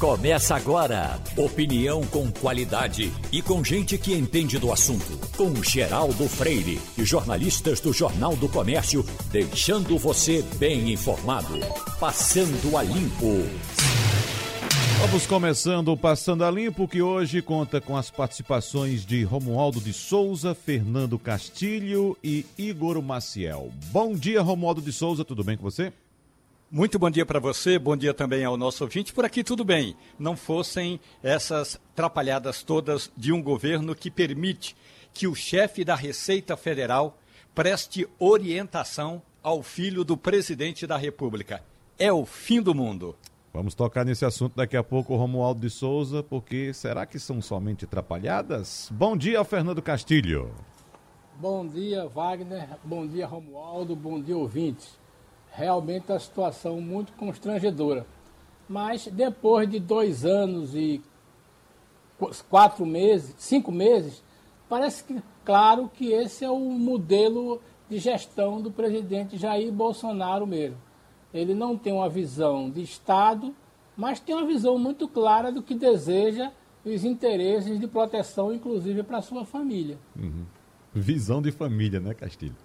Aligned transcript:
Começa 0.00 0.56
agora. 0.56 1.20
Opinião 1.36 2.02
com 2.04 2.32
qualidade 2.32 3.12
e 3.30 3.42
com 3.42 3.62
gente 3.62 3.98
que 3.98 4.14
entende 4.14 4.58
do 4.58 4.72
assunto. 4.72 5.20
Com 5.36 5.62
Geraldo 5.62 6.26
Freire 6.26 6.80
e 6.96 7.04
jornalistas 7.04 7.80
do 7.80 7.92
Jornal 7.92 8.34
do 8.34 8.48
Comércio, 8.48 9.04
deixando 9.30 9.98
você 9.98 10.42
bem 10.56 10.90
informado. 10.90 11.60
Passando 12.00 12.78
a 12.78 12.82
Limpo. 12.82 13.44
Vamos 15.00 15.26
começando 15.26 15.88
o 15.88 15.96
Passando 15.98 16.44
a 16.44 16.50
Limpo, 16.50 16.88
que 16.88 17.02
hoje 17.02 17.42
conta 17.42 17.78
com 17.78 17.94
as 17.94 18.10
participações 18.10 19.04
de 19.04 19.22
Romualdo 19.22 19.82
de 19.82 19.92
Souza, 19.92 20.54
Fernando 20.54 21.18
Castilho 21.18 22.16
e 22.24 22.46
Igor 22.56 23.02
Maciel. 23.02 23.70
Bom 23.92 24.14
dia, 24.14 24.40
Romualdo 24.40 24.80
de 24.80 24.94
Souza, 24.94 25.26
tudo 25.26 25.44
bem 25.44 25.58
com 25.58 25.64
você? 25.64 25.92
Muito 26.72 27.00
bom 27.00 27.10
dia 27.10 27.26
para 27.26 27.40
você, 27.40 27.80
bom 27.80 27.96
dia 27.96 28.14
também 28.14 28.44
ao 28.44 28.56
nosso 28.56 28.84
ouvinte. 28.84 29.12
Por 29.12 29.24
aqui 29.24 29.42
tudo 29.42 29.64
bem. 29.64 29.96
Não 30.16 30.36
fossem 30.36 31.00
essas 31.20 31.80
trapalhadas 31.96 32.62
todas 32.62 33.10
de 33.16 33.32
um 33.32 33.42
governo 33.42 33.92
que 33.92 34.08
permite 34.08 34.76
que 35.12 35.26
o 35.26 35.34
chefe 35.34 35.84
da 35.84 35.96
Receita 35.96 36.56
Federal 36.56 37.18
preste 37.56 38.08
orientação 38.20 39.20
ao 39.42 39.64
filho 39.64 40.04
do 40.04 40.16
presidente 40.16 40.86
da 40.86 40.96
República. 40.96 41.60
É 41.98 42.12
o 42.12 42.24
fim 42.24 42.62
do 42.62 42.72
mundo. 42.72 43.16
Vamos 43.52 43.74
tocar 43.74 44.04
nesse 44.04 44.24
assunto 44.24 44.54
daqui 44.54 44.76
a 44.76 44.84
pouco, 44.84 45.16
Romualdo 45.16 45.60
de 45.60 45.70
Souza, 45.70 46.22
porque 46.22 46.72
será 46.72 47.04
que 47.04 47.18
são 47.18 47.42
somente 47.42 47.84
atrapalhadas? 47.84 48.88
Bom 48.92 49.16
dia, 49.16 49.42
Fernando 49.42 49.82
Castilho. 49.82 50.52
Bom 51.36 51.66
dia, 51.66 52.06
Wagner. 52.06 52.68
Bom 52.84 53.04
dia, 53.08 53.26
Romualdo. 53.26 53.96
Bom 53.96 54.22
dia, 54.22 54.36
ouvintes. 54.36 54.99
Realmente 55.52 56.12
a 56.12 56.18
situação 56.18 56.80
muito 56.80 57.12
constrangedora. 57.14 58.06
Mas 58.68 59.06
depois 59.06 59.68
de 59.68 59.80
dois 59.80 60.24
anos 60.24 60.74
e 60.74 61.02
quatro 62.48 62.86
meses, 62.86 63.34
cinco 63.38 63.72
meses, 63.72 64.22
parece 64.68 65.02
que 65.04 65.22
claro 65.44 65.90
que 65.92 66.12
esse 66.12 66.44
é 66.44 66.50
o 66.50 66.58
modelo 66.58 67.60
de 67.88 67.98
gestão 67.98 68.60
do 68.60 68.70
presidente 68.70 69.36
Jair 69.36 69.72
Bolsonaro 69.72 70.46
mesmo 70.46 70.76
ele 71.32 71.54
não 71.54 71.76
tem 71.76 71.92
uma 71.92 72.08
visão 72.08 72.70
de 72.70 72.82
Estado, 72.82 73.54
mas 73.96 74.20
tem 74.20 74.34
uma 74.34 74.46
visão 74.46 74.78
muito 74.78 75.08
clara 75.08 75.52
do 75.52 75.62
que 75.62 75.74
deseja 75.74 76.50
e 76.84 76.94
os 76.94 77.04
interesses 77.04 77.78
de 77.78 77.86
proteção, 77.86 78.52
inclusive 78.52 79.02
para 79.02 79.18
a 79.18 79.22
sua 79.22 79.44
família. 79.44 79.98
Uhum. 80.16 80.44
Visão 80.94 81.40
de 81.40 81.52
família, 81.52 82.00
né, 82.00 82.14
Castilho? 82.14 82.56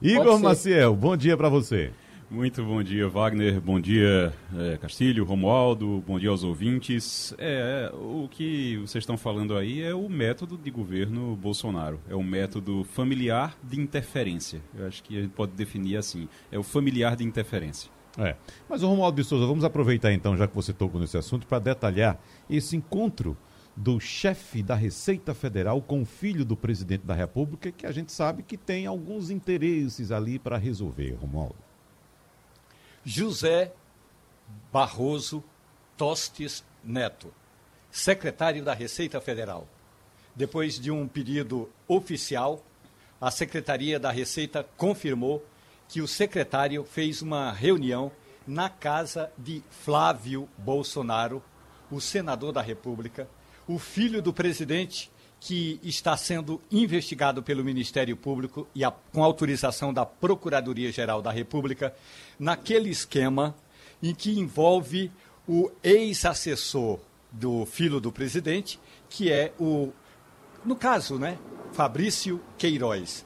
Igor 0.00 0.38
Maciel, 0.38 0.94
bom 0.94 1.16
dia 1.16 1.36
para 1.36 1.48
você. 1.48 1.90
Muito 2.28 2.64
bom 2.64 2.82
dia, 2.82 3.08
Wagner. 3.08 3.60
Bom 3.60 3.78
dia, 3.78 4.34
é, 4.56 4.76
Castilho, 4.78 5.24
Romualdo. 5.24 6.02
Bom 6.04 6.18
dia 6.18 6.28
aos 6.28 6.42
ouvintes. 6.42 7.32
É, 7.38 7.88
o 7.94 8.28
que 8.28 8.78
vocês 8.78 9.02
estão 9.02 9.16
falando 9.16 9.56
aí 9.56 9.80
é 9.80 9.94
o 9.94 10.08
método 10.08 10.58
de 10.58 10.68
governo 10.68 11.36
Bolsonaro. 11.36 12.00
É 12.08 12.16
o 12.16 12.24
método 12.24 12.82
familiar 12.82 13.56
de 13.62 13.80
interferência. 13.80 14.60
Eu 14.76 14.88
acho 14.88 15.04
que 15.04 15.16
a 15.16 15.22
gente 15.22 15.30
pode 15.30 15.52
definir 15.52 15.98
assim. 15.98 16.28
É 16.50 16.58
o 16.58 16.64
familiar 16.64 17.14
de 17.14 17.22
interferência. 17.22 17.88
É. 18.18 18.34
Mas, 18.68 18.82
Romualdo 18.82 19.22
de 19.22 19.28
Souza, 19.28 19.46
vamos 19.46 19.62
aproveitar 19.62 20.12
então, 20.12 20.36
já 20.36 20.48
que 20.48 20.54
você 20.54 20.72
tocou 20.72 21.00
nesse 21.00 21.16
assunto, 21.16 21.46
para 21.46 21.60
detalhar 21.60 22.18
esse 22.50 22.74
encontro 22.74 23.36
do 23.76 24.00
chefe 24.00 24.64
da 24.64 24.74
Receita 24.74 25.32
Federal 25.32 25.80
com 25.80 26.02
o 26.02 26.06
filho 26.06 26.44
do 26.44 26.56
presidente 26.56 27.06
da 27.06 27.14
República, 27.14 27.70
que 27.70 27.86
a 27.86 27.92
gente 27.92 28.10
sabe 28.10 28.42
que 28.42 28.56
tem 28.56 28.86
alguns 28.86 29.30
interesses 29.30 30.10
ali 30.10 30.40
para 30.40 30.56
resolver, 30.56 31.16
Romualdo. 31.20 31.65
José 33.08 33.72
Barroso 34.72 35.44
Tostes 35.96 36.64
Neto, 36.82 37.32
secretário 37.88 38.64
da 38.64 38.74
Receita 38.74 39.20
Federal. 39.20 39.68
Depois 40.34 40.74
de 40.78 40.90
um 40.90 41.06
pedido 41.06 41.70
oficial, 41.86 42.64
a 43.20 43.30
Secretaria 43.30 44.00
da 44.00 44.10
Receita 44.10 44.68
confirmou 44.76 45.46
que 45.88 46.02
o 46.02 46.08
secretário 46.08 46.82
fez 46.82 47.22
uma 47.22 47.52
reunião 47.52 48.10
na 48.44 48.68
casa 48.68 49.30
de 49.38 49.62
Flávio 49.70 50.48
Bolsonaro, 50.58 51.40
o 51.88 52.00
senador 52.00 52.50
da 52.50 52.60
República, 52.60 53.28
o 53.68 53.78
filho 53.78 54.20
do 54.20 54.32
presidente 54.32 55.12
que 55.40 55.78
está 55.82 56.16
sendo 56.16 56.60
investigado 56.70 57.42
pelo 57.42 57.64
Ministério 57.64 58.16
Público 58.16 58.66
e 58.74 58.84
a, 58.84 58.90
com 58.90 59.22
autorização 59.22 59.92
da 59.92 60.04
Procuradoria-Geral 60.04 61.20
da 61.22 61.30
República, 61.30 61.94
naquele 62.38 62.90
esquema 62.90 63.54
em 64.02 64.14
que 64.14 64.38
envolve 64.38 65.10
o 65.48 65.70
ex-assessor 65.82 66.98
do 67.30 67.64
filho 67.66 68.00
do 68.00 68.10
presidente, 68.10 68.80
que 69.08 69.30
é 69.30 69.52
o, 69.58 69.92
no 70.64 70.74
caso, 70.74 71.18
né, 71.18 71.38
Fabrício 71.72 72.40
Queiroz. 72.58 73.24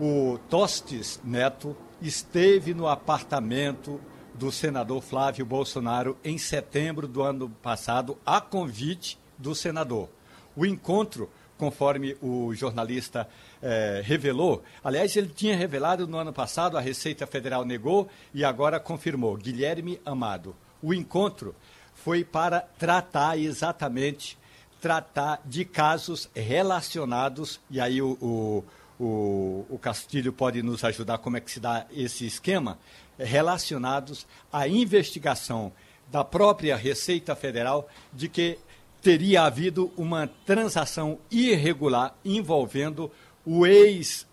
O 0.00 0.38
Tostes 0.48 1.20
Neto 1.24 1.76
esteve 2.00 2.74
no 2.74 2.86
apartamento 2.86 4.00
do 4.34 4.52
senador 4.52 5.02
Flávio 5.02 5.44
Bolsonaro 5.44 6.16
em 6.22 6.38
setembro 6.38 7.08
do 7.08 7.22
ano 7.22 7.50
passado, 7.62 8.16
a 8.24 8.40
convite 8.40 9.18
do 9.36 9.54
senador. 9.54 10.08
O 10.54 10.64
encontro, 10.64 11.28
conforme 11.58 12.16
o 12.22 12.54
jornalista 12.54 13.28
eh, 13.60 14.00
revelou, 14.04 14.62
aliás, 14.82 15.14
ele 15.16 15.28
tinha 15.28 15.56
revelado 15.56 16.06
no 16.06 16.16
ano 16.16 16.32
passado, 16.32 16.78
a 16.78 16.80
Receita 16.80 17.26
Federal 17.26 17.64
negou 17.64 18.08
e 18.32 18.44
agora 18.44 18.80
confirmou. 18.80 19.36
Guilherme 19.36 20.00
Amado. 20.06 20.56
O 20.80 20.94
encontro 20.94 21.54
foi 21.92 22.24
para 22.24 22.60
tratar 22.60 23.36
exatamente 23.36 24.38
tratar 24.80 25.42
de 25.44 25.64
casos 25.64 26.30
relacionados, 26.32 27.60
e 27.68 27.80
aí 27.80 28.00
o, 28.00 28.16
o 28.22 28.64
o, 28.98 29.64
o 29.70 29.78
Castilho 29.78 30.32
pode 30.32 30.62
nos 30.62 30.82
ajudar 30.82 31.18
como 31.18 31.36
é 31.36 31.40
que 31.40 31.50
se 31.50 31.60
dá 31.60 31.86
esse 31.92 32.26
esquema, 32.26 32.78
relacionados 33.18 34.26
à 34.52 34.66
investigação 34.66 35.72
da 36.10 36.24
própria 36.24 36.76
Receita 36.76 37.36
Federal 37.36 37.88
de 38.12 38.28
que 38.28 38.58
teria 39.08 39.44
havido 39.44 39.90
uma 39.96 40.26
transação 40.44 41.18
irregular 41.30 42.14
envolvendo 42.22 43.10
o 43.42 43.66
ex 43.66 44.26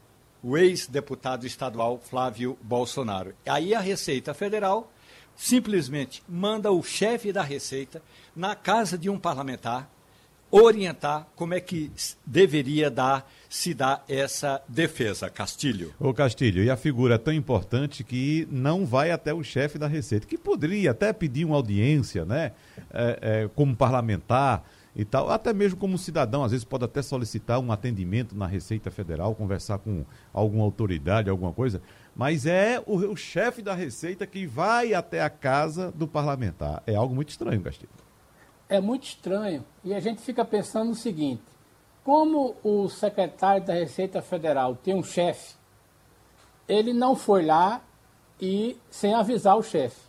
o 0.44 0.58
ex-deputado 0.58 1.48
estadual 1.48 1.98
Flávio 1.98 2.58
Bolsonaro. 2.62 3.34
Aí 3.46 3.74
a 3.74 3.80
Receita 3.80 4.34
Federal 4.34 4.92
simplesmente 5.34 6.22
manda 6.28 6.74
o 6.74 6.84
chefe 6.84 7.32
da 7.32 7.42
Receita 7.42 8.04
na 8.36 8.54
casa 8.54 8.98
de 8.98 9.10
um 9.10 9.18
parlamentar 9.18 9.90
orientar 10.62 11.28
como 11.36 11.54
é 11.54 11.60
que 11.60 11.92
deveria 12.26 12.90
dar 12.90 13.30
se 13.50 13.74
dar 13.74 14.06
essa 14.08 14.62
defesa, 14.68 15.30
Castilho. 15.30 15.94
O 16.00 16.14
Castilho, 16.14 16.64
e 16.64 16.70
a 16.70 16.78
figura 16.78 17.16
é 17.16 17.18
tão 17.18 17.34
importante 17.34 18.04
que 18.06 18.48
não 18.50 18.86
vai 18.86 19.12
até 19.12 19.34
o 19.34 19.44
chefe 19.44 19.78
da 19.78 19.88
Receita, 19.88 20.26
que 20.26 20.38
poderia 20.38 20.92
até 20.92 21.12
pedir 21.12 21.44
uma 21.44 21.58
audiência, 21.58 22.24
né, 22.24 22.54
é, 22.94 23.20
é, 23.22 23.50
como 23.54 23.76
parlamentar 23.76 24.64
e 24.96 25.04
tal, 25.04 25.30
até 25.30 25.54
mesmo 25.54 25.78
como 25.78 25.98
cidadão, 25.98 26.42
às 26.42 26.52
vezes 26.52 26.64
pode 26.64 26.86
até 26.86 27.02
solicitar 27.02 27.60
um 27.60 27.70
atendimento 27.70 28.34
na 28.34 28.48
Receita 28.48 28.90
Federal, 28.90 29.36
conversar 29.36 29.80
com 29.80 30.06
alguma 30.34 30.64
autoridade, 30.64 31.30
alguma 31.30 31.52
coisa, 31.52 31.82
mas 32.16 32.46
é 32.46 32.82
o, 32.86 32.96
o 32.96 33.16
chefe 33.18 33.62
da 33.62 33.74
Receita 33.74 34.26
que 34.26 34.48
vai 34.48 34.94
até 34.94 35.22
a 35.22 35.30
casa 35.30 35.92
do 35.92 36.08
parlamentar. 36.08 36.82
É 36.88 36.96
algo 36.96 37.14
muito 37.14 37.30
estranho, 37.30 37.62
Castilho 37.62 38.05
é 38.70 38.80
muito 38.80 39.04
estranho. 39.04 39.64
E 39.84 39.94
a 39.94 40.00
gente 40.00 40.22
fica 40.22 40.44
pensando 40.44 40.92
o 40.92 40.96
seguinte: 40.96 41.44
como 42.04 42.56
o 42.64 42.88
secretário 42.90 43.66
da 43.66 43.74
Receita 43.74 44.22
Federal 44.22 44.76
tem 44.76 44.96
um 44.96 45.04
chefe, 45.04 45.56
ele 46.68 46.94
não 46.94 47.16
foi 47.16 47.46
lá 47.46 47.82
e 48.42 48.78
sem 48.90 49.14
avisar 49.14 49.58
o 49.58 49.64
chefe. 49.64 50.06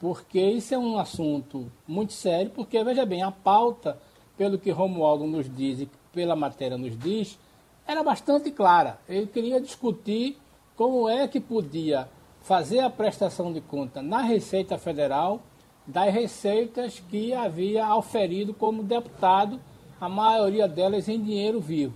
Porque 0.00 0.40
isso 0.40 0.74
é 0.74 0.78
um 0.78 0.98
assunto 0.98 1.70
muito 1.86 2.12
sério, 2.12 2.50
porque 2.50 2.82
veja 2.82 3.06
bem, 3.06 3.22
a 3.22 3.30
pauta, 3.30 3.98
pelo 4.36 4.58
que 4.58 4.70
Romualdo 4.70 5.26
nos 5.26 5.48
diz 5.48 5.80
e 5.80 5.90
pela 6.12 6.34
matéria 6.34 6.76
nos 6.76 6.98
diz, 6.98 7.38
era 7.86 8.02
bastante 8.02 8.50
clara. 8.50 8.98
Ele 9.08 9.26
queria 9.26 9.60
discutir 9.60 10.36
como 10.76 11.08
é 11.08 11.28
que 11.28 11.38
podia 11.40 12.08
fazer 12.42 12.80
a 12.80 12.90
prestação 12.90 13.52
de 13.52 13.60
conta 13.60 14.02
na 14.02 14.22
Receita 14.22 14.76
Federal 14.76 15.40
das 15.86 16.12
receitas 16.12 17.00
que 17.00 17.32
havia 17.32 17.86
auferido 17.86 18.54
como 18.54 18.82
deputado, 18.82 19.60
a 20.00 20.08
maioria 20.08 20.68
delas 20.68 21.08
em 21.08 21.20
dinheiro 21.20 21.60
vivo. 21.60 21.94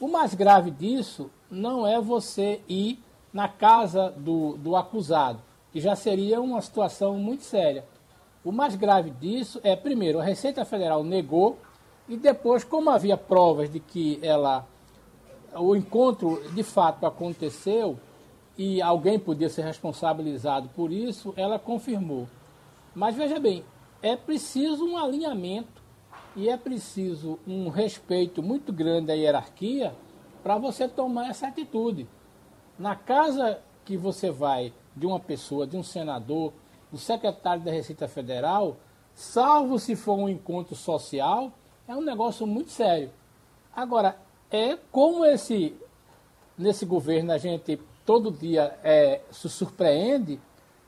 O 0.00 0.08
mais 0.08 0.34
grave 0.34 0.70
disso 0.70 1.30
não 1.50 1.86
é 1.86 2.00
você 2.00 2.60
ir 2.68 2.98
na 3.32 3.48
casa 3.48 4.10
do, 4.16 4.56
do 4.56 4.76
acusado, 4.76 5.40
que 5.72 5.80
já 5.80 5.94
seria 5.94 6.40
uma 6.40 6.60
situação 6.60 7.16
muito 7.16 7.44
séria. 7.44 7.84
O 8.44 8.50
mais 8.50 8.74
grave 8.74 9.10
disso 9.10 9.60
é, 9.62 9.76
primeiro, 9.76 10.18
a 10.18 10.24
Receita 10.24 10.64
Federal 10.64 11.04
negou, 11.04 11.58
e 12.08 12.16
depois, 12.16 12.64
como 12.64 12.90
havia 12.90 13.16
provas 13.16 13.70
de 13.70 13.78
que 13.78 14.18
ela 14.22 14.66
o 15.54 15.76
encontro 15.76 16.42
de 16.54 16.62
fato 16.62 17.06
aconteceu 17.06 17.98
e 18.56 18.80
alguém 18.80 19.18
podia 19.18 19.48
ser 19.48 19.62
responsabilizado 19.62 20.68
por 20.70 20.92
isso, 20.92 21.32
ela 21.36 21.58
confirmou. 21.58 22.26
Mas 22.94 23.16
veja 23.16 23.40
bem, 23.40 23.64
é 24.02 24.16
preciso 24.16 24.84
um 24.84 24.96
alinhamento 24.96 25.82
e 26.36 26.48
é 26.48 26.56
preciso 26.56 27.38
um 27.46 27.68
respeito 27.68 28.42
muito 28.42 28.72
grande 28.72 29.10
à 29.10 29.14
hierarquia 29.14 29.94
para 30.42 30.58
você 30.58 30.88
tomar 30.88 31.30
essa 31.30 31.46
atitude. 31.48 32.08
Na 32.78 32.96
casa 32.96 33.60
que 33.84 33.96
você 33.96 34.30
vai 34.30 34.72
de 34.96 35.06
uma 35.06 35.20
pessoa, 35.20 35.66
de 35.66 35.76
um 35.76 35.82
senador, 35.82 36.52
do 36.90 36.98
secretário 36.98 37.62
da 37.62 37.70
Receita 37.70 38.06
Federal, 38.06 38.76
salvo 39.14 39.78
se 39.78 39.96
for 39.96 40.18
um 40.18 40.28
encontro 40.28 40.74
social, 40.74 41.52
é 41.88 41.94
um 41.94 42.02
negócio 42.02 42.46
muito 42.46 42.70
sério. 42.70 43.10
Agora, 43.74 44.16
é 44.50 44.76
como 44.90 45.24
esse 45.24 45.74
nesse 46.56 46.84
governo 46.84 47.32
a 47.32 47.38
gente 47.38 47.80
todo 48.04 48.30
dia 48.30 48.78
é, 48.84 49.22
se 49.30 49.48
surpreende, 49.48 50.38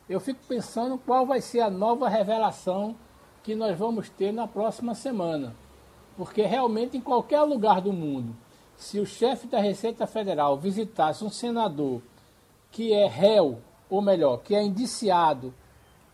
eu 0.08 0.20
fico 0.20 0.40
pensando 0.46 0.98
qual 0.98 1.24
vai 1.24 1.40
ser 1.40 1.60
a 1.60 1.70
nova 1.70 2.08
revelação 2.08 2.94
que 3.42 3.54
nós 3.54 3.76
vamos 3.76 4.08
ter 4.08 4.32
na 4.32 4.46
próxima 4.46 4.94
semana. 4.94 5.54
Porque 6.16 6.42
realmente 6.42 6.96
em 6.96 7.00
qualquer 7.00 7.42
lugar 7.42 7.80
do 7.80 7.92
mundo, 7.92 8.34
se 8.76 9.00
o 9.00 9.06
chefe 9.06 9.46
da 9.46 9.60
Receita 9.60 10.06
Federal 10.06 10.58
visitasse 10.58 11.24
um 11.24 11.30
senador 11.30 12.02
que 12.70 12.92
é 12.92 13.06
réu, 13.06 13.58
ou 13.88 14.02
melhor, 14.02 14.38
que 14.38 14.54
é 14.54 14.62
indiciado 14.62 15.54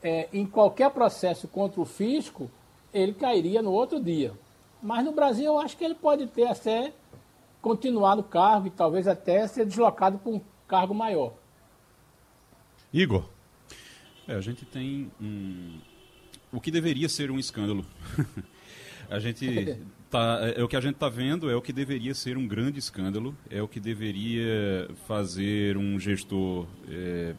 é, 0.03 0.29
em 0.33 0.47
qualquer 0.47 0.91
processo 0.91 1.49
contra 1.49 1.81
o 1.81 1.85
fisco, 1.85 2.51
ele 2.93 3.13
cairia 3.13 3.63
no 3.63 3.73
outro 3.73 4.01
dia. 4.03 4.33
Mas 4.83 5.05
no 5.05 5.13
Brasil 5.13 5.47
eu 5.47 5.59
acho 5.59 5.77
que 5.77 5.85
ele 5.85 5.95
pode 5.95 6.27
ter 6.27 6.47
até 6.47 6.93
continuar 7.61 8.17
no 8.17 8.23
cargo 8.23 8.67
e 8.67 8.71
talvez 8.71 9.07
até 9.07 9.47
ser 9.47 9.67
deslocado 9.67 10.19
para 10.19 10.33
um 10.33 10.41
cargo 10.67 10.95
maior. 10.95 11.33
Igor. 12.93 13.25
É, 14.31 14.37
a 14.37 14.41
gente 14.41 14.65
tem 14.65 15.11
um, 15.21 15.81
o 16.53 16.61
que 16.61 16.71
deveria 16.71 17.09
ser 17.09 17.33
um 17.33 17.39
escândalo. 17.41 17.85
a 19.11 19.19
gente 19.19 19.77
tá, 20.09 20.39
é, 20.43 20.61
é, 20.61 20.63
o 20.63 20.69
que 20.69 20.77
a 20.77 20.81
gente 20.81 20.95
está 20.95 21.09
vendo 21.09 21.51
é 21.51 21.57
o 21.57 21.61
que 21.61 21.73
deveria 21.73 22.15
ser 22.15 22.39
um 22.39 22.47
grande 22.47 22.79
escândalo, 22.79 23.37
é 23.51 23.61
o 23.61 23.67
que 23.67 23.81
deveria 23.81 24.89
fazer 25.09 25.77
um 25.77 25.99
gestor 25.99 26.69
é, 26.89 27.35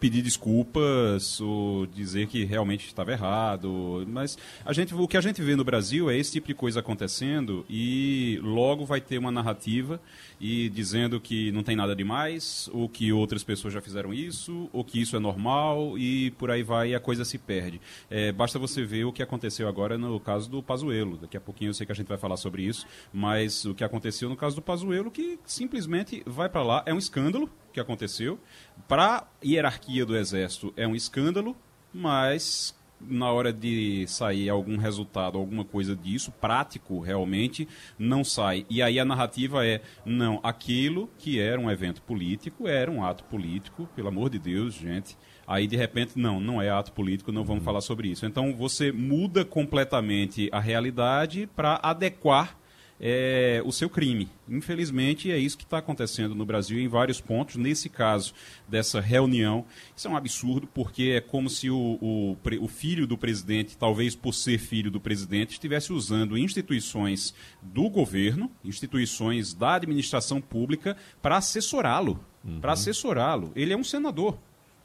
pedir 0.00 0.22
desculpas 0.22 1.40
ou 1.40 1.86
dizer 1.86 2.26
que 2.26 2.44
realmente 2.44 2.86
estava 2.86 3.12
errado. 3.12 4.04
Mas 4.08 4.38
a 4.64 4.72
gente, 4.72 4.94
o 4.94 5.06
que 5.06 5.16
a 5.16 5.20
gente 5.20 5.42
vê 5.42 5.54
no 5.56 5.64
Brasil 5.64 6.10
é 6.10 6.16
esse 6.16 6.32
tipo 6.32 6.46
de 6.46 6.54
coisa 6.54 6.80
acontecendo 6.80 7.64
e 7.68 8.40
logo 8.42 8.84
vai 8.84 9.00
ter 9.00 9.18
uma 9.18 9.30
narrativa 9.30 10.00
e 10.40 10.68
dizendo 10.68 11.20
que 11.20 11.50
não 11.52 11.62
tem 11.62 11.74
nada 11.74 11.94
demais, 11.94 12.68
ou 12.72 12.88
que 12.88 13.12
outras 13.12 13.42
pessoas 13.42 13.74
já 13.74 13.80
fizeram 13.80 14.14
isso, 14.14 14.68
ou 14.72 14.84
que 14.84 15.00
isso 15.00 15.16
é 15.16 15.18
normal 15.18 15.98
e 15.98 16.30
por 16.32 16.50
aí 16.50 16.62
vai 16.62 16.90
e 16.90 16.94
a 16.94 17.00
coisa 17.00 17.24
se 17.24 17.38
perde. 17.38 17.80
É, 18.08 18.32
basta 18.32 18.58
você 18.58 18.84
ver 18.84 19.04
o 19.04 19.12
que 19.12 19.22
aconteceu 19.22 19.68
agora 19.68 19.98
no 19.98 20.18
caso 20.20 20.48
do 20.48 20.62
Pazuello. 20.62 21.16
Daqui 21.16 21.36
a 21.36 21.40
pouquinho 21.40 21.70
eu 21.70 21.74
sei 21.74 21.84
que 21.84 21.92
a 21.92 21.94
gente 21.94 22.08
vai 22.08 22.18
falar 22.18 22.36
sobre 22.36 22.62
isso, 22.62 22.86
mas 23.12 23.64
o 23.64 23.74
que 23.74 23.84
aconteceu 23.84 24.28
no 24.28 24.36
caso 24.36 24.56
do 24.56 24.62
Pazuello 24.62 25.10
que 25.10 25.38
simplesmente 25.44 26.22
vai 26.24 26.48
para 26.48 26.62
lá 26.62 26.82
é 26.86 26.94
um 26.94 26.98
escândalo 26.98 27.50
que 27.72 27.80
aconteceu. 27.80 28.38
Para 28.86 29.18
a 29.18 29.26
hierarquia 29.44 30.04
do 30.04 30.16
Exército 30.16 30.72
é 30.76 30.86
um 30.86 30.94
escândalo, 30.94 31.56
mas 31.92 32.74
na 33.00 33.30
hora 33.30 33.52
de 33.52 34.06
sair 34.06 34.48
algum 34.48 34.76
resultado, 34.76 35.38
alguma 35.38 35.64
coisa 35.64 35.94
disso, 35.94 36.32
prático 36.32 37.00
realmente, 37.00 37.68
não 37.98 38.24
sai. 38.24 38.66
E 38.68 38.82
aí 38.82 38.98
a 38.98 39.04
narrativa 39.04 39.66
é: 39.66 39.80
não, 40.04 40.40
aquilo 40.42 41.08
que 41.18 41.38
era 41.40 41.60
um 41.60 41.70
evento 41.70 42.02
político 42.02 42.66
era 42.66 42.90
um 42.90 43.04
ato 43.04 43.24
político, 43.24 43.88
pelo 43.94 44.08
amor 44.08 44.30
de 44.30 44.38
Deus, 44.38 44.74
gente. 44.74 45.16
Aí 45.46 45.66
de 45.66 45.76
repente, 45.76 46.18
não, 46.18 46.40
não 46.40 46.60
é 46.60 46.70
ato 46.70 46.92
político, 46.92 47.32
não 47.32 47.44
vamos 47.44 47.64
falar 47.64 47.80
sobre 47.80 48.08
isso. 48.08 48.26
Então 48.26 48.54
você 48.54 48.92
muda 48.92 49.44
completamente 49.44 50.48
a 50.52 50.60
realidade 50.60 51.48
para 51.54 51.80
adequar 51.82 52.58
é, 53.00 53.62
o 53.64 53.70
seu 53.70 53.88
crime. 53.88 54.28
Infelizmente, 54.48 55.30
é 55.30 55.38
isso 55.38 55.56
que 55.56 55.64
está 55.64 55.78
acontecendo 55.78 56.34
no 56.34 56.44
Brasil 56.44 56.78
em 56.78 56.88
vários 56.88 57.20
pontos. 57.20 57.56
Nesse 57.56 57.88
caso 57.88 58.34
dessa 58.66 59.00
reunião, 59.00 59.64
isso 59.96 60.08
é 60.08 60.10
um 60.10 60.16
absurdo, 60.16 60.66
porque 60.66 61.14
é 61.16 61.20
como 61.20 61.48
se 61.48 61.70
o, 61.70 61.98
o, 62.00 62.36
o 62.60 62.68
filho 62.68 63.06
do 63.06 63.16
presidente, 63.16 63.76
talvez 63.76 64.14
por 64.14 64.34
ser 64.34 64.58
filho 64.58 64.90
do 64.90 65.00
presidente, 65.00 65.52
estivesse 65.52 65.92
usando 65.92 66.36
instituições 66.36 67.34
do 67.62 67.88
governo, 67.88 68.50
instituições 68.64 69.54
da 69.54 69.74
administração 69.74 70.40
pública, 70.40 70.96
para 71.22 71.36
assessorá-lo. 71.36 72.24
Uhum. 72.44 72.60
Para 72.60 72.72
assessorá-lo. 72.72 73.52
Ele 73.54 73.72
é 73.72 73.76
um 73.76 73.84
senador. 73.84 74.38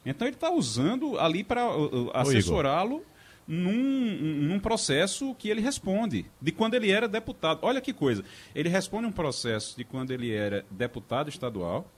Então 0.06 0.28
ele 0.28 0.36
está 0.36 0.52
usando 0.52 1.18
ali 1.18 1.42
para 1.42 1.66
uh, 1.66 2.08
uh 2.08 2.10
assessorá-lo 2.12 3.02
num, 3.46 4.16
num 4.42 4.58
processo 4.58 5.34
que 5.34 5.48
ele 5.48 5.60
responde, 5.60 6.26
de 6.40 6.52
quando 6.52 6.74
ele 6.74 6.90
era 6.90 7.06
deputado. 7.06 7.60
Olha 7.62 7.80
que 7.80 7.92
coisa. 7.92 8.24
Ele 8.54 8.68
responde 8.68 9.06
um 9.06 9.12
processo 9.12 9.76
de 9.76 9.84
quando 9.84 10.10
ele 10.10 10.32
era 10.32 10.64
deputado 10.70 11.28
estadual 11.28 11.90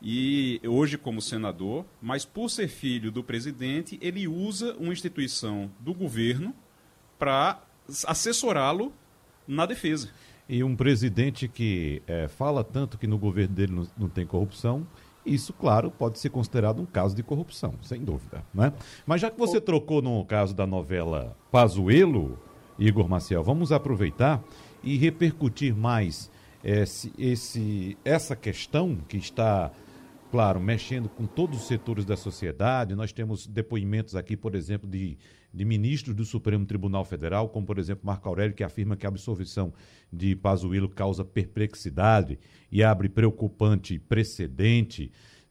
e 0.00 0.60
hoje 0.64 0.96
como 0.96 1.20
senador, 1.20 1.84
mas 2.00 2.24
por 2.24 2.48
ser 2.48 2.68
filho 2.68 3.10
do 3.10 3.22
presidente, 3.22 3.98
ele 4.00 4.28
usa 4.28 4.74
uma 4.78 4.92
instituição 4.92 5.70
do 5.80 5.92
governo 5.92 6.54
para 7.18 7.60
assessorá-lo 8.06 8.92
na 9.46 9.66
defesa. 9.66 10.10
E 10.48 10.62
um 10.62 10.74
presidente 10.74 11.48
que 11.48 12.02
é, 12.06 12.28
fala 12.28 12.64
tanto 12.64 12.96
que 12.96 13.06
no 13.06 13.18
governo 13.18 13.54
dele 13.54 13.72
não, 13.72 13.88
não 13.98 14.08
tem 14.08 14.24
corrupção 14.24 14.86
isso, 15.28 15.52
claro, 15.52 15.90
pode 15.90 16.18
ser 16.18 16.30
considerado 16.30 16.80
um 16.80 16.86
caso 16.86 17.14
de 17.14 17.22
corrupção, 17.22 17.74
sem 17.82 18.02
dúvida. 18.02 18.42
Né? 18.52 18.72
Mas 19.06 19.20
já 19.20 19.30
que 19.30 19.38
você 19.38 19.60
trocou 19.60 20.02
no 20.02 20.24
caso 20.24 20.54
da 20.54 20.66
novela 20.66 21.36
Pazuelo, 21.50 22.38
Igor 22.78 23.08
Maciel, 23.08 23.42
vamos 23.42 23.72
aproveitar 23.72 24.42
e 24.82 24.96
repercutir 24.96 25.74
mais 25.74 26.30
esse, 26.62 27.12
esse, 27.18 27.96
essa 28.04 28.34
questão 28.36 28.96
que 29.08 29.16
está, 29.16 29.70
claro, 30.30 30.60
mexendo 30.60 31.08
com 31.08 31.26
todos 31.26 31.60
os 31.60 31.66
setores 31.66 32.04
da 32.04 32.16
sociedade. 32.16 32.94
Nós 32.94 33.12
temos 33.12 33.46
depoimentos 33.46 34.14
aqui, 34.16 34.36
por 34.36 34.54
exemplo, 34.54 34.88
de 34.88 35.16
de 35.52 35.64
ministros 35.64 36.14
do 36.14 36.24
Supremo 36.24 36.66
Tribunal 36.66 37.04
Federal, 37.04 37.48
como 37.48 37.66
por 37.66 37.78
exemplo 37.78 38.06
Marco 38.06 38.28
Aurélio, 38.28 38.54
que 38.54 38.64
afirma 38.64 38.96
que 38.96 39.06
a 39.06 39.08
absolvição 39.08 39.72
de 40.12 40.36
Pazuello 40.36 40.88
causa 40.88 41.24
perplexidade 41.24 42.38
e 42.70 42.82
abre 42.82 43.08
preocupante 43.08 43.98
precedente. 43.98 45.10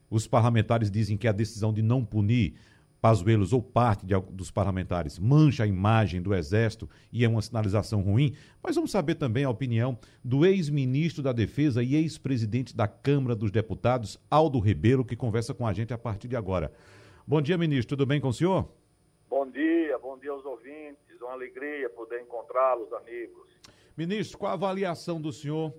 Os 0.10 0.28
parlamentares 0.28 0.90
dizem 0.90 1.18
que 1.18 1.28
a 1.28 1.32
decisão 1.32 1.74
de 1.74 1.82
não 1.82 2.06
punir 2.06 2.56
Pazuellos 3.02 3.54
ou 3.54 3.62
parte 3.62 4.06
de, 4.06 4.14
dos 4.32 4.50
parlamentares 4.50 5.20
mancha 5.20 5.64
a 5.64 5.68
imagem 5.68 6.22
do 6.22 6.34
Exército 6.34 6.90
e 7.12 7.24
é 7.24 7.30
uma 7.30 7.42
sinalização 7.42 8.02
ruim, 8.02 8.34
mas 8.62 8.76
vamos 8.76 8.92
saber 8.92 9.16
também 9.16 9.44
a 9.44 9.50
opinião 9.50 9.98
do 10.24 10.46
ex-ministro 10.46 11.22
da 11.22 11.32
Defesa 11.32 11.84
e 11.84 11.96
ex-presidente 11.96 12.76
da 12.76 12.88
Câmara 12.88 13.36
dos 13.36 13.52
Deputados, 13.52 14.20
Aldo 14.30 14.60
Rebelo, 14.60 15.06
que 15.06 15.16
conversa 15.16 15.54
com 15.54 15.66
a 15.66 15.74
gente 15.74 15.94
a 15.94 15.98
partir 15.98 16.28
de 16.28 16.36
agora. 16.36 16.72
Bom 17.26 17.42
dia, 17.42 17.58
ministro. 17.58 17.96
Tudo 17.96 18.06
bem 18.06 18.20
com 18.20 18.30
o 18.30 18.34
senhor? 18.34 18.77
Bom 19.30 19.46
dia, 19.50 19.98
bom 19.98 20.18
dia 20.18 20.32
aos 20.32 20.46
ouvintes. 20.46 21.22
Uma 21.22 21.34
alegria 21.34 21.90
poder 21.90 22.22
encontrá-los, 22.22 22.92
amigos. 22.94 23.48
Ministro, 23.96 24.38
qual 24.38 24.52
a 24.52 24.54
avaliação 24.54 25.20
do 25.20 25.34
senhor 25.34 25.74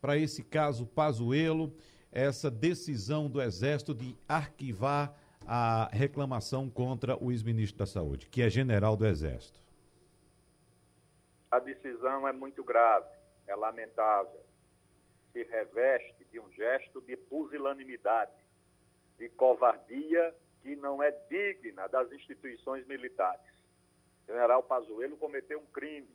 para 0.00 0.16
esse 0.16 0.42
caso 0.42 0.86
Pazuello, 0.86 1.72
essa 2.10 2.50
decisão 2.50 3.28
do 3.28 3.42
Exército 3.42 3.94
de 3.94 4.16
arquivar 4.26 5.14
a 5.46 5.90
reclamação 5.92 6.70
contra 6.70 7.22
o 7.22 7.30
ex-ministro 7.30 7.78
da 7.78 7.86
Saúde, 7.86 8.26
que 8.28 8.40
é 8.40 8.48
general 8.48 8.96
do 8.96 9.06
Exército? 9.06 9.60
A 11.50 11.58
decisão 11.58 12.26
é 12.26 12.32
muito 12.32 12.64
grave, 12.64 13.08
é 13.46 13.54
lamentável. 13.54 14.40
Se 15.32 15.42
reveste 15.42 16.24
de 16.32 16.40
um 16.40 16.50
gesto 16.52 17.02
de 17.02 17.16
pusilanimidade, 17.16 18.32
de 19.18 19.28
covardia 19.28 20.34
que 20.64 20.74
não 20.74 21.02
é 21.02 21.10
digna 21.28 21.86
das 21.88 22.10
instituições 22.10 22.86
militares. 22.86 23.52
O 24.26 24.32
general 24.32 24.62
Pazuello 24.62 25.18
cometeu 25.18 25.60
um 25.60 25.66
crime. 25.66 26.08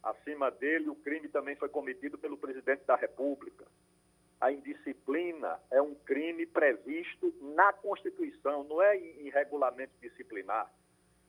Acima 0.00 0.52
dele, 0.52 0.88
o 0.88 0.94
crime 0.94 1.28
também 1.28 1.56
foi 1.56 1.68
cometido 1.68 2.16
pelo 2.16 2.38
presidente 2.38 2.84
da 2.84 2.94
República. 2.94 3.66
A 4.40 4.52
indisciplina 4.52 5.58
é 5.68 5.82
um 5.82 5.96
crime 5.96 6.46
previsto 6.46 7.34
na 7.40 7.72
Constituição, 7.72 8.62
não 8.62 8.80
é 8.80 8.96
em 8.96 9.30
regulamento 9.30 9.92
disciplinar. 10.00 10.72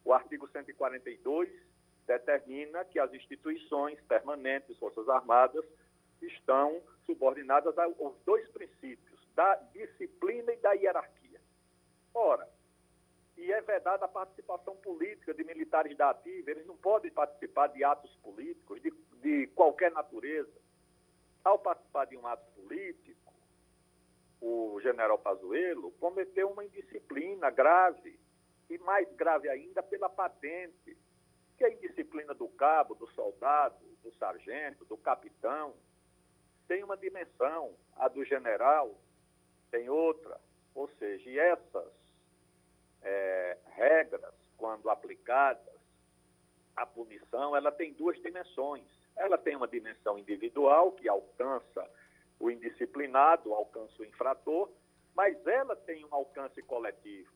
O 0.05 0.13
artigo 0.13 0.47
142 0.47 1.49
determina 2.05 2.85
que 2.85 2.99
as 2.99 3.11
instituições 3.13 3.99
permanentes, 4.01 4.77
Forças 4.77 5.09
Armadas, 5.09 5.65
estão 6.21 6.83
subordinadas 7.07 7.75
aos 7.79 8.15
dois 8.25 8.47
princípios, 8.49 9.19
da 9.33 9.55
disciplina 9.73 10.53
e 10.53 10.57
da 10.57 10.73
hierarquia. 10.73 11.16
Ora, 12.19 12.49
e 13.37 13.53
é 13.53 13.61
vedada 13.61 14.05
a 14.05 14.07
participação 14.07 14.75
política 14.77 15.35
de 15.35 15.43
militares 15.43 15.95
da 15.95 16.09
ativa, 16.09 16.49
eles 16.49 16.65
não 16.65 16.75
podem 16.75 17.11
participar 17.11 17.67
de 17.67 17.83
atos 17.83 18.11
políticos 18.23 18.81
de, 18.81 18.91
de 19.21 19.45
qualquer 19.53 19.91
natureza. 19.91 20.59
Ao 21.43 21.59
participar 21.59 22.05
de 22.05 22.17
um 22.17 22.25
ato 22.25 22.43
político, 22.53 23.31
o 24.41 24.79
general 24.81 25.19
Pazuello 25.19 25.91
cometeu 25.99 26.49
uma 26.49 26.65
indisciplina 26.65 27.51
grave, 27.51 28.19
e 28.67 28.79
mais 28.79 29.07
grave 29.13 29.47
ainda 29.47 29.83
pela 29.83 30.09
patente. 30.09 30.97
que 31.55 31.63
a 31.63 31.71
indisciplina 31.71 32.33
do 32.33 32.47
cabo, 32.49 32.95
do 32.95 33.07
soldado, 33.11 33.77
do 34.03 34.11
sargento, 34.15 34.85
do 34.85 34.97
capitão, 34.97 35.75
tem 36.67 36.83
uma 36.83 36.97
dimensão, 36.97 37.75
a 37.95 38.07
do 38.07 38.25
general 38.25 38.99
tem 39.69 39.87
outra. 39.87 40.39
Ou 40.73 40.87
seja, 40.99 41.41
essas 41.41 41.96
é, 43.03 43.57
regras, 43.75 44.33
quando 44.57 44.89
aplicadas, 44.89 45.77
a 46.75 46.85
punição 46.85 47.55
ela 47.55 47.71
tem 47.71 47.93
duas 47.93 48.19
dimensões. 48.21 48.85
Ela 49.15 49.37
tem 49.37 49.55
uma 49.55 49.67
dimensão 49.67 50.17
individual, 50.17 50.91
que 50.91 51.09
alcança 51.09 51.89
o 52.39 52.51
indisciplinado, 52.51 53.53
alcança 53.53 53.93
o 53.99 54.05
infrator, 54.05 54.69
mas 55.15 55.35
ela 55.47 55.75
tem 55.75 56.05
um 56.05 56.13
alcance 56.13 56.61
coletivo, 56.61 57.31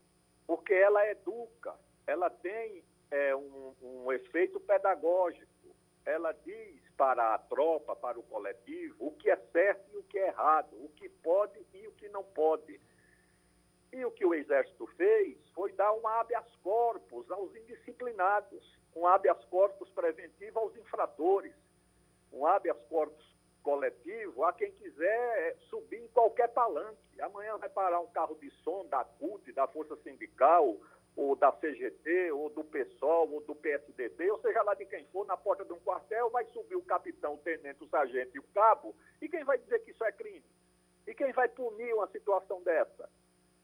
porque 0.46 0.72
ela 0.72 1.04
educa, 1.08 1.74
ela 2.06 2.30
tem 2.30 2.84
é, 3.10 3.34
um, 3.34 3.74
um 3.82 4.12
efeito 4.12 4.60
pedagógico, 4.60 5.74
ela 6.06 6.32
diz 6.44 6.80
para 6.96 7.34
a 7.34 7.38
tropa, 7.38 7.96
para 7.96 8.18
o 8.18 8.22
coletivo, 8.22 8.94
o 9.00 9.10
que 9.12 9.28
é 9.28 9.36
certo 9.52 9.90
e 9.92 9.96
o 9.96 10.02
que 10.04 10.18
é 10.18 10.28
errado, 10.28 10.72
o 10.74 10.88
que 10.90 11.08
pode 11.08 11.58
e 11.74 11.86
o 11.88 11.92
que 11.92 12.08
não 12.08 12.22
pode. 12.22 12.80
E 13.92 14.04
o 14.04 14.10
que 14.10 14.24
o 14.24 14.32
Exército 14.32 14.86
fez 14.96 15.36
foi 15.54 15.72
dar 15.72 15.92
um 15.92 16.06
habeas 16.06 16.46
corpus 16.62 17.30
aos 17.30 17.54
indisciplinados, 17.54 18.78
um 18.96 19.06
habeas 19.06 19.44
corpus 19.46 19.90
preventivo 19.90 20.58
aos 20.58 20.74
infratores, 20.76 21.54
um 22.32 22.46
habeas 22.46 22.80
corpus 22.88 23.32
coletivo 23.62 24.44
a 24.44 24.52
quem 24.52 24.72
quiser 24.72 25.56
subir 25.68 26.00
em 26.00 26.08
qualquer 26.08 26.48
palanque. 26.48 27.20
Amanhã 27.20 27.56
vai 27.58 27.68
parar 27.68 28.00
um 28.00 28.06
carro 28.08 28.34
de 28.36 28.50
som 28.62 28.86
da 28.86 29.04
CUT, 29.04 29.52
da 29.52 29.66
Força 29.68 29.94
Sindical, 29.96 30.76
ou 31.14 31.36
da 31.36 31.52
CGT, 31.52 32.32
ou 32.32 32.48
do 32.48 32.64
PSOL, 32.64 33.30
ou 33.30 33.40
do 33.42 33.54
PSDB, 33.54 34.30
ou 34.30 34.40
seja 34.40 34.62
lá 34.62 34.74
de 34.74 34.86
quem 34.86 35.04
for, 35.06 35.26
na 35.26 35.36
porta 35.36 35.64
de 35.64 35.72
um 35.72 35.80
quartel, 35.80 36.30
vai 36.30 36.46
subir 36.46 36.76
o 36.76 36.82
capitão, 36.82 37.34
o 37.34 37.38
tenente, 37.38 37.84
o 37.84 37.88
sargento 37.88 38.34
e 38.34 38.40
o 38.40 38.44
cabo, 38.54 38.96
e 39.20 39.28
quem 39.28 39.44
vai 39.44 39.58
dizer 39.58 39.80
que 39.80 39.90
isso 39.90 40.02
é 40.04 40.12
crime? 40.12 40.44
E 41.06 41.14
quem 41.14 41.32
vai 41.32 41.48
punir 41.48 41.92
uma 41.94 42.06
situação 42.08 42.62
dessa? 42.62 43.08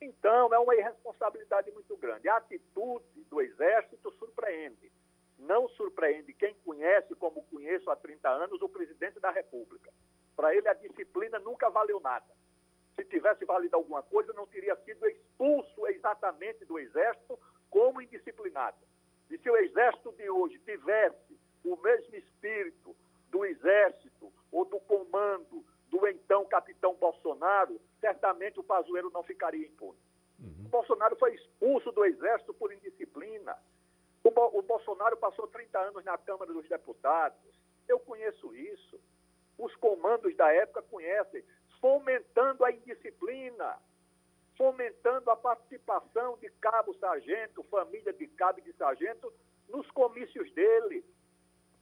Então, 0.01 0.53
é 0.55 0.59
uma 0.59 0.77
irresponsabilidade 0.77 1.71
muito 1.73 1.97
grande. 1.97 2.29
A 2.29 2.37
atitude 2.37 3.25
do 3.29 3.41
Exército 3.41 4.11
surpreende. 4.13 4.93
Não 5.39 5.69
surpreende 5.71 6.33
quem 6.33 6.55
conhece, 6.65 7.15
como 7.15 7.45
conheço 7.45 7.91
há 7.91 7.97
30 7.97 8.29
anos, 8.29 8.63
o 8.63 8.69
presidente 8.69 9.21
da 9.21 9.31
República. 9.31 9.93
Para 10.37 10.55
ele, 10.55 10.69
a 10.69 10.75
disciplina 10.75 11.39
nunca 11.39 11.69
valeu 11.69 12.01
nada 12.01 12.39
se 12.99 13.05
tivesse 13.05 13.45
valido 13.45 13.77
alguma 13.77 14.03
coisa, 14.03 14.33
não 14.33 14.45
teria 14.45 14.75
sido 14.85 15.07
expulso 15.07 15.87
exatamente 15.87 16.65
do 16.65 16.81
Exército 16.81 17.39
como 17.71 18.03
indisciplinado. 18.03 18.77
E 19.31 19.39
se 19.39 19.49
o 19.49 19.57
Exército 19.57 20.13
de 20.13 20.29
hoje 20.29 20.59
tivesse 20.59 21.39
o 21.65 21.77
mesmo 21.77 22.17
espírito 22.17 22.97
do 23.31 23.45
Exército 23.45 24.33
ou 24.51 24.65
do 24.65 24.81
comando 24.81 25.65
do 25.91 26.07
então 26.07 26.45
capitão 26.47 26.95
Bolsonaro, 26.95 27.81
certamente 28.01 28.61
o 28.61 28.65
Pazuello 28.65 29.11
não 29.11 29.23
ficaria 29.23 29.67
impune. 29.67 29.99
Uhum. 30.39 30.67
O 30.67 30.69
Bolsonaro 30.69 31.17
foi 31.17 31.35
expulso 31.35 31.91
do 31.93 32.05
Exército 32.05 32.55
por 32.55 32.73
indisciplina. 32.73 33.57
O, 34.23 34.31
Bo 34.31 34.51
o 34.59 34.63
Bolsonaro 34.63 35.17
passou 35.17 35.47
30 35.47 35.79
anos 35.79 36.05
na 36.05 36.17
Câmara 36.19 36.53
dos 36.53 36.69
Deputados. 36.69 37.39
Eu 37.89 37.99
conheço 38.01 38.55
isso. 38.55 39.01
Os 39.59 39.75
comandos 39.77 40.37
da 40.37 40.53
época 40.53 40.83
conhecem 40.83 41.43
fomentando 41.81 42.65
a 42.65 42.73
indisciplina, 42.73 43.77
fomentando 44.57 45.31
a 45.31 45.37
participação 45.37 46.37
de 46.39 46.51
cabo 46.61 46.95
sargento, 46.95 47.63
família 47.65 48.13
de 48.13 48.27
cabo 48.29 48.59
e 48.59 48.63
de 48.63 48.73
sargento, 48.75 49.33
nos 49.69 49.89
comícios 49.91 50.51
dele, 50.53 51.05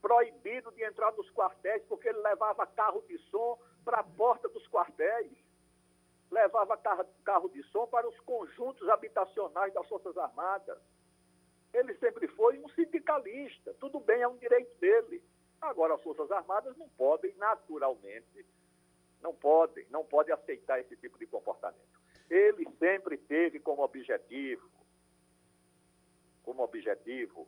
proibido 0.01 0.71
de 0.71 0.83
entrar 0.83 1.11
nos 1.13 1.29
quartéis 1.31 1.83
porque 1.83 2.07
ele 2.07 2.19
levava 2.19 2.65
carro 2.67 3.03
de 3.07 3.17
som 3.29 3.57
para 3.87 4.01
a 4.01 4.03
porta 4.03 4.49
dos 4.49 4.67
quartéis, 4.67 5.31
levava 6.29 6.75
carro, 6.75 7.47
de 7.47 7.63
som 7.71 7.87
para 7.87 8.05
os 8.05 8.19
conjuntos 8.19 8.89
habitacionais 8.89 9.73
das 9.73 9.87
Forças 9.87 10.17
Armadas. 10.17 10.77
Ele 11.73 11.95
sempre 11.95 12.27
foi 12.27 12.59
um 12.59 12.67
sindicalista, 12.71 13.73
tudo 13.79 14.01
bem, 14.01 14.21
é 14.21 14.27
um 14.27 14.35
direito 14.35 14.77
dele. 14.77 15.23
Agora, 15.61 15.95
as 15.95 16.03
Forças 16.03 16.29
Armadas 16.31 16.75
não 16.75 16.89
podem, 16.89 17.33
naturalmente, 17.35 18.45
não 19.21 19.33
pode, 19.33 19.87
não 19.89 20.03
pode 20.03 20.33
aceitar 20.33 20.81
esse 20.81 20.97
tipo 20.97 21.17
de 21.17 21.25
comportamento. 21.25 22.01
Ele 22.29 22.67
sempre 22.77 23.17
teve 23.17 23.57
como 23.57 23.83
objetivo, 23.83 24.69
como 26.43 26.61
objetivo, 26.61 27.47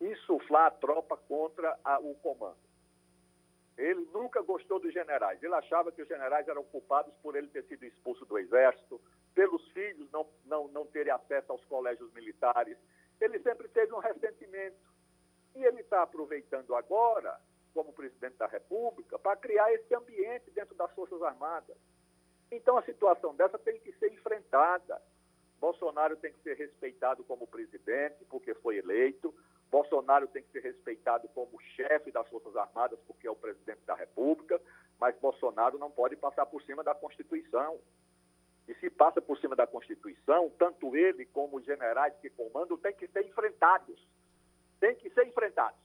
insuflar 0.00 0.66
a 0.66 0.70
tropa 0.72 1.16
contra 1.16 1.78
a, 1.84 2.00
o 2.00 2.16
comando. 2.16 2.69
Ele 3.80 4.06
nunca 4.12 4.42
gostou 4.42 4.78
dos 4.78 4.92
generais. 4.92 5.42
Ele 5.42 5.54
achava 5.54 5.90
que 5.90 6.02
os 6.02 6.08
generais 6.08 6.46
eram 6.46 6.62
culpados 6.64 7.14
por 7.22 7.34
ele 7.34 7.48
ter 7.48 7.64
sido 7.64 7.84
expulso 7.84 8.26
do 8.26 8.38
exército, 8.38 9.00
pelos 9.34 9.66
filhos 9.72 10.10
não, 10.12 10.26
não, 10.44 10.68
não 10.68 10.86
terem 10.86 11.12
acesso 11.12 11.50
aos 11.50 11.64
colégios 11.64 12.12
militares. 12.12 12.76
Ele 13.18 13.38
sempre 13.40 13.68
teve 13.68 13.94
um 13.94 13.98
ressentimento. 13.98 14.76
E 15.54 15.64
ele 15.64 15.80
está 15.80 16.02
aproveitando 16.02 16.74
agora 16.74 17.40
como 17.72 17.92
presidente 17.92 18.36
da 18.36 18.46
República 18.46 19.18
para 19.18 19.36
criar 19.36 19.72
esse 19.72 19.94
ambiente 19.94 20.50
dentro 20.50 20.74
das 20.74 20.92
Forças 20.92 21.22
Armadas. 21.22 21.76
Então, 22.50 22.76
a 22.76 22.82
situação 22.82 23.34
dessa 23.34 23.58
tem 23.58 23.78
que 23.80 23.92
ser 23.92 24.12
enfrentada. 24.12 25.00
Bolsonaro 25.58 26.16
tem 26.16 26.32
que 26.32 26.40
ser 26.40 26.56
respeitado 26.56 27.24
como 27.24 27.46
presidente, 27.46 28.24
porque 28.28 28.54
foi 28.54 28.78
eleito. 28.78 29.34
Bolsonaro 29.70 30.26
tem 30.28 30.42
que 30.42 30.50
ser 30.50 30.62
respeitado 30.62 31.28
como 31.28 31.60
chefe 31.76 32.10
das 32.10 32.28
Forças 32.28 32.56
Armadas, 32.56 32.98
porque 33.06 33.26
é 33.26 33.30
o 33.30 33.36
presidente 33.36 33.80
da 33.86 33.94
República. 33.94 34.60
Mas 34.98 35.16
Bolsonaro 35.18 35.78
não 35.78 35.90
pode 35.90 36.16
passar 36.16 36.44
por 36.46 36.60
cima 36.62 36.82
da 36.82 36.94
Constituição. 36.94 37.78
E 38.66 38.74
se 38.74 38.90
passa 38.90 39.20
por 39.20 39.38
cima 39.38 39.56
da 39.56 39.66
Constituição, 39.66 40.50
tanto 40.58 40.96
ele 40.96 41.24
como 41.26 41.58
os 41.58 41.64
generais 41.64 42.14
que 42.20 42.30
comandam 42.30 42.76
têm 42.76 42.94
que 42.94 43.06
ser 43.08 43.26
enfrentados. 43.26 44.06
Têm 44.80 44.94
que 44.96 45.10
ser 45.10 45.26
enfrentados. 45.26 45.78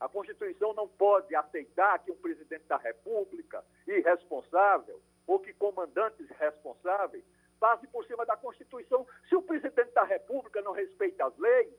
A 0.00 0.08
Constituição 0.08 0.74
não 0.74 0.88
pode 0.88 1.34
aceitar 1.34 1.98
que 2.00 2.10
um 2.10 2.16
presidente 2.16 2.64
da 2.64 2.76
República 2.76 3.64
irresponsável 3.86 5.00
ou 5.26 5.38
que 5.38 5.52
comandantes 5.54 6.28
responsáveis 6.30 7.24
passe 7.60 7.86
por 7.86 8.04
cima 8.06 8.26
da 8.26 8.36
Constituição. 8.36 9.06
Se 9.28 9.36
o 9.36 9.42
presidente 9.42 9.92
da 9.92 10.04
República 10.04 10.60
não 10.60 10.72
respeita 10.72 11.24
as 11.24 11.38
leis, 11.38 11.72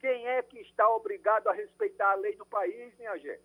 quem 0.00 0.26
é 0.28 0.42
que 0.42 0.58
está 0.60 0.88
obrigado 0.90 1.48
a 1.48 1.52
respeitar 1.52 2.12
a 2.12 2.16
lei 2.16 2.36
do 2.36 2.46
país, 2.46 2.96
minha 2.98 3.16
gente? 3.18 3.42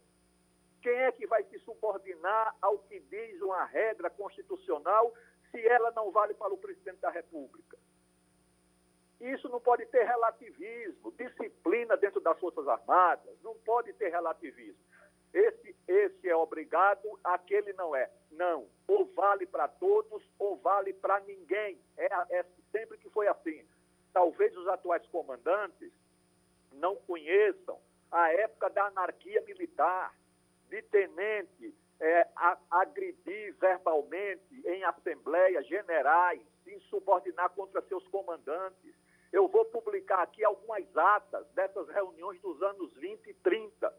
Quem 0.82 0.94
é 0.94 1.12
que 1.12 1.28
vai 1.28 1.44
se 1.44 1.60
subordinar 1.60 2.56
ao 2.62 2.80
que 2.80 3.00
diz 3.00 3.42
uma 3.42 3.64
regra 3.66 4.10
constitucional 4.10 5.14
se 5.52 5.66
ela 5.68 5.92
não 5.92 6.12
vale 6.12 6.34
para 6.34 6.54
o 6.54 6.58
presidente 6.58 7.00
da 7.00 7.10
República? 7.10 7.78
Isso 9.20 9.48
não 9.50 9.62
pode 9.62 9.86
ter 9.86 10.04
relativismo, 10.04 11.12
disciplina 11.12 11.96
dentro 11.96 12.20
das 12.20 12.40
Forças 12.40 12.68
Armadas, 12.68 13.40
não 13.44 13.56
pode 13.60 13.94
ter 13.94 14.10
relativismo. 14.10 14.82
Esse, 15.32 15.76
esse 15.88 16.28
é 16.28 16.36
obrigado, 16.36 17.08
aquele 17.24 17.72
não 17.74 17.96
é. 17.96 18.10
Não, 18.32 18.68
ou 18.88 19.06
vale 19.14 19.46
para 19.46 19.68
todos 19.68 20.24
ou 20.40 20.58
vale 20.58 20.92
para 20.94 21.20
ninguém. 21.22 21.80
É, 21.96 22.08
é 22.40 22.46
sempre 22.72 22.98
que 22.98 23.10
foi 23.12 23.28
assim. 23.28 23.64
Talvez 24.12 24.56
os 24.58 24.68
atuais 24.68 25.06
comandantes 25.08 25.92
não 26.72 26.96
conheçam 26.96 27.80
a 28.12 28.32
época 28.34 28.70
da 28.70 28.88
anarquia 28.88 29.42
militar, 29.42 30.14
de 30.70 30.82
tenente 30.84 31.74
é, 32.00 32.28
a, 32.36 32.58
agredir 32.72 33.56
verbalmente 33.60 34.62
em 34.66 34.84
assembleia 34.84 35.62
generais, 35.64 36.42
se 36.64 36.74
insubordinar 36.74 37.50
contra 37.52 37.82
seus 37.84 38.06
comandantes. 38.08 38.94
Eu 39.32 39.48
vou 39.48 39.66
publicar 39.66 40.22
aqui 40.22 40.44
algumas 40.44 40.86
atas 40.98 41.48
dessas 41.52 41.88
reuniões 41.90 42.42
dos 42.42 42.62
anos 42.62 42.94
20 42.96 43.28
e 43.28 43.34
30, 43.36 43.94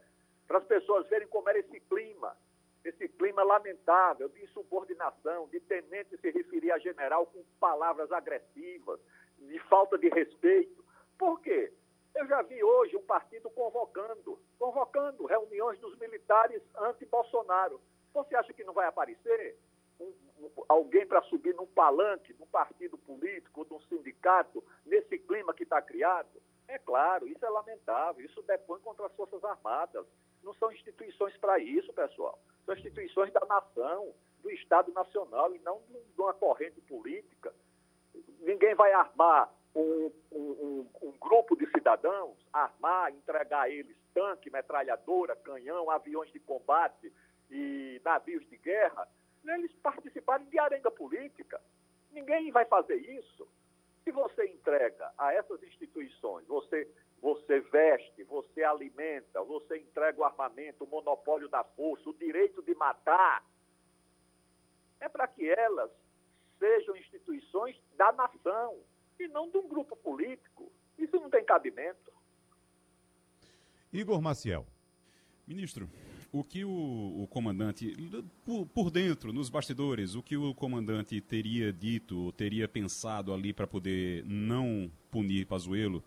para 0.47 0.59
as 0.59 0.65
pessoas 0.65 1.09
verem 1.09 1.29
como 1.29 1.49
era 1.49 1.59
esse 1.59 1.81
clima, 1.81 2.37
esse 2.85 3.09
clima 3.09 3.43
lamentável 3.43 4.29
de 4.29 4.43
insubordinação, 4.43 5.49
de 5.49 5.61
tenente 5.61 6.17
se 6.19 6.31
referir 6.31 6.73
a 6.73 6.79
general 6.79 7.27
com 7.27 7.43
palavras 7.61 8.11
agressivas, 8.11 9.01
de 9.39 9.59
falta 9.61 9.97
de 9.97 10.09
respeito. 10.09 10.85
Por 11.17 11.41
quê? 11.41 11.73
Eu 12.15 12.27
já 12.27 12.43
vi 12.43 12.63
hoje 12.63 12.97
um 12.97 13.03
partido 13.03 13.51
convocando, 13.51 14.39
convocando 14.59 15.27
reuniões 15.27 15.79
dos 15.81 15.97
militares 15.99 16.63
anti-Bolsonaro. 16.77 17.81
Você 18.13 18.37
acha 18.37 18.53
que 18.53 18.65
não 18.65 18.75
vai 18.75 18.87
aparecer? 18.87 19.59
um, 20.03 20.51
alguém 20.69 21.07
para 21.07 21.23
subir 21.23 21.55
num 21.55 21.67
palanque, 21.67 22.35
num 22.39 22.47
partido 22.47 22.99
político, 22.99 23.67
num 23.71 23.81
sindicato, 23.83 24.63
nesse 24.85 25.19
clima 25.19 25.55
que 25.55 25.63
está 25.63 25.81
criado? 25.81 26.43
É 26.69 26.79
claro, 26.79 27.29
isso 27.29 27.45
é 27.45 27.49
lamentável, 27.49 28.25
isso 28.25 28.43
depõe 28.43 28.81
contra 28.81 29.07
as 29.07 29.13
Forças 29.15 29.43
Armadas. 29.45 30.07
Não 30.43 30.55
são 30.55 30.73
instituições 30.73 31.37
para 31.37 31.59
isso, 31.59 31.93
pessoal. 31.93 32.39
São 32.65 32.75
instituições 32.75 33.33
da 33.33 33.45
nação, 33.45 34.13
do 34.43 34.51
Estado 34.51 34.93
Nacional 34.93 35.55
e 35.55 35.59
não 35.61 35.81
de 35.89 36.21
uma 36.21 36.35
corrente 36.35 36.81
política. 36.83 37.55
Ninguém 38.41 38.75
vai 38.75 38.93
armar 38.93 39.53
um, 39.75 40.13
um, 40.31 40.87
um, 41.03 41.13
grupo 41.19 41.57
de 41.57 41.67
cidadãos, 41.71 42.37
armar, 42.53 43.13
entregar 43.13 43.63
a 43.63 43.71
eles 43.71 43.97
tanque, 44.13 44.51
metralhadora, 44.51 45.35
canhão, 45.37 45.91
aviões 45.91 46.31
de 46.31 46.39
combate 46.41 47.13
e 47.51 48.01
navios 48.05 48.47
de 48.49 48.57
guerra, 48.59 49.09
eles 49.45 49.73
participarem 49.83 50.47
de 50.47 50.59
arenga 50.59 50.91
política. 50.91 51.61
Ninguém 52.11 52.51
vai 52.51 52.65
fazer 52.67 52.97
isso. 52.97 53.49
Se 54.05 54.11
você 54.11 54.47
entrega 54.47 55.13
a 55.17 55.33
essas 55.33 55.63
instituições, 55.63 56.47
você, 56.47 56.89
você 57.21 57.61
veste, 57.61 58.23
você 58.25 58.63
alimenta, 58.63 59.43
você 59.43 59.79
entrega 59.79 60.21
o 60.21 60.25
armamento, 60.25 60.85
o 60.85 60.87
monopólio 60.87 61.49
da 61.49 61.65
força, 61.65 62.11
o 62.11 62.15
direito 62.15 62.63
de 62.63 62.75
matar, 62.75 63.45
é 65.01 65.09
para 65.09 65.27
que 65.27 65.49
elas 65.49 65.91
sejam 66.59 66.97
instituições 66.97 67.77
da 67.97 68.13
nação 68.13 68.79
e 69.19 69.29
não 69.29 69.51
de 69.51 69.59
um 69.59 69.69
grupo 69.69 69.97
político. 69.97 70.71
Isso 70.99 71.17
não 71.17 71.31
tem 71.31 71.45
cabimento. 71.45 72.13
Igor 73.93 74.21
Maciel. 74.21 74.67
Ministro, 75.47 75.91
o 76.33 76.43
que 76.43 76.65
o, 76.65 76.71
o 76.71 77.27
comandante, 77.29 77.95
por, 78.45 78.65
por, 78.67 78.91
dentro, 78.91 79.33
nos 79.33 79.51
bastidores, 79.51 80.15
o 80.15 80.23
que 80.23 80.37
o 80.37 80.55
comandante 80.55 81.21
teria 81.21 81.73
dito, 81.73 82.33
teria 82.33 82.67
pensado 82.67 83.35
ali 83.35 83.53
para 83.53 83.67
poder 83.67 84.25
não 84.25 84.91
punir 85.11 85.47
Pazuello, 85.47 86.03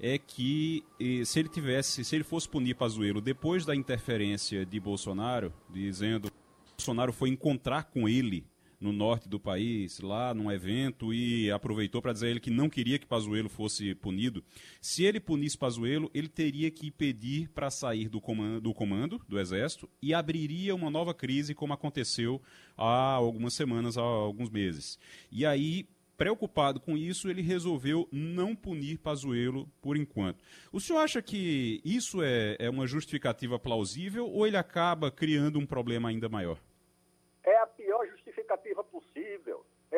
é 0.00 0.16
que 0.16 0.84
se 1.26 1.40
ele 1.40 1.48
tivesse, 1.48 2.04
se 2.04 2.14
ele 2.14 2.24
fosse 2.24 2.48
punir 2.48 2.74
Pazuello 2.74 3.20
depois 3.20 3.66
da 3.66 3.74
interferência 3.74 4.64
de 4.64 4.78
Bolsonaro, 4.78 5.52
dizendo 5.68 6.30
que 6.30 6.36
Bolsonaro 6.78 7.12
foi 7.12 7.28
encontrar 7.28 7.84
com 7.84 8.08
ele 8.08 8.46
no 8.80 8.92
norte 8.92 9.28
do 9.28 9.40
país, 9.40 10.00
lá 10.00 10.32
num 10.32 10.50
evento, 10.50 11.12
e 11.12 11.50
aproveitou 11.50 12.00
para 12.00 12.12
dizer 12.12 12.28
ele 12.28 12.40
que 12.40 12.50
não 12.50 12.68
queria 12.68 12.98
que 12.98 13.06
Pazuello 13.06 13.48
fosse 13.48 13.94
punido. 13.94 14.44
Se 14.80 15.04
ele 15.04 15.18
punisse 15.18 15.58
Pazuello, 15.58 16.10
ele 16.14 16.28
teria 16.28 16.70
que 16.70 16.90
pedir 16.90 17.48
para 17.48 17.70
sair 17.70 18.08
do 18.08 18.20
comando, 18.20 18.60
do 18.60 18.72
comando 18.72 19.20
do 19.28 19.38
Exército 19.38 19.88
e 20.00 20.14
abriria 20.14 20.74
uma 20.74 20.90
nova 20.90 21.12
crise, 21.12 21.54
como 21.54 21.72
aconteceu 21.72 22.40
há 22.76 23.12
algumas 23.12 23.54
semanas, 23.54 23.98
há 23.98 24.02
alguns 24.02 24.48
meses. 24.48 24.98
E 25.30 25.44
aí, 25.44 25.88
preocupado 26.16 26.78
com 26.78 26.96
isso, 26.96 27.28
ele 27.28 27.42
resolveu 27.42 28.08
não 28.12 28.54
punir 28.54 28.98
Pazuello 28.98 29.68
por 29.82 29.96
enquanto. 29.96 30.42
O 30.72 30.80
senhor 30.80 31.00
acha 31.00 31.20
que 31.20 31.80
isso 31.84 32.22
é, 32.22 32.56
é 32.60 32.70
uma 32.70 32.86
justificativa 32.86 33.58
plausível 33.58 34.28
ou 34.28 34.46
ele 34.46 34.56
acaba 34.56 35.10
criando 35.10 35.58
um 35.58 35.66
problema 35.66 36.08
ainda 36.08 36.28
maior? 36.28 36.58
É 37.44 37.56
a. 37.56 37.77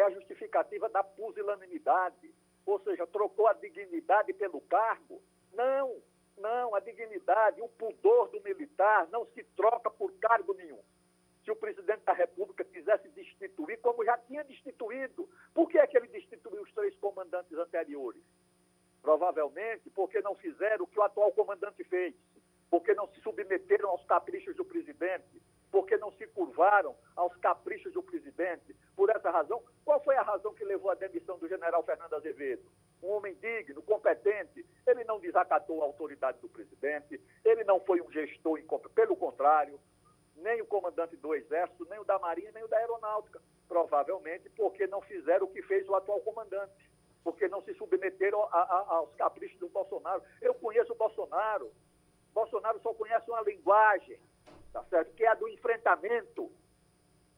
É 0.00 0.02
a 0.02 0.10
justificativa 0.10 0.88
da 0.88 1.04
pusilanimidade. 1.04 2.32
Ou 2.64 2.80
seja, 2.80 3.06
trocou 3.06 3.46
a 3.46 3.52
dignidade 3.52 4.32
pelo 4.32 4.62
cargo. 4.62 5.20
Não, 5.52 6.00
não, 6.38 6.74
a 6.74 6.80
dignidade, 6.80 7.60
o 7.60 7.68
pudor 7.68 8.28
do 8.30 8.40
militar 8.40 9.06
não 9.08 9.26
se 9.26 9.44
troca 9.54 9.90
por 9.90 10.10
cargo 10.14 10.54
nenhum. 10.54 10.80
Se 11.44 11.50
o 11.50 11.56
presidente 11.56 12.02
da 12.04 12.14
República 12.14 12.64
quisesse 12.64 13.08
destituir, 13.10 13.78
como 13.80 14.02
já 14.02 14.16
tinha 14.16 14.42
destituído, 14.44 15.28
por 15.52 15.68
que 15.68 15.78
é 15.78 15.86
que 15.86 15.98
ele 15.98 16.08
destituiu 16.08 16.62
os 16.62 16.72
três 16.72 16.96
comandantes 16.96 17.52
anteriores? 17.58 18.22
Provavelmente 19.02 19.90
porque 19.90 20.22
não 20.22 20.34
fizeram 20.34 20.84
o 20.84 20.86
que 20.86 20.98
o 20.98 21.02
atual 21.02 21.30
comandante 21.32 21.84
fez, 21.84 22.14
porque 22.70 22.94
não 22.94 23.06
se 23.08 23.20
submeteram 23.20 23.90
aos 23.90 24.04
caprichos 24.06 24.56
do 24.56 24.64
presidente, 24.64 25.42
porque 25.70 25.96
não 25.96 26.10
se 26.12 26.26
curvaram 26.28 26.96
aos 27.14 27.34
caprichos 27.36 27.92
do 27.92 28.02
presidente. 28.02 28.74
Por 28.96 29.08
essa 29.10 29.30
razão, 29.30 29.62
qual 29.84 30.02
foi 30.02 30.16
a 30.16 30.22
razão 30.22 30.52
que 30.54 30.64
levou 30.64 30.90
à 30.90 30.94
demissão 30.94 31.38
do 31.38 31.48
general 31.48 31.82
Fernando 31.84 32.14
Azevedo? 32.14 32.62
Um 33.02 33.12
homem 33.12 33.34
digno, 33.36 33.82
competente, 33.82 34.66
ele 34.86 35.04
não 35.04 35.20
desacatou 35.20 35.82
a 35.82 35.86
autoridade 35.86 36.38
do 36.40 36.48
presidente, 36.48 37.20
ele 37.44 37.64
não 37.64 37.80
foi 37.80 38.00
um 38.00 38.10
gestor 38.10 38.58
incompetente, 38.58 38.94
pelo 38.94 39.16
contrário, 39.16 39.80
nem 40.36 40.60
o 40.60 40.66
comandante 40.66 41.16
do 41.16 41.34
Exército, 41.34 41.86
nem 41.88 41.98
o 41.98 42.04
da 42.04 42.18
Marinha, 42.18 42.50
nem 42.52 42.64
o 42.64 42.68
da 42.68 42.76
Aeronáutica. 42.78 43.40
Provavelmente 43.68 44.50
porque 44.50 44.86
não 44.86 45.00
fizeram 45.02 45.46
o 45.46 45.50
que 45.50 45.62
fez 45.62 45.88
o 45.88 45.94
atual 45.94 46.20
comandante, 46.20 46.72
porque 47.22 47.46
não 47.48 47.62
se 47.62 47.72
submeteram 47.74 48.42
a, 48.44 48.58
a, 48.58 48.94
aos 48.96 49.14
caprichos 49.14 49.58
do 49.58 49.68
Bolsonaro. 49.68 50.22
Eu 50.40 50.54
conheço 50.54 50.92
o 50.92 50.96
Bolsonaro. 50.96 51.70
Bolsonaro 52.32 52.80
só 52.80 52.92
conhece 52.94 53.30
uma 53.30 53.42
linguagem 53.42 54.18
tá 54.72 54.84
certo? 54.84 55.14
que 55.14 55.24
é 55.24 55.28
a 55.28 55.34
do 55.34 55.48
enfrentamento. 55.48 56.50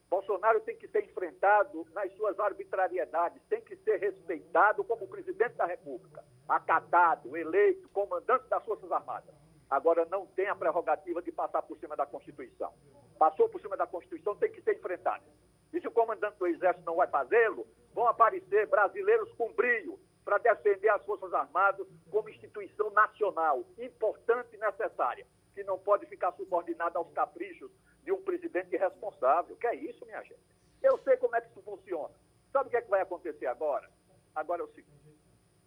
Bolsonaro 0.09 0.61
tem 0.61 0.77
que 0.77 0.87
ser 0.89 1.05
enfrentado 1.05 1.87
nas 1.95 2.13
suas 2.17 2.39
arbitrariedades, 2.39 3.43
tem 3.49 3.63
que 3.63 3.77
ser 3.77 3.97
respeitado 3.97 4.85
como 4.85 5.09
presidente 5.09 5.55
da 5.55 5.65
República, 5.65 6.23
acatado, 6.47 7.35
eleito, 7.35 7.89
comandante 7.89 8.47
das 8.47 8.63
Forças 8.65 8.93
Armadas. 8.93 9.35
Agora 9.71 10.05
não 10.11 10.27
tem 10.27 10.49
a 10.49 10.55
prerrogativa 10.55 11.23
de 11.23 11.33
passar 11.33 11.63
por 11.63 11.79
cima 11.79 11.97
da 11.97 12.05
Constituição. 12.05 12.75
Passou 13.19 13.49
por 13.49 13.59
cima 13.63 13.75
da 13.75 13.87
Constituição, 13.87 14.37
tem 14.37 14.53
que 14.53 14.61
ser 14.61 14.75
enfrentado. 14.75 15.25
E 15.73 15.81
se 15.81 15.89
o 15.89 15.91
comandante 15.91 16.37
do 16.37 16.47
Exército 16.47 16.85
não 16.85 16.97
vai 16.97 17.09
fazê-lo, 17.09 17.67
vão 17.95 18.07
aparecer 18.07 18.67
brasileiros 18.67 19.33
com 19.33 19.51
brilho 19.55 19.99
para 20.27 20.37
defender 20.37 20.91
as 20.91 21.03
Forças 21.07 21.33
Armadas 21.33 21.87
como 22.11 22.29
instituição 22.29 22.91
nacional, 22.91 23.65
importante 23.79 24.55
e 24.55 24.59
necessária 24.59 25.27
que 25.55 25.63
não 25.65 25.79
pode 25.79 26.07
ficar 26.07 26.33
subordinado 26.33 26.99
aos 26.99 27.11
caprichos 27.13 27.71
de 28.03 28.13
um 28.13 28.23
presidente 28.23 28.75
irresponsável. 28.75 29.57
Que 29.57 29.67
é 29.67 29.75
isso, 29.75 30.05
minha 30.07 30.23
gente? 30.23 30.41
Eu 30.83 30.99
sei 30.99 31.17
como 31.17 31.37
é 31.37 31.41
que 31.41 31.49
isso 31.49 31.63
funciona. 31.63 32.15
Sabe 32.53 32.69
o 32.69 32.71
que, 32.71 32.77
é 32.77 32.83
que 32.83 32.91
vai 32.91 33.01
acontecer 33.01 33.47
agora? 33.47 33.89
Agora 34.35 34.63
é 34.63 34.65
o 34.65 34.69
seguinte: 34.69 35.17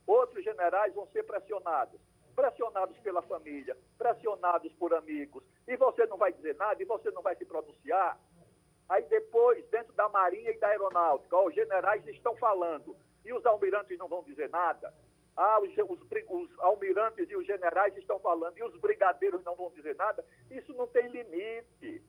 outros 0.05 0.43
generais 0.43 0.93
vão 0.93 1.07
ser 1.07 1.23
pressionados. 1.23 1.99
Pressionados 2.35 2.97
pela 2.99 3.21
família, 3.21 3.77
pressionados 3.97 4.73
por 4.73 4.93
amigos, 4.93 5.41
e 5.65 5.77
você 5.77 6.05
não 6.05 6.17
vai 6.17 6.33
dizer 6.33 6.53
nada, 6.55 6.81
e 6.83 6.85
você 6.85 7.09
não 7.11 7.21
vai 7.21 7.33
se 7.37 7.45
pronunciar. 7.45 8.19
Aí 8.89 9.03
depois, 9.03 9.65
dentro 9.69 9.93
da 9.93 10.09
Marinha 10.09 10.51
e 10.51 10.59
da 10.59 10.67
Aeronáutica, 10.67 11.33
ó, 11.33 11.47
os 11.47 11.55
generais 11.55 12.05
estão 12.07 12.35
falando, 12.35 12.93
e 13.23 13.31
os 13.31 13.45
almirantes 13.45 13.97
não 13.97 14.09
vão 14.09 14.21
dizer 14.23 14.49
nada. 14.49 14.93
Ah, 15.35 15.59
os, 15.59 15.69
os, 15.77 15.99
os, 16.29 16.59
almirantes 16.59 17.29
e 17.29 17.35
os 17.35 17.45
generais 17.45 17.95
estão 17.97 18.19
falando 18.19 18.57
e 18.57 18.63
os 18.63 18.75
brigadeiros 18.79 19.43
não 19.43 19.55
vão 19.55 19.69
dizer 19.71 19.95
nada. 19.95 20.23
Isso 20.49 20.73
não 20.73 20.87
tem 20.87 21.07
limite. 21.07 22.01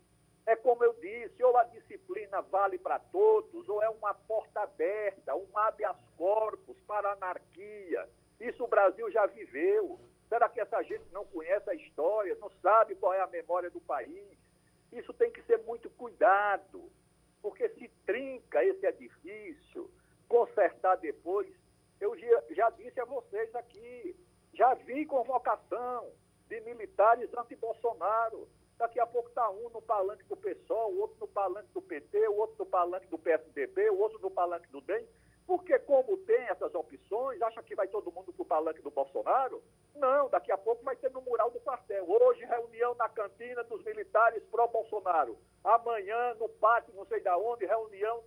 É 0.46 0.54
como 0.54 0.84
eu 0.84 0.92
disse, 0.94 1.42
ou 1.42 1.56
a 1.56 1.64
disciplina 1.64 2.40
vale 2.40 2.78
para 2.78 3.00
todos, 3.00 3.68
ou 3.68 3.82
é 3.82 3.88
uma 3.88 4.14
porta 4.14 4.60
aberta, 4.60 5.34
um 5.34 5.58
habeas 5.58 5.96
corpus 6.16 6.76
para 6.86 7.12
anarquia. 7.12 8.08
Isso 8.38 8.62
o 8.62 8.68
Brasil 8.68 9.10
já 9.10 9.26
viveu. 9.26 9.98
Será 10.28 10.48
que 10.48 10.60
essa 10.60 10.80
gente 10.82 11.04
não 11.12 11.24
conhece 11.24 11.68
a 11.68 11.74
história, 11.74 12.36
não 12.40 12.50
sabe 12.62 12.94
qual 12.94 13.12
é 13.12 13.20
a 13.20 13.26
memória 13.26 13.70
do 13.70 13.80
país? 13.80 14.38
Isso 14.92 15.12
tem 15.14 15.32
que 15.32 15.42
ser 15.42 15.58
muito 15.64 15.90
cuidado, 15.90 16.90
porque 17.42 17.68
se 17.70 17.88
trinca 18.04 18.64
esse 18.64 18.86
edifício, 18.86 19.90
consertar 20.28 20.96
depois 20.96 21.48
eu 22.00 22.14
já 22.50 22.70
disse 22.70 23.00
a 23.00 23.04
vocês 23.04 23.54
aqui, 23.54 24.16
já 24.52 24.74
vi 24.74 25.06
convocação 25.06 26.10
de 26.48 26.60
militares 26.60 27.32
anti-Bolsonaro. 27.34 28.48
Daqui 28.78 29.00
a 29.00 29.06
pouco 29.06 29.28
está 29.30 29.48
um 29.50 29.70
no 29.70 29.80
palanque 29.80 30.24
do 30.24 30.36
PSOL, 30.36 30.92
o 30.92 31.00
outro 31.00 31.16
no 31.20 31.28
palanque 31.28 31.72
do 31.72 31.80
PT, 31.80 32.28
o 32.28 32.36
outro 32.36 32.56
no 32.58 32.66
palanque 32.66 33.06
do 33.06 33.18
PSDB, 33.18 33.90
o 33.90 33.98
outro 33.98 34.18
no 34.20 34.30
palanque 34.30 34.68
do 34.68 34.80
DEM. 34.82 35.06
Porque 35.46 35.78
como 35.78 36.16
tem 36.18 36.42
essas 36.48 36.74
opções, 36.74 37.40
acha 37.40 37.62
que 37.62 37.74
vai 37.74 37.86
todo 37.86 38.10
mundo 38.10 38.32
para 38.32 38.42
o 38.42 38.46
palanque 38.46 38.82
do 38.82 38.90
Bolsonaro? 38.90 39.62
Não, 39.94 40.28
daqui 40.28 40.50
a 40.50 40.58
pouco 40.58 40.84
vai 40.84 40.96
ter 40.96 41.10
no 41.12 41.22
mural 41.22 41.50
do 41.50 41.60
quartel. 41.60 42.04
Hoje, 42.06 42.44
reunião 42.44 42.94
na 42.96 43.08
cantina 43.08 43.62
dos 43.64 43.82
militares 43.84 44.42
pró-Bolsonaro. 44.50 45.38
Amanhã, 45.62 46.34
no 46.34 46.48
pátio, 46.48 46.92
não 46.94 47.06
sei 47.06 47.20
da 47.20 47.38
onde, 47.38 47.64
reunião 47.64 48.24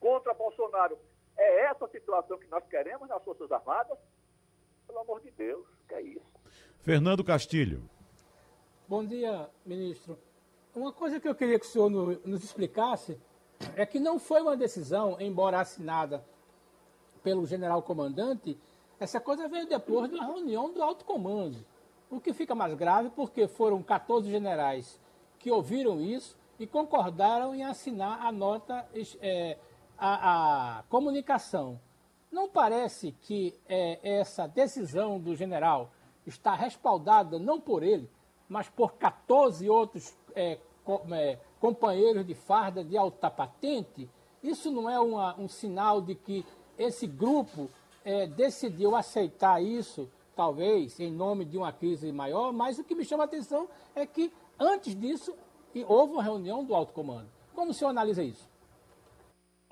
contra 0.00 0.34
Bolsonaro. 0.34 0.98
É 1.36 1.66
essa 1.66 1.86
situação 1.88 2.38
que 2.38 2.46
nós 2.48 2.64
queremos 2.66 3.08
nas 3.08 3.22
Forças 3.22 3.50
Armadas? 3.50 3.98
Pelo 4.86 5.00
amor 5.00 5.20
de 5.20 5.30
Deus, 5.30 5.66
que 5.88 5.94
é 5.94 6.02
isso. 6.02 6.32
Fernando 6.80 7.24
Castilho. 7.24 7.88
Bom 8.88 9.04
dia, 9.04 9.48
ministro. 9.64 10.18
Uma 10.74 10.92
coisa 10.92 11.20
que 11.20 11.28
eu 11.28 11.34
queria 11.34 11.58
que 11.58 11.66
o 11.66 11.68
senhor 11.68 11.90
nos 12.24 12.42
explicasse 12.42 13.18
é 13.76 13.86
que 13.86 14.00
não 14.00 14.18
foi 14.18 14.42
uma 14.42 14.56
decisão, 14.56 15.16
embora 15.20 15.60
assinada 15.60 16.24
pelo 17.22 17.46
general 17.46 17.82
comandante, 17.82 18.58
essa 18.98 19.20
coisa 19.20 19.48
veio 19.48 19.66
depois 19.66 20.10
de 20.10 20.16
uma 20.16 20.26
reunião 20.26 20.72
do 20.72 20.82
alto 20.82 21.04
comando. 21.04 21.64
O 22.10 22.20
que 22.20 22.32
fica 22.32 22.54
mais 22.54 22.74
grave 22.74 23.10
porque 23.10 23.46
foram 23.46 23.82
14 23.82 24.30
generais 24.30 25.00
que 25.38 25.50
ouviram 25.50 26.00
isso 26.00 26.36
e 26.58 26.66
concordaram 26.66 27.54
em 27.54 27.64
assinar 27.64 28.24
a 28.24 28.30
nota 28.30 28.86
é, 29.20 29.58
a, 29.98 30.78
a 30.78 30.82
comunicação. 30.84 31.80
Não 32.30 32.48
parece 32.48 33.12
que 33.22 33.54
é, 33.68 33.98
essa 34.02 34.46
decisão 34.46 35.20
do 35.20 35.36
general 35.36 35.90
está 36.26 36.54
respaldada 36.54 37.38
não 37.38 37.60
por 37.60 37.82
ele, 37.82 38.08
mas 38.48 38.68
por 38.68 38.94
14 38.94 39.68
outros 39.68 40.16
é, 40.34 40.58
é, 41.12 41.38
companheiros 41.60 42.26
de 42.26 42.34
farda 42.34 42.82
de 42.82 42.96
alta 42.96 43.30
patente? 43.30 44.08
Isso 44.42 44.70
não 44.70 44.88
é 44.88 44.98
uma, 44.98 45.38
um 45.38 45.48
sinal 45.48 46.00
de 46.00 46.14
que 46.14 46.44
esse 46.78 47.06
grupo 47.06 47.68
é, 48.04 48.26
decidiu 48.26 48.96
aceitar 48.96 49.62
isso, 49.62 50.08
talvez 50.34 50.98
em 50.98 51.10
nome 51.10 51.44
de 51.44 51.56
uma 51.56 51.72
crise 51.72 52.10
maior, 52.10 52.52
mas 52.52 52.78
o 52.78 52.84
que 52.84 52.94
me 52.94 53.04
chama 53.04 53.24
a 53.24 53.26
atenção 53.26 53.68
é 53.94 54.06
que 54.06 54.32
antes 54.58 54.98
disso 54.98 55.34
houve 55.86 56.14
uma 56.14 56.22
reunião 56.22 56.64
do 56.64 56.74
alto 56.74 56.92
comando. 56.92 57.28
Como 57.54 57.70
o 57.70 57.74
senhor 57.74 57.90
analisa 57.90 58.22
isso? 58.22 58.51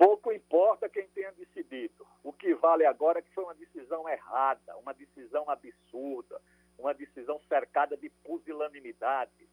Pouco 0.03 0.31
importa 0.31 0.89
quem 0.89 1.07
tenha 1.09 1.31
decidido. 1.33 2.07
O 2.23 2.33
que 2.33 2.55
vale 2.55 2.83
agora 2.87 3.19
é 3.19 3.21
que 3.21 3.31
foi 3.35 3.43
uma 3.43 3.53
decisão 3.53 4.09
errada, 4.09 4.75
uma 4.77 4.95
decisão 4.95 5.47
absurda, 5.47 6.41
uma 6.75 6.91
decisão 6.91 7.39
cercada 7.47 7.95
de 7.95 8.09
pusilanimidade, 8.09 9.47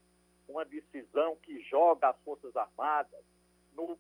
uma 0.49 0.65
decisão 0.65 1.37
que 1.37 1.61
joga 1.65 2.09
as 2.09 2.19
Forças 2.23 2.57
Armadas 2.57 3.23
no, 3.75 3.99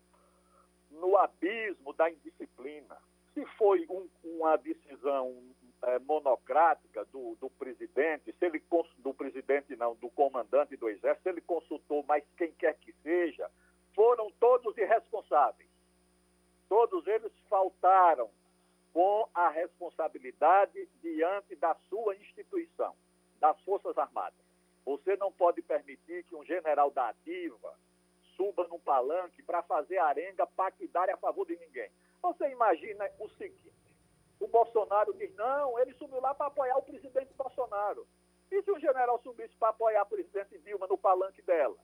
no 0.90 1.18
abismo 1.18 1.92
da 1.92 2.10
indisciplina. 2.10 2.96
Se 3.34 3.44
foi 3.58 3.86
um, 3.90 4.08
uma 4.24 4.56
decisão 4.56 5.36
é, 5.82 5.98
monocrática 5.98 7.04
do, 7.12 7.36
do 7.38 7.50
presidente, 7.50 8.32
se 8.32 8.46
ele 8.46 8.62
do 8.96 9.12
presidente 9.12 9.76
não, 9.76 9.94
do 9.96 10.08
comandante 10.08 10.78
do 10.78 10.88
exército, 10.88 11.24
se 11.24 11.28
ele 11.28 11.42
consultou 11.42 12.02
mais 12.04 12.24
quem 12.38 12.52
quer 12.52 12.74
que 12.78 12.94
seja, 13.02 13.50
foram 13.94 14.30
todos 14.40 14.74
irresponsáveis. 14.78 15.67
Todos 16.68 17.06
eles 17.06 17.32
faltaram 17.48 18.30
com 18.92 19.28
a 19.34 19.48
responsabilidade 19.48 20.88
diante 21.02 21.56
da 21.56 21.74
sua 21.88 22.14
instituição, 22.16 22.94
das 23.40 23.58
Forças 23.62 23.96
Armadas. 23.96 24.38
Você 24.84 25.16
não 25.16 25.30
pode 25.30 25.62
permitir 25.62 26.24
que 26.24 26.34
um 26.34 26.44
general 26.44 26.90
da 26.90 27.08
ativa 27.08 27.74
suba 28.36 28.66
num 28.68 28.78
palanque 28.78 29.42
para 29.42 29.62
fazer 29.62 29.98
arenga 29.98 30.46
partidária 30.46 31.14
a 31.14 31.18
favor 31.18 31.46
de 31.46 31.56
ninguém. 31.56 31.90
Você 32.22 32.48
imagina 32.50 33.10
o 33.18 33.28
seguinte: 33.30 33.72
o 34.40 34.46
Bolsonaro 34.46 35.12
diz, 35.14 35.34
não, 35.34 35.78
ele 35.78 35.92
subiu 35.94 36.20
lá 36.20 36.34
para 36.34 36.46
apoiar 36.46 36.76
o 36.78 36.82
presidente 36.82 37.34
Bolsonaro. 37.34 38.06
E 38.50 38.62
se 38.62 38.70
o 38.70 38.78
general 38.78 39.20
subisse 39.22 39.54
para 39.56 39.68
apoiar 39.68 40.02
a 40.02 40.06
presidente 40.06 40.58
Dilma 40.60 40.86
no 40.86 40.96
palanque 40.96 41.42
dela? 41.42 41.76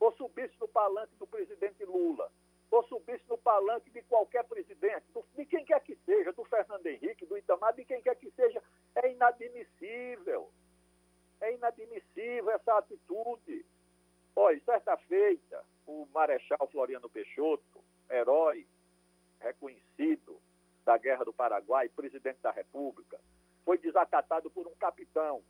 Ou 0.00 0.10
subisse 0.12 0.54
no 0.60 0.66
palanque 0.66 1.14
do 1.16 1.26
presidente 1.26 1.84
Lula? 1.84 2.30
Ou 2.72 2.82
subisse 2.84 3.22
no 3.28 3.36
palanque 3.36 3.90
de 3.90 4.00
qualquer 4.02 4.44
presidente, 4.44 5.04
de 5.36 5.44
quem 5.44 5.62
quer 5.62 5.78
que 5.80 5.94
seja, 6.06 6.32
do 6.32 6.42
Fernando 6.44 6.86
Henrique, 6.86 7.26
do 7.26 7.36
Itamar, 7.36 7.74
de 7.74 7.84
quem 7.84 8.00
quer 8.00 8.16
que 8.16 8.30
seja, 8.30 8.62
é 8.94 9.12
inadmissível. 9.12 10.50
É 11.42 11.52
inadmissível 11.52 12.50
essa 12.50 12.78
atitude. 12.78 13.66
Olha, 14.34 14.58
certa 14.64 14.96
feita, 14.96 15.62
o 15.86 16.08
Marechal 16.14 16.66
Floriano 16.72 17.10
Peixoto, 17.10 17.84
herói 18.10 18.66
reconhecido 19.38 20.40
da 20.82 20.96
Guerra 20.96 21.26
do 21.26 21.32
Paraguai, 21.32 21.90
presidente 21.90 22.40
da 22.40 22.52
República, 22.52 23.20
foi 23.66 23.76
desacatado 23.76 24.50
por 24.50 24.66
um 24.66 24.74
capitão, 24.76 25.42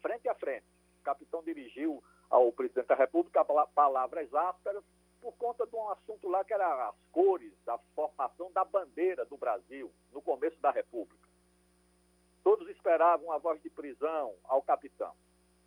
frente 0.00 0.26
a 0.30 0.34
frente. 0.34 0.64
O 1.00 1.04
capitão 1.04 1.42
dirigiu 1.42 2.02
ao 2.30 2.50
presidente 2.52 2.86
da 2.86 2.94
República 2.94 3.44
palavras 3.44 4.32
ásperas 4.34 4.82
por 5.20 5.32
conta 5.36 5.66
de 5.66 5.74
um 5.74 5.88
assunto 5.90 6.28
lá 6.28 6.44
que 6.44 6.52
era 6.52 6.88
as 6.88 6.94
cores, 7.12 7.52
a 7.66 7.78
formação 7.94 8.50
da 8.52 8.64
bandeira 8.64 9.24
do 9.24 9.36
Brasil 9.36 9.92
no 10.12 10.22
começo 10.22 10.58
da 10.60 10.70
República. 10.70 11.26
Todos 12.42 12.68
esperavam 12.68 13.32
a 13.32 13.38
voz 13.38 13.60
de 13.62 13.70
prisão 13.70 14.34
ao 14.44 14.62
capitão. 14.62 15.12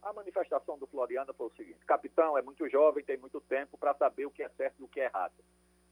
A 0.01 0.13
manifestação 0.13 0.77
do 0.77 0.88
Floriano 0.88 1.33
foi 1.33 1.47
o 1.47 1.55
seguinte: 1.55 1.85
capitão 1.85 2.38
é 2.38 2.41
muito 2.41 2.69
jovem, 2.69 3.03
tem 3.03 3.17
muito 3.17 3.41
tempo 3.41 3.77
para 3.77 3.93
saber 3.95 4.25
o 4.25 4.31
que 4.31 4.43
é 4.43 4.49
certo 4.49 4.79
e 4.79 4.83
o 4.83 4.88
que 4.88 5.01
é 5.01 5.05
errado. 5.05 5.33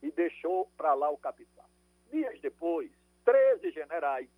E 0.02 0.12
deixou 0.12 0.72
para 0.78 0.94
lá 0.94 1.10
o 1.10 1.18
capitão. 1.18 1.66
Dias 2.10 2.40
depois, 2.40 2.90
13 3.26 3.72
generais 3.72 4.30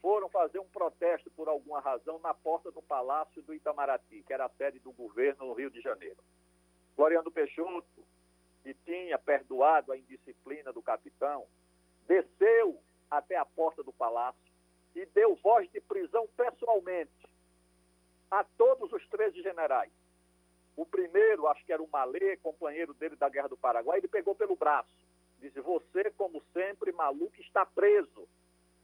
foram 0.00 0.28
fazer 0.28 0.58
um 0.58 0.68
protesto 0.68 1.30
por 1.32 1.48
alguma 1.48 1.80
razão 1.80 2.18
na 2.20 2.32
porta 2.32 2.70
do 2.70 2.80
Palácio 2.80 3.42
do 3.42 3.52
Itamaraty, 3.52 4.22
que 4.22 4.32
era 4.32 4.46
a 4.46 4.50
sede 4.50 4.78
do 4.78 4.92
governo 4.92 5.46
no 5.46 5.52
Rio 5.52 5.70
de 5.70 5.80
Janeiro. 5.80 6.16
Floriano 6.98 7.30
Peixoto, 7.30 8.04
que 8.64 8.74
tinha 8.84 9.16
perdoado 9.16 9.92
a 9.92 9.96
indisciplina 9.96 10.72
do 10.72 10.82
capitão, 10.82 11.46
desceu 12.08 12.82
até 13.08 13.36
a 13.36 13.44
porta 13.44 13.84
do 13.84 13.92
palácio 13.92 14.52
e 14.96 15.06
deu 15.06 15.36
voz 15.36 15.70
de 15.70 15.80
prisão 15.80 16.28
pessoalmente 16.36 17.12
a 18.28 18.42
todos 18.42 18.92
os 18.92 19.06
13 19.10 19.40
generais. 19.42 19.92
O 20.76 20.84
primeiro, 20.84 21.46
acho 21.46 21.64
que 21.64 21.72
era 21.72 21.80
o 21.80 21.88
Malê, 21.88 22.36
companheiro 22.38 22.92
dele 22.94 23.14
da 23.14 23.28
Guerra 23.28 23.48
do 23.48 23.56
Paraguai, 23.56 23.98
ele 23.98 24.08
pegou 24.08 24.34
pelo 24.34 24.56
braço. 24.56 24.90
Disse: 25.38 25.60
Você, 25.60 26.10
como 26.16 26.42
sempre, 26.52 26.90
maluco, 26.90 27.40
está 27.40 27.64
preso. 27.64 28.28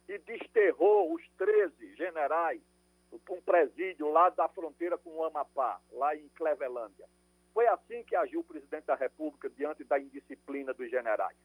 E 0.09 0.18
desterrou 0.18 1.14
os 1.14 1.29
13 1.37 1.96
generais 1.96 2.62
para 3.24 3.35
um 3.35 3.42
presídio 3.42 4.09
lá 4.12 4.29
da 4.29 4.46
fronteira 4.46 4.96
com 4.98 5.11
o 5.11 5.24
Amapá, 5.24 5.81
lá 5.90 6.14
em 6.14 6.29
Clevelândia. 6.29 7.09
Foi 7.55 7.69
assim 7.69 8.03
que 8.03 8.17
agiu 8.17 8.40
o 8.40 8.45
presidente 8.45 8.87
da 8.87 8.97
República 8.97 9.49
diante 9.49 9.85
da 9.85 9.99
indisciplina 9.99 10.75
dos 10.75 10.90
generais. 10.90 11.38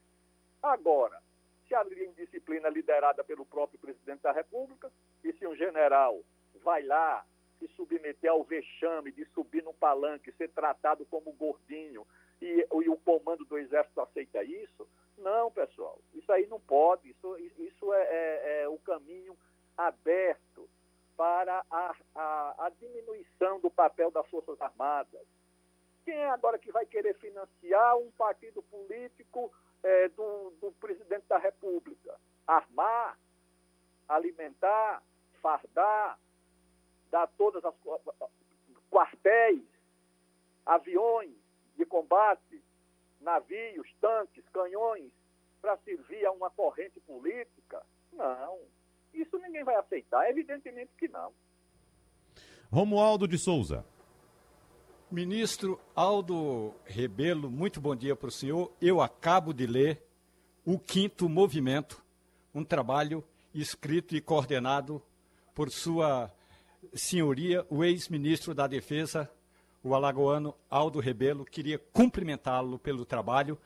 Agora, 0.60 1.22
se 1.68 1.74
a 1.74 1.84
indisciplina 1.84 2.66
é 2.66 2.70
liderada 2.70 3.22
pelo 3.22 3.46
próprio 3.46 3.78
presidente 3.78 4.20
da 4.20 4.32
República, 4.32 4.90
e 5.22 5.32
se 5.32 5.46
um 5.46 5.54
general 5.54 6.20
vai 6.64 6.82
lá 6.82 7.24
se 7.60 7.68
submeter 7.68 8.28
ao 8.28 8.42
vexame 8.42 9.12
de 9.12 9.24
subir 9.26 9.62
no 9.62 9.72
palanque, 9.72 10.32
ser 10.32 10.48
tratado 10.48 11.06
como 11.06 11.32
gordinho, 11.32 12.04
e, 12.42 12.66
e, 12.72 12.88
o 12.88 12.96
comando 12.96 13.44
do 13.44 13.56
Exército 13.56 14.00
aceita 14.00 14.42
isso? 14.42 14.88
Não, 15.16 15.50
pessoal, 15.52 16.00
isso 16.14 16.32
aí 16.32 16.46
não 16.46 16.58
pode, 16.58 17.10
isso, 17.10 17.38
isso 17.38 17.92
é, 17.92 18.02
é, 18.02 18.62
é 18.62 18.68
o 18.68 18.78
caminho 18.78 19.36
aberto 19.76 20.68
para 21.16 21.62
a, 21.70 21.94
a, 22.14 22.66
a 22.66 22.70
diminuição 22.80 23.60
do 23.60 23.70
papel 23.70 24.10
das 24.10 24.26
Forças 24.28 24.58
Armadas 24.60 25.20
quem 26.04 26.24
agora 26.24 26.58
que 26.58 26.72
vai 26.72 26.86
querer 26.86 27.14
financiar 27.14 27.96
um 27.96 28.10
partido 28.12 28.62
político 28.62 29.52
é, 29.82 30.08
do, 30.08 30.50
do 30.60 30.72
presidente 30.72 31.24
da 31.28 31.38
República? 31.38 32.18
Armar, 32.46 33.18
alimentar, 34.08 35.02
fardar, 35.40 36.18
dar 37.10 37.26
todas 37.38 37.64
as 37.64 37.74
quartéis, 38.90 39.64
aviões 40.66 41.34
de 41.76 41.84
combate, 41.86 42.62
navios, 43.20 43.88
tanques, 44.00 44.44
canhões, 44.52 45.12
para 45.60 45.76
servir 45.78 46.24
a 46.26 46.32
uma 46.32 46.50
corrente 46.50 46.98
política? 47.00 47.84
Não. 48.12 48.58
Isso 49.12 49.38
ninguém 49.38 49.64
vai 49.64 49.76
aceitar, 49.76 50.28
evidentemente 50.30 50.92
que 50.96 51.08
não. 51.08 51.32
Romualdo 52.72 53.26
de 53.26 53.36
Souza. 53.36 53.84
Ministro 55.10 55.80
Aldo 55.92 56.72
Rebelo, 56.84 57.50
muito 57.50 57.80
bom 57.80 57.96
dia 57.96 58.14
para 58.14 58.28
o 58.28 58.30
senhor. 58.30 58.72
Eu 58.80 59.00
acabo 59.00 59.52
de 59.52 59.66
ler 59.66 60.00
O 60.64 60.78
Quinto 60.78 61.28
Movimento, 61.28 62.00
um 62.54 62.62
trabalho 62.62 63.24
escrito 63.52 64.14
e 64.14 64.20
coordenado 64.20 65.02
por 65.52 65.68
sua 65.68 66.30
senhoria, 66.94 67.66
o 67.68 67.82
ex-ministro 67.82 68.54
da 68.54 68.68
Defesa, 68.68 69.28
o 69.82 69.96
alagoano 69.96 70.54
Aldo 70.70 71.00
Rebelo. 71.00 71.44
Queria 71.44 71.80
cumprimentá-lo 71.92 72.78
pelo 72.78 73.04
trabalho. 73.04 73.58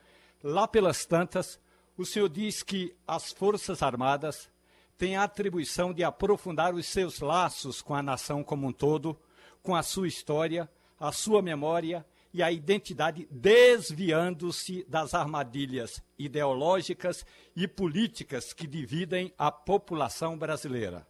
Lá 0.43 0.67
pelas 0.67 1.05
tantas, 1.05 1.59
o 1.95 2.03
senhor 2.03 2.27
diz 2.27 2.63
que 2.63 2.95
as 3.07 3.31
Forças 3.31 3.83
Armadas 3.83 4.49
têm 4.97 5.15
a 5.15 5.25
atribuição 5.25 5.93
de 5.93 6.03
aprofundar 6.03 6.73
os 6.73 6.87
seus 6.87 7.19
laços 7.19 7.83
com 7.83 7.93
a 7.93 8.01
nação 8.01 8.43
como 8.43 8.65
um 8.65 8.73
todo, 8.73 9.15
com 9.61 9.75
a 9.75 9.83
sua 9.83 10.07
história 10.07 10.67
a 10.99 11.11
sua 11.11 11.41
memória 11.41 12.05
e 12.33 12.43
a 12.43 12.51
identidade, 12.51 13.27
desviando-se 13.31 14.83
das 14.89 15.13
armadilhas 15.13 16.03
ideológicas 16.19 17.25
e 17.55 17.67
políticas 17.67 18.51
que 18.51 18.67
dividem 18.67 19.33
a 19.37 19.51
população 19.51 20.37
brasileira. 20.37 21.07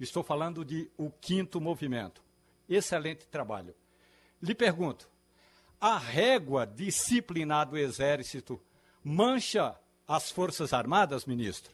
Estou 0.00 0.22
falando 0.22 0.64
de 0.64 0.90
o 0.96 1.10
quinto 1.10 1.60
movimento. 1.60 2.22
Excelente 2.68 3.26
trabalho. 3.28 3.74
Lhe 4.42 4.54
pergunto: 4.54 5.08
a 5.80 5.96
régua 5.96 6.66
disciplinar 6.66 7.68
do 7.68 7.78
Exército 7.78 8.60
mancha 9.02 9.78
as 10.08 10.30
Forças 10.30 10.72
Armadas, 10.72 11.24
ministro? 11.24 11.72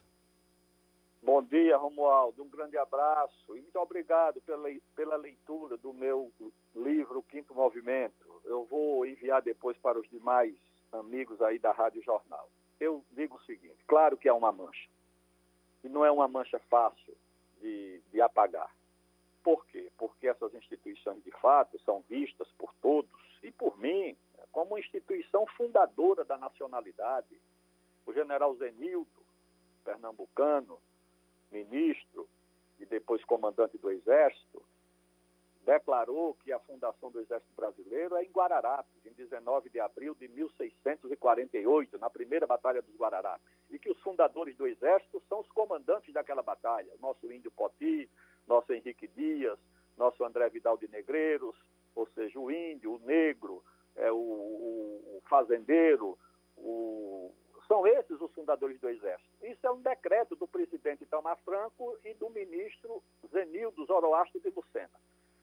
Bom 1.23 1.43
dia, 1.43 1.77
Romualdo. 1.77 2.43
Um 2.43 2.49
grande 2.49 2.79
abraço 2.79 3.55
e 3.55 3.61
muito 3.61 3.79
obrigado 3.79 4.41
pela, 4.41 4.69
pela 4.97 5.17
leitura 5.17 5.77
do 5.77 5.93
meu 5.93 6.33
livro 6.75 7.23
Quinto 7.25 7.55
Movimento. 7.55 8.41
Eu 8.47 8.65
vou 8.65 9.05
enviar 9.05 9.43
depois 9.43 9.77
para 9.77 9.99
os 9.99 10.09
demais 10.09 10.55
amigos 10.91 11.43
aí 11.43 11.59
da 11.59 11.73
Rádio 11.73 12.03
Jornal. 12.03 12.49
Eu 12.81 13.05
digo 13.13 13.37
o 13.37 13.43
seguinte: 13.43 13.85
claro 13.87 14.17
que 14.17 14.31
é 14.31 14.33
uma 14.33 14.51
mancha. 14.51 14.89
E 15.85 15.91
não 15.91 16.07
é 16.07 16.11
uma 16.11 16.27
mancha 16.27 16.59
fácil 16.71 17.15
de, 17.61 18.01
de 18.11 18.21
apagar. 18.23 18.75
Por 19.43 19.67
quê? 19.67 19.93
Porque 19.99 20.27
essas 20.27 20.55
instituições, 20.55 21.23
de 21.23 21.31
fato, 21.33 21.79
são 21.81 22.03
vistas 22.09 22.49
por 22.57 22.73
todos 22.81 23.11
e 23.43 23.53
por 23.53 23.77
mim 23.79 24.17
como 24.53 24.79
instituição 24.79 25.47
fundadora 25.49 26.25
da 26.25 26.39
nacionalidade. 26.39 27.39
O 28.07 28.13
general 28.15 28.55
Zenildo, 28.57 29.23
pernambucano, 29.85 30.79
ministro 31.51 32.29
e 32.79 32.87
depois 32.87 33.25
comandante 33.25 33.77
do 33.79 33.91
Exército, 33.91 34.63
declarou 35.65 36.35
que 36.43 36.53
a 36.53 36.59
fundação 36.59 37.11
do 37.11 37.21
Exército 37.21 37.53
Brasileiro 37.55 38.17
é 38.17 38.25
em 38.25 38.31
Guararapes, 38.31 39.05
em 39.05 39.13
19 39.13 39.69
de 39.69 39.79
abril 39.79 40.15
de 40.15 40.27
1648, 40.29 41.99
na 41.99 42.09
primeira 42.09 42.47
Batalha 42.47 42.81
dos 42.81 42.97
Guararapes, 42.97 43.47
e 43.71 43.79
que 43.79 43.91
os 43.91 44.01
fundadores 44.01 44.57
do 44.57 44.67
Exército 44.67 45.23
são 45.29 45.41
os 45.41 45.49
comandantes 45.53 46.13
daquela 46.13 46.43
batalha, 46.43 46.91
nosso 47.01 47.31
índio 47.31 47.51
Poti, 47.51 48.09
nosso 48.47 48.73
Henrique 48.73 49.07
Dias, 49.09 49.59
nosso 49.97 50.25
André 50.25 50.49
Vidal 50.49 50.79
de 50.79 50.89
Negreiros, 50.89 51.55
ou 51.95 52.07
seja, 52.15 52.39
o 52.39 52.51
índio, 52.51 52.95
o 52.95 52.99
negro, 53.01 53.63
é, 53.97 54.11
o, 54.11 54.17
o 54.17 55.23
fazendeiro, 55.29 56.19
o... 56.57 57.33
são 57.71 57.87
esses 57.87 58.21
os 58.21 58.33
fundadores 58.33 58.81
do 58.81 58.89
Exército. 58.89 59.31
Isso 59.41 59.65
é 59.65 59.71
um 59.71 59.81
decreto 59.81 60.35
do 60.35 60.49
presidente 60.49 61.05
Itamar 61.05 61.39
Franco 61.45 61.97
e 62.05 62.13
do 62.15 62.29
ministro 62.29 63.01
Zenildo 63.33 63.87
Zoroastro 63.87 64.41
de 64.41 64.51
Lucena. 64.51 64.91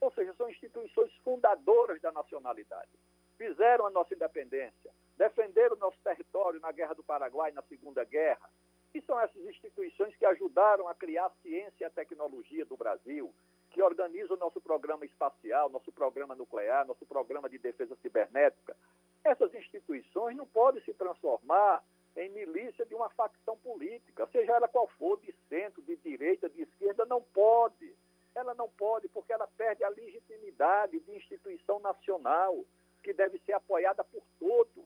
Ou 0.02 0.12
seja, 0.12 0.34
são 0.34 0.50
instituições 0.50 1.10
fundadoras 1.24 2.02
da 2.02 2.12
nacionalidade. 2.12 2.90
Fizeram 3.38 3.86
a 3.86 3.90
nossa 3.90 4.14
independência, 4.14 4.92
defenderam 5.18 5.78
o 5.78 5.80
nosso 5.80 5.98
território 6.04 6.60
na 6.60 6.70
Guerra 6.74 6.96
do 6.96 7.02
Paraguai, 7.02 7.54
na 7.54 7.62
Segunda 7.62 8.04
Guerra. 8.04 8.50
E 8.94 9.02
são 9.04 9.18
essas 9.22 9.46
instituições 9.46 10.14
que 10.18 10.26
ajudaram 10.26 10.90
a 10.90 10.94
criar 10.94 11.28
a 11.28 11.42
ciência 11.42 11.78
e 11.80 11.86
a 11.86 11.90
tecnologia 11.90 12.66
do 12.66 12.76
Brasil, 12.76 13.34
que 13.70 13.82
organizam 13.82 14.36
o 14.36 14.40
nosso 14.40 14.60
programa 14.60 15.06
espacial, 15.06 15.70
nosso 15.70 15.94
programa 15.94 16.36
nuclear, 16.36 16.86
nosso 16.86 17.06
programa 17.06 17.50
de 17.50 17.58
defesa 17.58 17.96
cibernética. 18.02 18.76
Essas 19.24 19.54
instituições 19.54 20.36
não 20.36 20.46
podem 20.46 20.84
se 20.84 20.94
transformar 20.94 21.82
em 22.18 22.30
milícia 22.30 22.86
de 22.86 22.96
uma 22.96 23.10
facção 23.10 23.56
política, 23.58 24.28
seja 24.32 24.54
ela 24.54 24.68
qual 24.68 24.88
for, 24.88 25.20
de 25.22 25.34
centro, 25.48 25.82
de 25.84 25.96
direita, 25.98 26.50
de 26.50 26.64
esquerda, 26.64 27.06
não 27.06 27.22
pode. 27.22 27.96
Ela 28.34 28.54
não 28.56 28.68
pode, 28.70 29.08
porque 29.10 29.32
ela 29.32 29.48
perde 29.56 29.84
a 29.84 29.90
legitimidade 29.90 31.00
de 31.00 31.16
instituição 31.16 31.80
nacional, 31.80 32.66
que 33.04 33.14
deve 33.14 33.40
ser 33.40 33.54
apoiada 33.54 34.04
por 34.04 34.24
todos. 34.40 34.86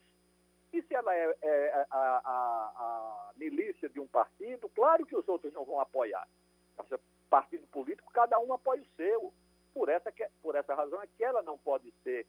E 0.74 0.82
se 0.84 0.94
ela 0.94 1.15
é, 1.15 1.36
é 1.41 1.88
a, 1.89 2.22
a, 2.24 2.28
a, 2.30 3.32
milícia 3.36 3.89
de 3.89 4.00
um 4.00 4.08
partido, 4.08 4.70
claro 4.70 5.06
que 5.06 5.15
os 5.15 5.28
outros 5.28 5.54
não 5.54 5.65
vão 5.65 5.80
apoiar. 5.80 6.28
Partido 7.30 7.65
político, 7.67 8.12
cada 8.12 8.39
um 8.39 8.54
apoia 8.54 8.82
o 8.82 8.96
seu. 8.98 9.34
Por 9.74 9.88
essa, 9.88 10.13
por 10.41 10.56
essa 10.56 10.76
razão 10.76 11.02
é 11.02 11.08
que 11.08 11.24
ela 11.24 11.41
não 11.41 11.58
pode 11.58 11.94
ser 12.04 12.28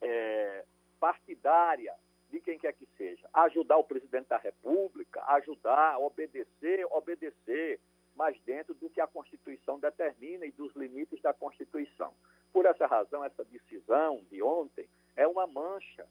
é, 0.00 0.64
partidária 1.00 1.94
de 2.30 2.40
quem 2.40 2.58
quer 2.58 2.72
que 2.72 2.86
seja. 2.96 3.28
Ajudar 3.32 3.78
o 3.78 3.84
presidente 3.84 4.28
da 4.28 4.36
República, 4.36 5.22
ajudar, 5.26 5.98
obedecer, 5.98 6.86
obedecer 6.90 7.80
mas 8.18 8.36
dentro 8.40 8.74
do 8.74 8.90
que 8.90 9.00
a 9.00 9.06
Constituição 9.06 9.78
determina 9.78 10.44
e 10.44 10.50
dos 10.50 10.74
limites 10.74 11.22
da 11.22 11.32
Constituição. 11.32 12.12
Por 12.52 12.66
essa 12.66 12.84
razão, 12.84 13.24
essa 13.24 13.44
decisão 13.44 14.20
de 14.28 14.42
ontem 14.42 14.88
é 15.14 15.24
uma 15.24 15.46
mancha, 15.46 16.04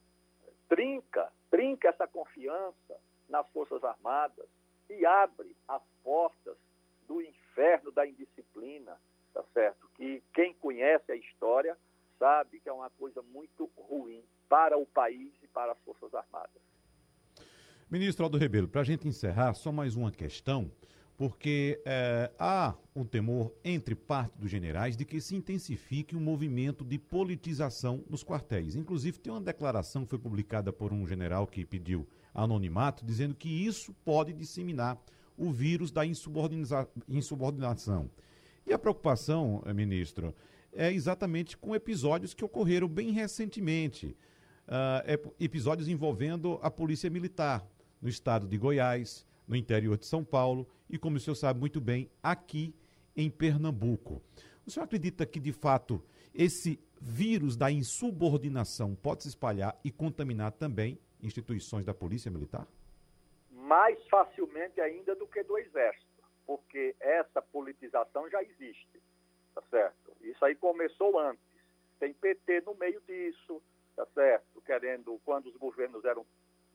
trinca, 0.69 1.29
trinca 1.51 1.89
essa 1.89 2.07
confiança 2.07 2.97
nas 3.27 3.45
Forças 3.49 3.83
Armadas 3.83 4.47
e 4.89 5.05
abre 5.05 5.53
as 5.67 5.83
portas 6.01 6.55
do 7.09 7.21
inferno 7.21 7.91
da 7.91 8.07
indisciplina, 8.07 8.97
tá 9.33 9.43
certo? 9.53 9.89
Que 9.95 10.23
quem 10.33 10.53
conhece 10.53 11.11
a 11.11 11.15
história 11.15 11.77
sabe 12.17 12.61
que 12.61 12.69
é 12.69 12.73
uma 12.73 12.89
coisa 12.91 13.21
muito 13.21 13.69
ruim 13.75 14.23
para 14.49 14.77
o 14.77 14.85
país 14.85 15.33
e 15.43 15.47
para 15.47 15.71
as 15.71 15.79
Forças 15.79 16.13
Armadas. 16.13 16.61
Ministro 17.89 18.25
Aldo 18.25 18.37
Rebelo, 18.37 18.67
para 18.67 18.81
a 18.81 18.83
gente 18.83 19.07
encerrar, 19.07 19.53
só 19.53 19.71
mais 19.71 19.95
uma 19.95 20.11
questão 20.11 20.71
porque 21.17 21.81
é, 21.83 22.29
há 22.37 22.75
um 22.95 23.03
temor 23.03 23.51
entre 23.63 23.95
parte 23.95 24.37
dos 24.37 24.51
generais 24.51 24.95
de 24.95 25.03
que 25.03 25.19
se 25.19 25.35
intensifique 25.35 26.15
um 26.15 26.19
movimento 26.19 26.85
de 26.85 26.99
politização 26.99 28.03
nos 28.07 28.23
quartéis. 28.23 28.75
Inclusive, 28.75 29.17
tem 29.17 29.33
uma 29.33 29.41
declaração 29.41 30.03
que 30.03 30.11
foi 30.11 30.19
publicada 30.19 30.71
por 30.71 30.93
um 30.93 31.07
general 31.07 31.47
que 31.47 31.65
pediu 31.65 32.07
anonimato, 32.35 33.03
dizendo 33.03 33.33
que 33.33 33.49
isso 33.49 33.91
pode 34.05 34.31
disseminar 34.31 34.95
o 35.35 35.51
vírus 35.51 35.91
da 35.91 36.05
insubordina 36.05 36.87
insubordinação. 37.09 38.11
E 38.65 38.71
a 38.71 38.77
preocupação, 38.77 39.63
eh, 39.65 39.73
ministro, 39.73 40.35
é 40.71 40.91
exatamente 40.91 41.57
com 41.57 41.75
episódios 41.75 42.35
que 42.35 42.45
ocorreram 42.45 42.87
bem 42.87 43.11
recentemente. 43.11 44.15
Uh, 44.67 45.33
episódios 45.39 45.87
envolvendo 45.87 46.59
a 46.61 46.69
Polícia 46.69 47.09
Militar 47.09 47.65
no 48.01 48.09
estado 48.09 48.45
de 48.45 48.57
Goiás, 48.57 49.25
no 49.47 49.55
interior 49.55 49.97
de 49.97 50.05
São 50.05 50.25
Paulo 50.25 50.67
e, 50.89 50.97
como 50.97 51.15
o 51.15 51.19
senhor 51.19 51.35
sabe 51.35 51.59
muito 51.59 51.79
bem, 51.79 52.09
aqui 52.21 52.75
em 53.15 53.29
Pernambuco. 53.29 54.21
O 54.65 54.69
senhor 54.69 54.83
acredita 54.83 55.25
que, 55.25 55.39
de 55.39 55.53
fato, 55.53 56.03
esse 56.33 56.79
vírus 56.99 57.55
da 57.55 57.71
insubordinação 57.71 58.93
pode 58.95 59.23
se 59.23 59.29
espalhar 59.29 59.79
e 59.83 59.89
contaminar 59.89 60.51
também 60.51 60.99
instituições 61.21 61.85
da 61.85 61.93
Polícia 61.93 62.29
Militar? 62.29 62.67
Mais 63.51 63.97
facilmente 64.07 64.79
ainda 64.81 65.15
do 65.15 65.27
que 65.27 65.43
do 65.43 65.57
Exército, 65.57 66.23
porque 66.45 66.95
essa 66.99 67.41
politização 67.41 68.29
já 68.29 68.43
existe, 68.43 69.01
tá 69.55 69.63
certo? 69.69 70.11
Isso 70.21 70.43
aí 70.43 70.55
começou 70.55 71.17
antes. 71.19 71.41
Tem 71.99 72.13
PT 72.13 72.61
no 72.61 72.75
meio 72.75 73.01
disso, 73.07 73.61
tá 73.97 74.05
certo? 74.13 74.61
Querendo, 74.61 75.19
quando 75.25 75.47
os 75.47 75.57
governos 75.57 76.05
eram 76.05 76.25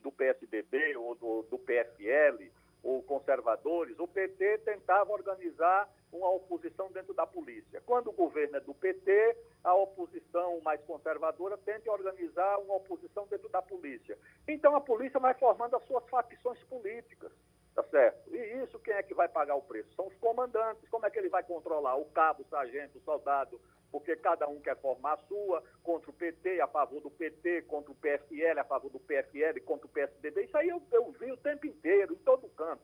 do 0.02 0.10
PSDB 0.10 0.96
ou 0.96 1.14
do, 1.14 1.42
do 1.42 1.58
PFL, 1.58 2.50
ou 2.82 3.02
conservadores, 3.02 3.98
o 3.98 4.08
PT 4.08 4.58
tentava 4.58 5.12
organizar 5.12 5.88
uma 6.12 6.28
oposição 6.30 6.90
dentro 6.90 7.14
da 7.14 7.24
polícia. 7.24 7.80
Quando 7.86 8.08
o 8.08 8.12
governo 8.12 8.56
é 8.56 8.60
do 8.60 8.74
PT, 8.74 9.36
a 9.62 9.72
oposição 9.74 10.60
mais 10.62 10.82
conservadora 10.82 11.56
tenta 11.58 11.90
organizar 11.90 12.58
uma 12.58 12.74
oposição 12.74 13.26
dentro 13.28 13.48
da 13.48 13.62
polícia. 13.62 14.18
Então 14.48 14.74
a 14.74 14.80
polícia 14.80 15.20
vai 15.20 15.32
formando 15.34 15.76
as 15.76 15.84
suas 15.84 16.04
facções 16.08 16.62
políticas, 16.64 17.32
tá 17.72 17.84
certo? 17.84 18.34
E 18.34 18.64
isso 18.64 18.78
quem 18.80 18.94
é 18.94 19.02
que 19.02 19.14
vai 19.14 19.28
pagar 19.28 19.54
o 19.54 19.62
preço? 19.62 19.94
São 19.94 20.08
os 20.08 20.16
comandantes. 20.16 20.88
Como 20.90 21.06
é 21.06 21.10
que 21.10 21.18
ele 21.18 21.28
vai 21.28 21.44
controlar 21.44 21.94
o 21.96 22.06
cabo, 22.06 22.42
o 22.42 22.48
sargento, 22.48 22.98
o 22.98 23.02
soldado, 23.02 23.60
porque 23.92 24.16
cada 24.16 24.48
um 24.48 24.58
quer 24.58 24.76
formar 24.80 25.12
a 25.12 25.26
sua, 25.28 25.62
contra 25.82 26.10
o 26.10 26.14
PT, 26.14 26.62
a 26.62 26.66
favor 26.66 27.02
do 27.02 27.10
PT, 27.10 27.62
contra 27.62 27.92
o 27.92 27.94
PFL, 27.94 28.58
a 28.58 28.64
favor 28.64 28.90
do 28.90 28.98
PFL, 28.98 29.60
contra 29.66 29.86
o 29.86 29.90
PSDB. 29.90 30.44
Isso 30.44 30.56
aí 30.56 30.70
eu, 30.70 30.82
eu 30.90 31.12
vi 31.12 31.30
o 31.30 31.36
tempo 31.36 31.66
inteiro, 31.66 32.14
em 32.14 32.24
todo 32.24 32.48
canto. 32.56 32.80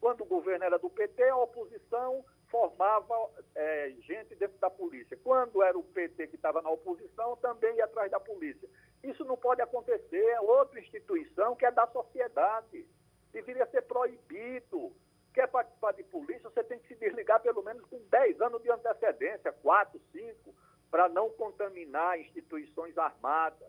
Quando 0.00 0.22
o 0.22 0.26
governo 0.26 0.64
era 0.64 0.78
do 0.78 0.88
PT, 0.88 1.22
a 1.28 1.36
oposição 1.36 2.24
formava 2.48 3.14
é, 3.54 3.94
gente 4.00 4.34
dentro 4.36 4.56
da 4.58 4.70
polícia. 4.70 5.18
Quando 5.22 5.62
era 5.62 5.76
o 5.76 5.82
PT 5.82 6.28
que 6.28 6.36
estava 6.36 6.62
na 6.62 6.70
oposição, 6.70 7.36
também 7.36 7.76
ia 7.76 7.84
atrás 7.84 8.10
da 8.10 8.18
polícia. 8.18 8.68
Isso 9.04 9.24
não 9.24 9.36
pode 9.36 9.60
acontecer, 9.60 10.24
é 10.24 10.40
outra 10.40 10.80
instituição 10.80 11.54
que 11.56 11.66
é 11.66 11.70
da 11.70 11.86
sociedade. 11.88 12.86
Deveria 13.32 13.66
ser 13.66 13.82
proibido 13.82 14.92
quer 15.38 15.46
participar 15.46 15.92
de 15.92 16.02
polícia, 16.02 16.50
você 16.50 16.64
tem 16.64 16.80
que 16.80 16.88
se 16.88 16.96
desligar 16.96 17.40
pelo 17.40 17.62
menos 17.62 17.84
com 17.86 17.96
10 18.10 18.40
anos 18.40 18.60
de 18.60 18.72
antecedência, 18.72 19.52
4, 19.52 20.00
5, 20.10 20.54
para 20.90 21.08
não 21.08 21.30
contaminar 21.30 22.18
instituições 22.18 22.98
armadas 22.98 23.68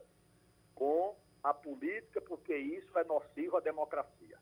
com 0.73 1.15
a 1.43 1.53
política, 1.53 2.19
porque 2.21 2.57
isso 2.57 2.97
é 2.97 3.03
nocivo 3.03 3.57
à 3.57 3.59
democracia. 3.59 4.35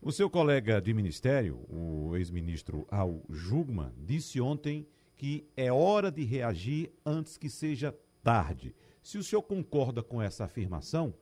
O 0.00 0.10
seu 0.10 0.30
colega 0.30 0.80
de 0.80 0.94
ministério, 0.94 1.62
o 1.68 2.16
ex-ministro 2.16 2.86
Al 2.90 3.20
Jugman, 3.28 3.92
disse 3.98 4.40
ontem 4.40 4.88
que 5.14 5.46
é 5.54 5.70
hora 5.70 6.10
de 6.10 6.24
reagir 6.24 6.90
antes 7.04 7.36
que 7.36 7.50
seja 7.50 7.94
tarde. 8.22 8.74
Se 9.02 9.18
o 9.18 9.22
senhor 9.22 9.42
concorda 9.42 10.02
com 10.02 10.22
essa 10.22 10.46
afirmação, 10.46 11.14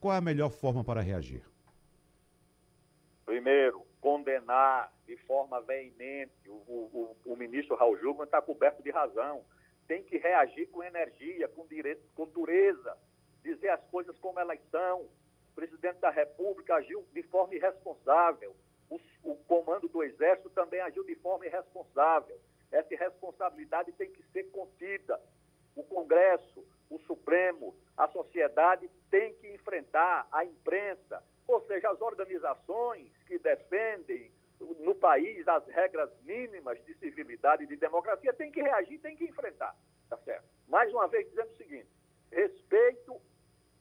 qual 0.00 0.14
é 0.14 0.18
a 0.18 0.20
melhor 0.20 0.50
forma 0.50 0.82
para 0.82 1.00
reagir? 1.00 1.44
Primeiro, 3.24 3.85
condenar 4.06 4.92
de 5.04 5.16
forma 5.16 5.60
veemente. 5.62 6.48
O, 6.48 6.52
o, 6.52 7.16
o 7.26 7.36
ministro 7.36 7.74
Raul 7.74 7.98
Jugman 7.98 8.22
está 8.22 8.40
coberto 8.40 8.80
de 8.80 8.92
razão. 8.92 9.44
Tem 9.88 10.00
que 10.04 10.16
reagir 10.16 10.66
com 10.68 10.80
energia, 10.80 11.48
com, 11.48 11.66
direito, 11.66 12.02
com 12.14 12.24
dureza, 12.28 12.96
dizer 13.42 13.70
as 13.70 13.84
coisas 13.86 14.16
como 14.20 14.38
elas 14.38 14.60
são. 14.70 15.00
O 15.00 15.54
presidente 15.56 15.98
da 15.98 16.10
República 16.10 16.76
agiu 16.76 17.04
de 17.12 17.24
forma 17.24 17.56
irresponsável. 17.56 18.54
O, 18.88 19.00
o 19.24 19.34
comando 19.48 19.88
do 19.88 20.04
Exército 20.04 20.50
também 20.50 20.80
agiu 20.82 21.02
de 21.02 21.16
forma 21.16 21.44
irresponsável. 21.44 22.38
Essa 22.70 22.94
irresponsabilidade 22.94 23.90
tem 23.90 24.08
que 24.08 24.22
ser 24.30 24.44
contida. 24.52 25.20
O 25.74 25.82
Congresso, 25.82 26.64
o 26.88 27.00
Supremo, 27.00 27.74
a 27.96 28.06
sociedade 28.06 28.88
tem 29.10 29.34
que 29.34 29.52
enfrentar 29.52 30.28
a 30.30 30.44
imprensa, 30.44 31.24
ou 31.46 31.60
seja, 31.66 31.90
as 31.90 32.00
organizações 32.00 33.10
que 33.26 33.38
defendem 33.38 34.30
no 34.80 34.94
país 34.94 35.46
as 35.46 35.66
regras 35.68 36.10
mínimas 36.22 36.82
de 36.84 36.94
civilidade 36.94 37.64
e 37.64 37.66
de 37.66 37.76
democracia 37.76 38.32
têm 38.32 38.50
que 38.50 38.62
reagir, 38.62 38.98
têm 39.00 39.16
que 39.16 39.24
enfrentar, 39.24 39.76
tá 40.08 40.16
certo? 40.18 40.44
Mais 40.66 40.90
uma 40.92 41.06
vez 41.08 41.28
dizendo 41.28 41.50
o 41.50 41.56
seguinte, 41.56 41.88
respeito 42.30 43.20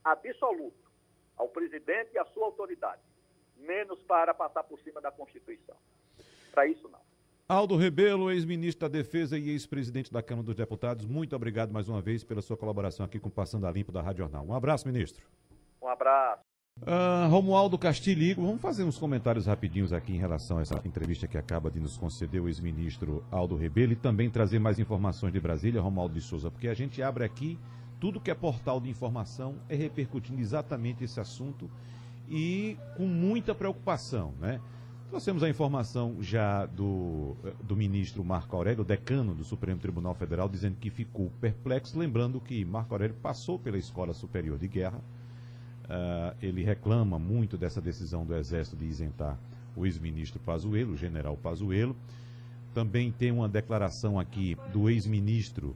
absoluto 0.04 0.92
ao 1.38 1.50
presidente 1.50 2.12
e 2.14 2.20
à 2.20 2.26
sua 2.26 2.46
autoridade, 2.46 3.02
menos 3.58 4.02
para 4.04 4.34
passar 4.34 4.64
por 4.64 4.80
cima 4.82 5.02
da 5.02 5.12
Constituição. 5.12 5.76
para 6.52 6.68
isso 6.68 6.88
não. 6.90 7.04
Aldo 7.48 7.76
Rebelo, 7.76 8.32
ex-ministro 8.32 8.90
da 8.90 8.98
Defesa 8.98 9.38
e 9.38 9.50
ex-presidente 9.50 10.12
da 10.12 10.24
Câmara 10.24 10.46
dos 10.46 10.56
Deputados, 10.56 11.06
muito 11.06 11.36
obrigado 11.36 11.72
mais 11.72 11.88
uma 11.88 12.02
vez 12.02 12.24
pela 12.24 12.42
sua 12.42 12.58
colaboração 12.58 13.06
aqui 13.06 13.20
com 13.20 13.30
Passando 13.30 13.68
a 13.68 13.72
Limpo 13.72 13.92
da 13.92 14.02
Rádio 14.02 14.24
Jornal. 14.24 14.46
Um 14.46 14.54
abraço, 14.56 14.88
ministro. 14.88 15.24
Um 15.82 15.88
abraço. 15.88 16.45
Uh, 16.82 17.30
Romualdo 17.30 17.78
Castilho, 17.78 18.36
vamos 18.36 18.62
fazer 18.62 18.84
uns 18.84 18.98
comentários 18.98 19.46
rapidinhos 19.46 19.94
aqui 19.94 20.14
em 20.14 20.20
relação 20.20 20.58
a 20.58 20.62
essa 20.62 20.80
entrevista 20.84 21.26
que 21.26 21.38
acaba 21.38 21.72
de 21.72 21.80
nos 21.80 21.98
conceder 21.98 22.42
o 22.42 22.50
ex-ministro 22.50 23.24
Aldo 23.32 23.56
Rebelo 23.56 23.94
e 23.94 23.96
também 23.96 24.30
trazer 24.30 24.60
mais 24.60 24.78
informações 24.78 25.32
de 25.32 25.40
Brasília, 25.40 25.80
Romualdo 25.80 26.14
de 26.14 26.22
Souza, 26.22 26.52
porque 26.52 26.68
a 26.68 26.74
gente 26.74 27.02
abre 27.02 27.24
aqui 27.24 27.58
tudo 28.00 28.20
que 28.20 28.30
é 28.30 28.36
portal 28.36 28.82
de 28.82 28.90
informação 28.90 29.56
é 29.70 29.76
repercutindo 29.76 30.42
exatamente 30.42 31.04
esse 31.04 31.18
assunto 31.18 31.72
e 32.30 32.78
com 32.98 33.08
muita 33.08 33.56
preocupação, 33.56 34.34
né? 34.40 34.60
Trouxemos 35.10 35.44
a 35.44 35.50
informação 35.50 36.18
já 36.20 36.66
do, 36.66 37.38
do 37.64 37.76
ministro 37.78 38.24
Marco 38.24 38.54
Aurélio, 38.56 38.84
decano 38.84 39.34
do 39.34 39.46
Supremo 39.46 39.80
Tribunal 39.80 40.14
Federal, 40.14 40.50
dizendo 40.50 40.76
que 40.76 40.90
ficou 40.90 41.32
perplexo, 41.40 41.98
lembrando 41.98 42.40
que 42.42 42.66
Marco 42.66 42.94
Aurélio 42.94 43.16
passou 43.24 43.58
pela 43.58 43.78
Escola 43.78 44.14
Superior 44.14 44.60
de 44.60 44.68
Guerra. 44.68 45.02
Uh, 45.86 46.36
ele 46.42 46.64
reclama 46.64 47.20
muito 47.20 47.58
dessa 47.58 47.80
decisão 47.80 48.26
do 48.26 48.36
Exército 48.36 48.76
de 48.76 48.86
isentar 48.86 49.38
o 49.76 49.86
ex-ministro 49.86 50.40
Pazuello, 50.40 50.94
o 50.94 50.98
general 50.98 51.38
Pazuello. 51.38 51.96
Também 52.74 53.12
tem 53.12 53.32
uma 53.32 53.48
declaração 53.48 54.20
aqui 54.20 54.58
do 54.74 54.90
ex-ministro 54.90 55.76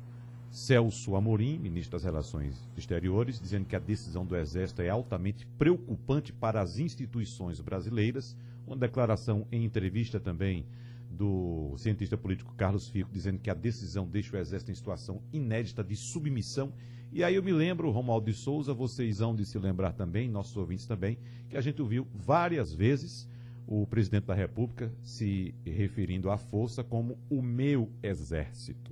Celso 0.52 1.16
Amorim, 1.16 1.60
ministro 1.60 1.92
das 1.92 2.04
Relações 2.04 2.56
Exteriores, 2.76 3.40
dizendo 3.40 3.66
que 3.66 3.76
a 3.76 3.80
decisão 3.80 4.26
do 4.26 4.36
Exército 4.36 4.82
é 4.82 4.90
altamente 4.90 5.46
preocupante 5.58 6.34
para 6.34 6.60
as 6.60 6.80
instituições 6.80 7.60
brasileiras. 7.60 8.36
Uma 8.66 8.76
declaração 8.76 9.46
em 9.52 9.64
entrevista 9.64 10.20
também 10.20 10.66
do 11.10 11.76
cientista 11.78 12.18
político 12.18 12.54
Carlos 12.56 12.88
Fico, 12.88 13.10
dizendo 13.12 13.40
que 13.40 13.50
a 13.50 13.54
decisão 13.54 14.08
deixa 14.08 14.36
o 14.36 14.40
Exército 14.40 14.72
em 14.72 14.76
situação 14.76 15.22
inédita 15.32 15.84
de 15.84 15.96
submissão. 15.96 16.72
E 17.12 17.24
aí 17.24 17.36
eu 17.36 17.44
me 17.44 17.52
lembro, 17.52 17.90
Romualdo 17.90 18.30
de 18.30 18.38
Souza, 18.38 18.72
vocês 18.72 19.20
hão 19.20 19.34
de 19.34 19.44
se 19.44 19.58
lembrar 19.58 19.94
também, 19.94 20.30
nossos 20.30 20.56
ouvintes 20.56 20.86
também, 20.86 21.18
que 21.50 21.58
a 21.58 21.62
gente 21.62 21.82
ouviu 21.82 22.08
várias 22.14 22.72
vezes 22.72 23.28
o 23.66 23.86
presidente 23.88 24.26
da 24.26 24.36
República 24.36 24.92
se 25.02 25.54
referindo 25.66 26.30
à 26.30 26.38
força 26.38 26.84
como 26.84 27.18
o 27.30 27.42
meu 27.42 27.90
exército. 28.04 28.92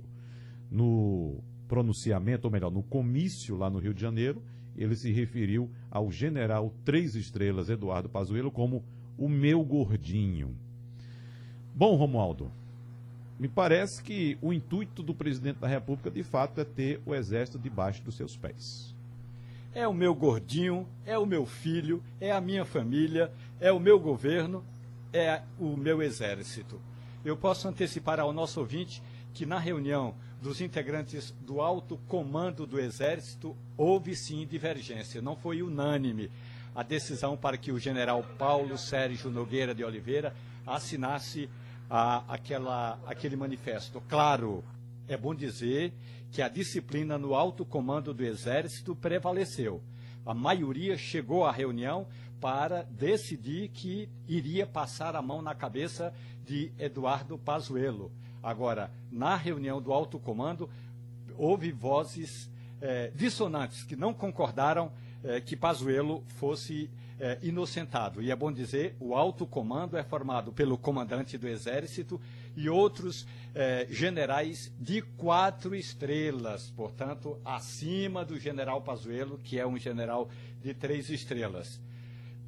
No 0.70 1.42
pronunciamento, 1.68 2.46
ou 2.46 2.50
melhor, 2.50 2.70
no 2.72 2.82
comício 2.82 3.56
lá 3.56 3.70
no 3.70 3.78
Rio 3.78 3.94
de 3.94 4.00
Janeiro, 4.00 4.42
ele 4.76 4.96
se 4.96 5.12
referiu 5.12 5.70
ao 5.90 6.10
general 6.10 6.74
Três 6.84 7.14
Estrelas 7.14 7.68
Eduardo 7.68 8.08
Pazuello 8.08 8.50
como 8.50 8.84
o 9.16 9.28
meu 9.28 9.64
gordinho. 9.64 10.56
Bom, 11.74 11.96
Romualdo, 11.96 12.50
me 13.38 13.48
parece 13.48 14.02
que 14.02 14.36
o 14.42 14.52
intuito 14.52 15.02
do 15.02 15.14
presidente 15.14 15.58
da 15.58 15.68
República, 15.68 16.10
de 16.10 16.22
fato, 16.22 16.60
é 16.60 16.64
ter 16.64 17.00
o 17.06 17.14
exército 17.14 17.58
debaixo 17.58 18.02
dos 18.02 18.16
seus 18.16 18.36
pés. 18.36 18.94
É 19.74 19.86
o 19.86 19.94
meu 19.94 20.14
gordinho, 20.14 20.88
é 21.06 21.16
o 21.16 21.26
meu 21.26 21.46
filho, 21.46 22.02
é 22.20 22.32
a 22.32 22.40
minha 22.40 22.64
família, 22.64 23.32
é 23.60 23.70
o 23.70 23.78
meu 23.78 24.00
governo, 24.00 24.64
é 25.12 25.42
o 25.58 25.76
meu 25.76 26.02
exército. 26.02 26.80
Eu 27.24 27.36
posso 27.36 27.68
antecipar 27.68 28.18
ao 28.18 28.32
nosso 28.32 28.58
ouvinte 28.58 29.02
que 29.34 29.46
na 29.46 29.58
reunião 29.58 30.14
dos 30.42 30.60
integrantes 30.60 31.34
do 31.40 31.60
alto 31.60 31.98
comando 32.08 32.66
do 32.66 32.78
Exército 32.78 33.56
houve 33.76 34.14
sim 34.14 34.46
divergência, 34.46 35.20
não 35.20 35.36
foi 35.36 35.62
unânime 35.62 36.30
a 36.74 36.82
decisão 36.82 37.36
para 37.36 37.56
que 37.56 37.72
o 37.72 37.78
general 37.78 38.24
Paulo 38.38 38.78
Sérgio 38.78 39.30
Nogueira 39.30 39.74
de 39.74 39.84
Oliveira 39.84 40.34
assinasse 40.66 41.48
a, 41.88 42.24
aquela, 42.32 42.98
aquele 43.06 43.36
manifesto. 43.36 44.02
Claro, 44.08 44.64
é 45.06 45.16
bom 45.16 45.34
dizer 45.34 45.92
que 46.30 46.42
a 46.42 46.48
disciplina 46.48 47.16
no 47.16 47.34
alto 47.34 47.64
comando 47.64 48.12
do 48.12 48.24
Exército 48.24 48.94
prevaleceu. 48.94 49.82
A 50.26 50.34
maioria 50.34 50.96
chegou 50.98 51.46
à 51.46 51.52
reunião 51.52 52.06
para 52.40 52.82
decidir 52.82 53.68
que 53.68 54.08
iria 54.28 54.66
passar 54.66 55.16
a 55.16 55.22
mão 55.22 55.40
na 55.40 55.54
cabeça 55.54 56.12
de 56.44 56.70
Eduardo 56.78 57.38
Pazuello. 57.38 58.12
Agora, 58.42 58.90
na 59.10 59.34
reunião 59.34 59.80
do 59.80 59.92
alto 59.92 60.18
comando, 60.18 60.70
houve 61.36 61.72
vozes 61.72 62.50
eh, 62.80 63.10
dissonantes 63.14 63.82
que 63.82 63.96
não 63.96 64.14
concordaram 64.14 64.92
eh, 65.24 65.40
que 65.40 65.56
Pazuello 65.56 66.22
fosse 66.36 66.88
eh, 67.20 67.38
inocentado. 67.42 68.22
E 68.22 68.30
é 68.30 68.36
bom 68.36 68.52
dizer, 68.52 68.96
o 69.00 69.14
alto 69.14 69.46
comando 69.46 69.96
é 69.96 70.02
formado 70.02 70.52
pelo 70.52 70.78
comandante 70.78 71.36
do 71.36 71.48
Exército 71.48 72.20
e 72.56 72.68
outros 72.68 73.26
eh, 73.54 73.86
generais 73.90 74.72
de 74.78 75.02
quatro 75.02 75.74
estrelas, 75.74 76.70
portanto, 76.70 77.38
acima 77.44 78.24
do 78.24 78.38
general 78.38 78.82
Pazuello, 78.82 79.38
que 79.38 79.58
é 79.58 79.66
um 79.66 79.76
general 79.76 80.28
de 80.62 80.74
três 80.74 81.10
estrelas. 81.10 81.80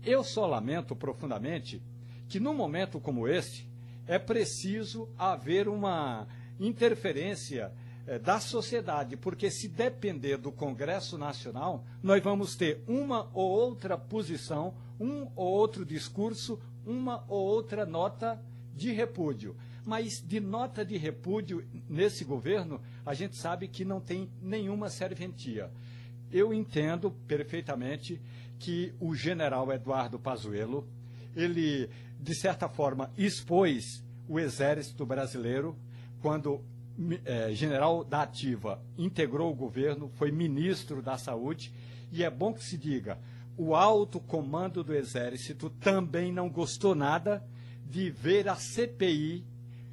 Eu 0.05 0.25
só 0.25 0.47
lamento 0.47 0.97
profundamente 0.97 1.83
que 2.29 2.41
num 2.41 2.55
momento 2.55 3.01
como 3.01 3.29
esse 3.29 3.69
é 4.07 4.19
preciso 4.19 5.09
haver 5.19 5.69
uma 5.69 6.27
interferência 6.59 7.67
é, 7.67 7.80
da 8.19 8.41
sociedade, 8.41 9.17
porque 9.17 9.51
se 9.51 9.69
depender 9.69 10.37
do 10.37 10.51
Congresso 10.51 11.17
Nacional, 11.17 11.85
nós 12.03 12.23
vamos 12.23 12.57
ter 12.57 12.83
uma 12.89 13.31
ou 13.33 13.49
outra 13.49 13.97
posição, 13.97 14.75
um 14.99 15.29
ou 15.37 15.53
outro 15.53 15.85
discurso, 15.85 16.59
uma 16.85 17.25
ou 17.29 17.47
outra 17.47 17.87
nota 17.87 18.43
de 18.75 18.93
repúdio. 18.93 19.55
Mas 19.85 20.21
de 20.21 20.41
nota 20.41 20.85
de 20.85 20.97
repúdio 20.97 21.65
nesse 21.89 22.25
governo, 22.25 22.81
a 23.07 23.15
gente 23.15 23.37
sabe 23.37 23.69
que 23.69 23.85
não 23.85 24.01
tem 24.01 24.29
nenhuma 24.43 24.91
serventia. 24.91 25.71
Eu 26.33 26.53
entendo 26.53 27.11
perfeitamente 27.27 28.21
que 28.59 28.93
o 29.01 29.15
general 29.15 29.73
Eduardo 29.73 30.19
Pazuello, 30.19 30.87
ele, 31.35 31.89
de 32.21 32.35
certa 32.35 32.69
forma, 32.69 33.11
expôs 33.17 34.05
o 34.29 34.39
exército 34.39 35.07
brasileiro 35.07 35.77
quando 36.21 36.63
é, 37.25 37.53
general 37.53 38.05
da 38.05 38.23
ativa 38.23 38.83
integrou 38.99 39.51
o 39.51 39.55
governo, 39.55 40.11
foi 40.17 40.31
ministro 40.31 41.03
da 41.03 41.17
saúde, 41.17 41.73
e 42.13 42.23
é 42.23 42.31
bom 42.31 42.53
que 42.53 42.65
se 42.65 42.77
diga, 42.77 43.19
o 43.57 43.75
alto 43.75 44.21
comando 44.21 44.83
do 44.83 44.95
exército 44.95 45.71
também 45.71 46.33
não 46.33 46.49
gostou 46.49 46.95
nada 46.95 47.43
de 47.87 48.11
ver 48.11 48.49
a 48.49 48.57
CPI 48.57 49.45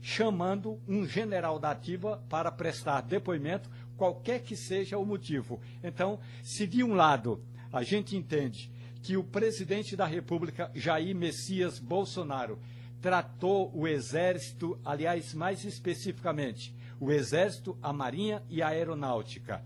chamando 0.02 0.80
um 0.88 1.06
general 1.06 1.60
da 1.60 1.72
ativa 1.72 2.24
para 2.30 2.52
prestar 2.52 3.02
depoimento, 3.02 3.70
qualquer 3.98 4.42
que 4.42 4.56
seja 4.56 4.98
o 4.98 5.06
motivo. 5.06 5.60
Então, 5.84 6.20
se 6.44 6.68
de 6.68 6.84
um 6.84 6.94
lado 6.94 7.44
a 7.74 7.84
gente 7.84 8.16
entende 8.16 8.72
que 9.02 9.18
o 9.18 9.24
presidente 9.24 9.96
da 9.96 10.06
República, 10.06 10.72
Jair 10.74 11.16
Messias 11.16 11.80
Bolsonaro, 11.80 12.60
tratou 13.02 13.72
o 13.76 13.88
Exército, 13.88 14.80
aliás, 14.84 15.34
mais 15.34 15.64
especificamente, 15.66 16.74
o 17.00 17.12
Exército, 17.12 17.78
a 17.82 17.92
Marinha 17.94 18.44
e 18.50 18.62
a 18.62 18.70
Aeronáutica, 18.70 19.62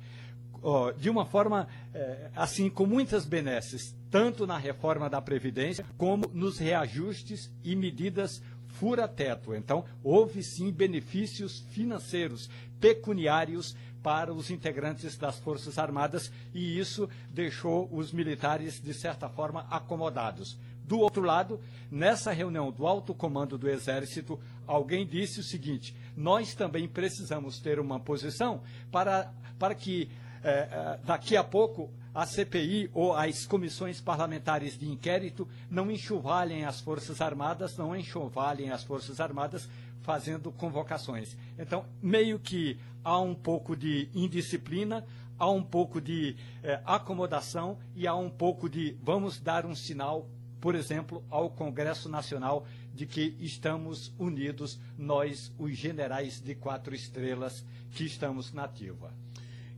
de 1.00 1.10
uma 1.10 1.26
forma, 1.26 1.68
eh, 1.94 2.30
assim, 2.36 2.70
com 2.70 2.86
muitas 2.86 3.26
benesses, 3.26 3.96
tanto 4.12 4.46
na 4.46 4.58
reforma 4.58 5.10
da 5.10 5.20
Previdência, 5.20 5.84
como 5.98 6.30
nos 6.34 6.60
reajustes 6.60 7.52
e 7.64 7.76
medidas 7.76 8.44
fura-teto. 8.68 9.56
Então, 9.56 9.86
houve 10.04 10.44
sim 10.44 10.72
benefícios 10.72 11.62
financeiros, 11.72 12.50
pecuniários 12.80 13.76
para 14.02 14.34
os 14.34 14.50
integrantes 14.50 15.18
das 15.18 15.38
Forças 15.40 15.78
Armadas 15.78 16.32
e 16.54 16.80
isso 16.80 17.08
deixou 17.30 17.88
os 17.92 18.12
militares, 18.12 18.82
de 18.82 18.94
certa 18.94 19.30
forma, 19.30 19.68
acomodados. 19.70 20.58
Do 20.92 21.00
outro 21.00 21.22
lado, 21.22 21.58
nessa 21.90 22.34
reunião 22.34 22.70
do 22.70 22.86
alto 22.86 23.14
comando 23.14 23.58
do 23.58 23.70
Exército, 23.70 24.38
alguém 24.68 25.08
disse 25.08 25.40
o 25.40 25.44
seguinte: 25.44 25.96
nós 26.18 26.54
também 26.54 26.86
precisamos 26.86 27.62
ter 27.62 27.80
uma 27.80 27.98
posição 27.98 28.62
para, 28.92 29.32
para 29.58 29.74
que 29.74 30.12
é, 30.44 31.00
daqui 31.06 31.38
a 31.38 31.46
pouco 31.46 31.90
a 32.14 32.26
CPI 32.26 32.92
ou 32.94 33.16
as 33.16 33.46
comissões 33.46 34.02
parlamentares 34.02 34.78
de 34.78 34.86
inquérito 34.86 35.48
não 35.70 35.90
enxovalhem 35.90 36.66
as 36.66 36.82
Forças 36.82 37.22
Armadas, 37.22 37.78
não 37.78 37.96
enxovalhem 37.96 38.70
as 38.70 38.84
Forças 38.84 39.22
Armadas 39.22 39.70
fazendo 40.02 40.52
convocações. 40.52 41.38
Então, 41.58 41.86
meio 42.02 42.38
que 42.38 42.78
há 43.02 43.18
um 43.18 43.34
pouco 43.34 43.78
de 43.78 44.10
indisciplina, 44.14 45.06
há 45.40 45.50
um 45.50 45.64
pouco 45.64 46.02
de 46.02 46.36
eh, 46.62 46.82
acomodação 46.86 47.78
e 47.96 48.06
há 48.06 48.14
um 48.14 48.30
pouco 48.30 48.70
de 48.70 48.98
vamos 49.02 49.40
dar 49.40 49.66
um 49.66 49.74
sinal 49.74 50.28
por 50.62 50.76
exemplo, 50.76 51.24
ao 51.30 51.50
Congresso 51.50 52.08
Nacional 52.08 52.66
de 52.94 53.06
que 53.08 53.36
estamos 53.42 54.14
unidos, 54.20 54.80
nós, 54.98 55.52
os 55.58 55.76
generais 55.76 56.40
de 56.40 56.54
quatro 56.54 56.94
estrelas, 56.94 57.66
que 57.92 58.06
estamos 58.06 58.54
na 58.54 58.66
ativa. 58.66 59.12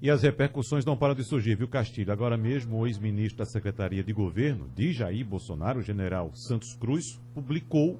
E 0.02 0.10
as 0.10 0.22
repercussões 0.22 0.84
não 0.84 0.98
param 0.98 1.16
de 1.16 1.24
surgir, 1.24 1.56
viu, 1.56 1.68
Castilho? 1.68 2.12
Agora 2.12 2.36
mesmo, 2.36 2.78
o 2.78 2.86
ex-ministro 2.86 3.38
da 3.38 3.46
Secretaria 3.46 4.04
de 4.04 4.12
Governo, 4.12 4.70
de 4.76 4.92
Jair 4.92 5.26
Bolsonaro, 5.26 5.80
o 5.80 5.82
general 5.82 6.30
Santos 6.36 6.76
Cruz, 6.76 7.18
publicou 7.34 7.94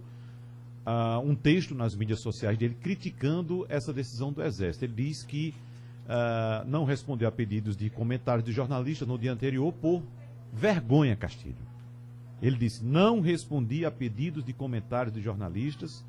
uh, 0.86 1.20
um 1.24 1.34
texto 1.34 1.74
nas 1.74 1.96
mídias 1.96 2.20
sociais 2.20 2.58
dele 2.58 2.76
criticando 2.82 3.66
essa 3.70 3.94
decisão 3.94 4.34
do 4.34 4.44
Exército. 4.44 4.84
Ele 4.84 4.94
diz 4.94 5.24
que 5.24 5.56
uh, 6.06 6.68
não 6.68 6.84
respondeu 6.84 7.30
a 7.30 7.32
pedidos 7.32 7.78
de 7.78 7.90
comentários 7.90 8.44
de 8.44 8.52
jornalistas 8.52 9.08
no 9.08 9.18
dia 9.18 9.32
anterior 9.32 9.72
por 9.72 10.04
vergonha, 10.52 11.16
Castilho. 11.16 11.73
Ele 12.44 12.58
disse: 12.58 12.84
não 12.84 13.22
respondi 13.22 13.86
a 13.86 13.90
pedidos 13.90 14.44
de 14.44 14.52
comentários 14.52 15.16
de 15.16 15.22
jornalistas 15.22 16.04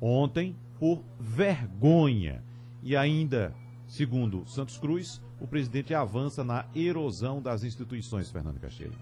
ontem 0.00 0.54
por 0.78 1.02
vergonha. 1.18 2.44
E 2.80 2.96
ainda, 2.96 3.52
segundo 3.88 4.48
Santos 4.48 4.78
Cruz, 4.78 5.20
o 5.40 5.48
presidente 5.48 5.92
avança 5.92 6.44
na 6.44 6.64
erosão 6.76 7.42
das 7.42 7.64
instituições, 7.64 8.30
Fernando 8.30 8.60
Castilho. 8.60 8.96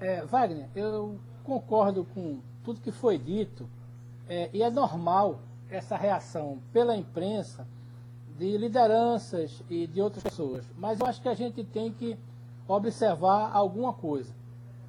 É, 0.00 0.24
Wagner, 0.24 0.68
eu 0.74 1.20
concordo 1.44 2.04
com 2.14 2.40
tudo 2.64 2.80
que 2.80 2.90
foi 2.90 3.18
dito 3.18 3.68
é, 4.26 4.48
e 4.54 4.62
é 4.62 4.70
normal 4.70 5.42
essa 5.68 5.96
reação 5.98 6.60
pela 6.72 6.96
imprensa 6.96 7.68
de 8.38 8.56
lideranças 8.56 9.62
e 9.68 9.86
de 9.86 10.00
outras 10.00 10.24
pessoas. 10.24 10.64
Mas 10.78 10.98
eu 10.98 11.06
acho 11.06 11.20
que 11.20 11.28
a 11.28 11.34
gente 11.34 11.62
tem 11.62 11.92
que 11.92 12.16
observar 12.66 13.50
alguma 13.52 13.92
coisa. 13.92 14.32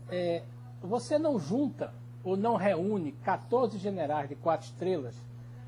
É, 0.09 0.41
você 0.81 1.17
não 1.17 1.39
junta 1.39 1.93
ou 2.23 2.35
não 2.35 2.55
reúne 2.55 3.11
14 3.23 3.77
generais 3.77 4.29
de 4.29 4.35
quatro 4.35 4.67
estrelas 4.67 5.15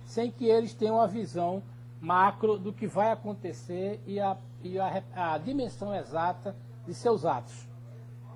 sem 0.08 0.32
que 0.32 0.46
eles 0.46 0.74
tenham 0.74 1.00
a 1.00 1.06
visão 1.06 1.62
macro 2.00 2.58
do 2.58 2.72
que 2.72 2.88
vai 2.88 3.12
acontecer 3.12 4.02
e 4.08 4.20
a, 4.20 4.38
e 4.64 4.80
a, 4.80 5.04
a 5.16 5.38
dimensão 5.38 5.94
exata 5.94 6.56
de 6.86 6.94
seus 6.94 7.26
atos. 7.26 7.68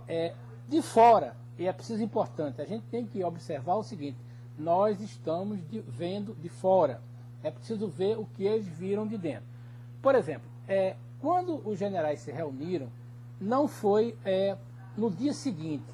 É, 0.08 0.34
de 0.68 0.82
fora, 0.82 1.36
e 1.58 1.68
é 1.68 1.74
preciso 1.74 2.04
importante, 2.04 2.62
a 2.62 2.66
gente 2.66 2.86
tem 2.88 3.06
que 3.06 3.24
observar 3.24 3.76
o 3.76 3.84
seguinte: 3.84 4.18
nós 4.58 5.00
estamos 5.00 5.60
de, 5.70 5.80
vendo 5.80 6.36
de 6.36 6.50
fora. 6.50 7.02
É 7.44 7.50
preciso 7.50 7.88
ver 7.88 8.18
o 8.20 8.26
que 8.26 8.44
eles 8.44 8.68
viram 8.68 9.08
de 9.08 9.18
dentro. 9.18 9.46
Por 10.02 10.14
exemplo, 10.14 10.50
é, 10.68 10.96
quando 11.20 11.62
os 11.68 11.80
generais 11.80 12.20
se 12.20 12.32
reuniram, 12.32 12.88
não 13.40 13.68
foi 13.68 14.16
é, 14.26 14.58
no 14.98 15.10
dia 15.10 15.34
seguinte. 15.34 15.86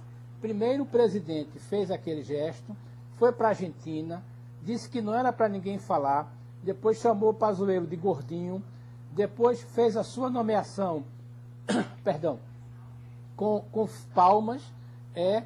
Primeiro 0.42 0.84
o 0.84 0.86
presidente 0.86 1.58
fez 1.60 1.90
aquele 1.90 2.24
gesto, 2.24 2.76
foi 3.16 3.32
para 3.32 3.48
a 3.48 3.50
Argentina, 3.50 4.24
disse 4.62 4.90
que 4.90 5.02
não 5.02 5.14
era 5.14 5.34
para 5.34 5.50
ninguém 5.50 5.80
falar, 5.80 6.32
depois 6.64 7.00
chamou 7.00 7.30
o 7.30 7.34
Pazuello 7.34 7.88
de 7.88 7.96
gordinho, 7.96 8.64
depois 9.12 9.62
fez 9.62 9.98
a 9.98 10.04
sua 10.04 10.30
nomeação, 10.30 11.04
perdão, 12.04 12.40
com, 13.36 13.62
com 13.72 13.88
palmas, 14.14 14.62
é, 15.16 15.44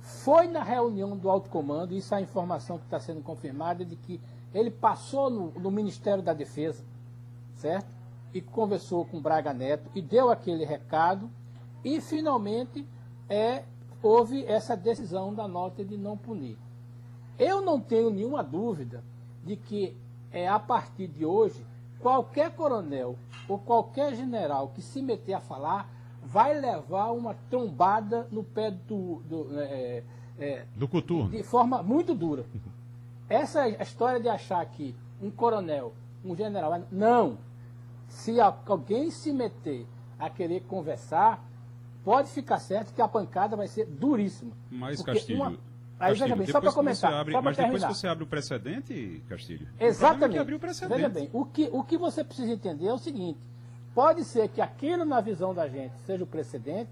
foi 0.00 0.48
na 0.48 0.62
reunião 0.62 1.16
do 1.16 1.28
alto 1.28 1.50
comando, 1.50 1.94
isso 1.94 2.14
é 2.14 2.18
a 2.18 2.20
informação 2.20 2.78
que 2.78 2.84
está 2.84 2.98
sendo 2.98 3.22
confirmada, 3.22 3.84
de 3.84 3.96
que 3.96 4.20
ele 4.52 4.70
passou 4.70 5.28
no, 5.28 5.50
no 5.52 5.70
Ministério 5.70 6.22
da 6.22 6.32
Defesa, 6.32 6.84
certo? 7.56 7.88
E 8.32 8.40
conversou 8.40 9.04
com 9.04 9.20
Braga 9.20 9.52
Neto 9.52 9.90
e 9.94 10.00
deu 10.00 10.30
aquele 10.30 10.64
recado, 10.64 11.30
e 11.82 12.00
finalmente 12.00 12.86
é, 13.28 13.64
houve 14.04 14.44
essa 14.44 14.76
decisão 14.76 15.32
da 15.34 15.48
nota 15.48 15.82
de 15.82 15.96
não 15.96 16.16
punir. 16.16 16.58
Eu 17.38 17.62
não 17.62 17.80
tenho 17.80 18.10
nenhuma 18.10 18.44
dúvida 18.44 19.02
de 19.42 19.56
que 19.56 19.96
é 20.30 20.46
a 20.46 20.58
partir 20.58 21.08
de 21.08 21.24
hoje 21.24 21.64
qualquer 22.00 22.54
coronel 22.54 23.16
ou 23.48 23.58
qualquer 23.58 24.14
general 24.14 24.68
que 24.74 24.82
se 24.82 25.00
meter 25.00 25.32
a 25.32 25.40
falar 25.40 25.88
vai 26.22 26.58
levar 26.58 27.12
uma 27.12 27.34
trombada 27.48 28.28
no 28.30 28.44
pé 28.44 28.70
do 28.70 29.22
do, 29.28 29.58
é, 29.58 30.02
é, 30.38 30.64
do 30.76 30.86
coturno 30.86 31.30
de 31.30 31.42
forma 31.42 31.82
muito 31.82 32.14
dura. 32.14 32.44
Essa 33.28 33.66
história 33.68 34.20
de 34.20 34.28
achar 34.28 34.64
que 34.66 34.94
um 35.20 35.30
coronel, 35.30 35.94
um 36.22 36.36
general, 36.36 36.82
não. 36.92 37.38
Se 38.06 38.38
alguém 38.38 39.10
se 39.10 39.32
meter 39.32 39.86
a 40.18 40.28
querer 40.28 40.60
conversar, 40.64 41.42
pode 42.04 42.30
ficar 42.30 42.58
certo 42.58 42.92
que 42.92 43.00
a 43.00 43.08
pancada 43.08 43.56
vai 43.56 43.66
ser 43.66 43.86
duríssima. 43.86 44.52
Mas 44.70 45.02
Castilho, 45.02 45.42
uma 45.42 45.58
Aí 45.98 46.12
veja 46.12 46.36
bem, 46.36 46.46
só 46.46 46.60
para 46.60 46.72
começar. 46.72 47.20
Abre, 47.20 47.32
só 47.32 47.40
mas 47.40 47.56
depois 47.56 47.82
você 47.84 48.06
abre 48.06 48.24
o 48.24 48.26
precedente, 48.26 49.22
Castilho. 49.28 49.66
Exatamente. 49.78 50.38
O, 50.38 50.52
é 50.52 50.56
o 50.56 50.60
precedente. 50.60 50.96
Veja 50.96 51.08
bem, 51.08 51.30
o 51.32 51.44
que, 51.44 51.70
o 51.72 51.82
que 51.84 51.96
você 51.96 52.24
precisa 52.24 52.52
entender 52.52 52.88
é 52.88 52.92
o 52.92 52.98
seguinte: 52.98 53.38
pode 53.94 54.24
ser 54.24 54.48
que 54.48 54.60
aquilo 54.60 55.04
na 55.04 55.20
visão 55.20 55.54
da 55.54 55.68
gente 55.68 55.94
seja 56.04 56.24
o 56.24 56.26
precedente, 56.26 56.90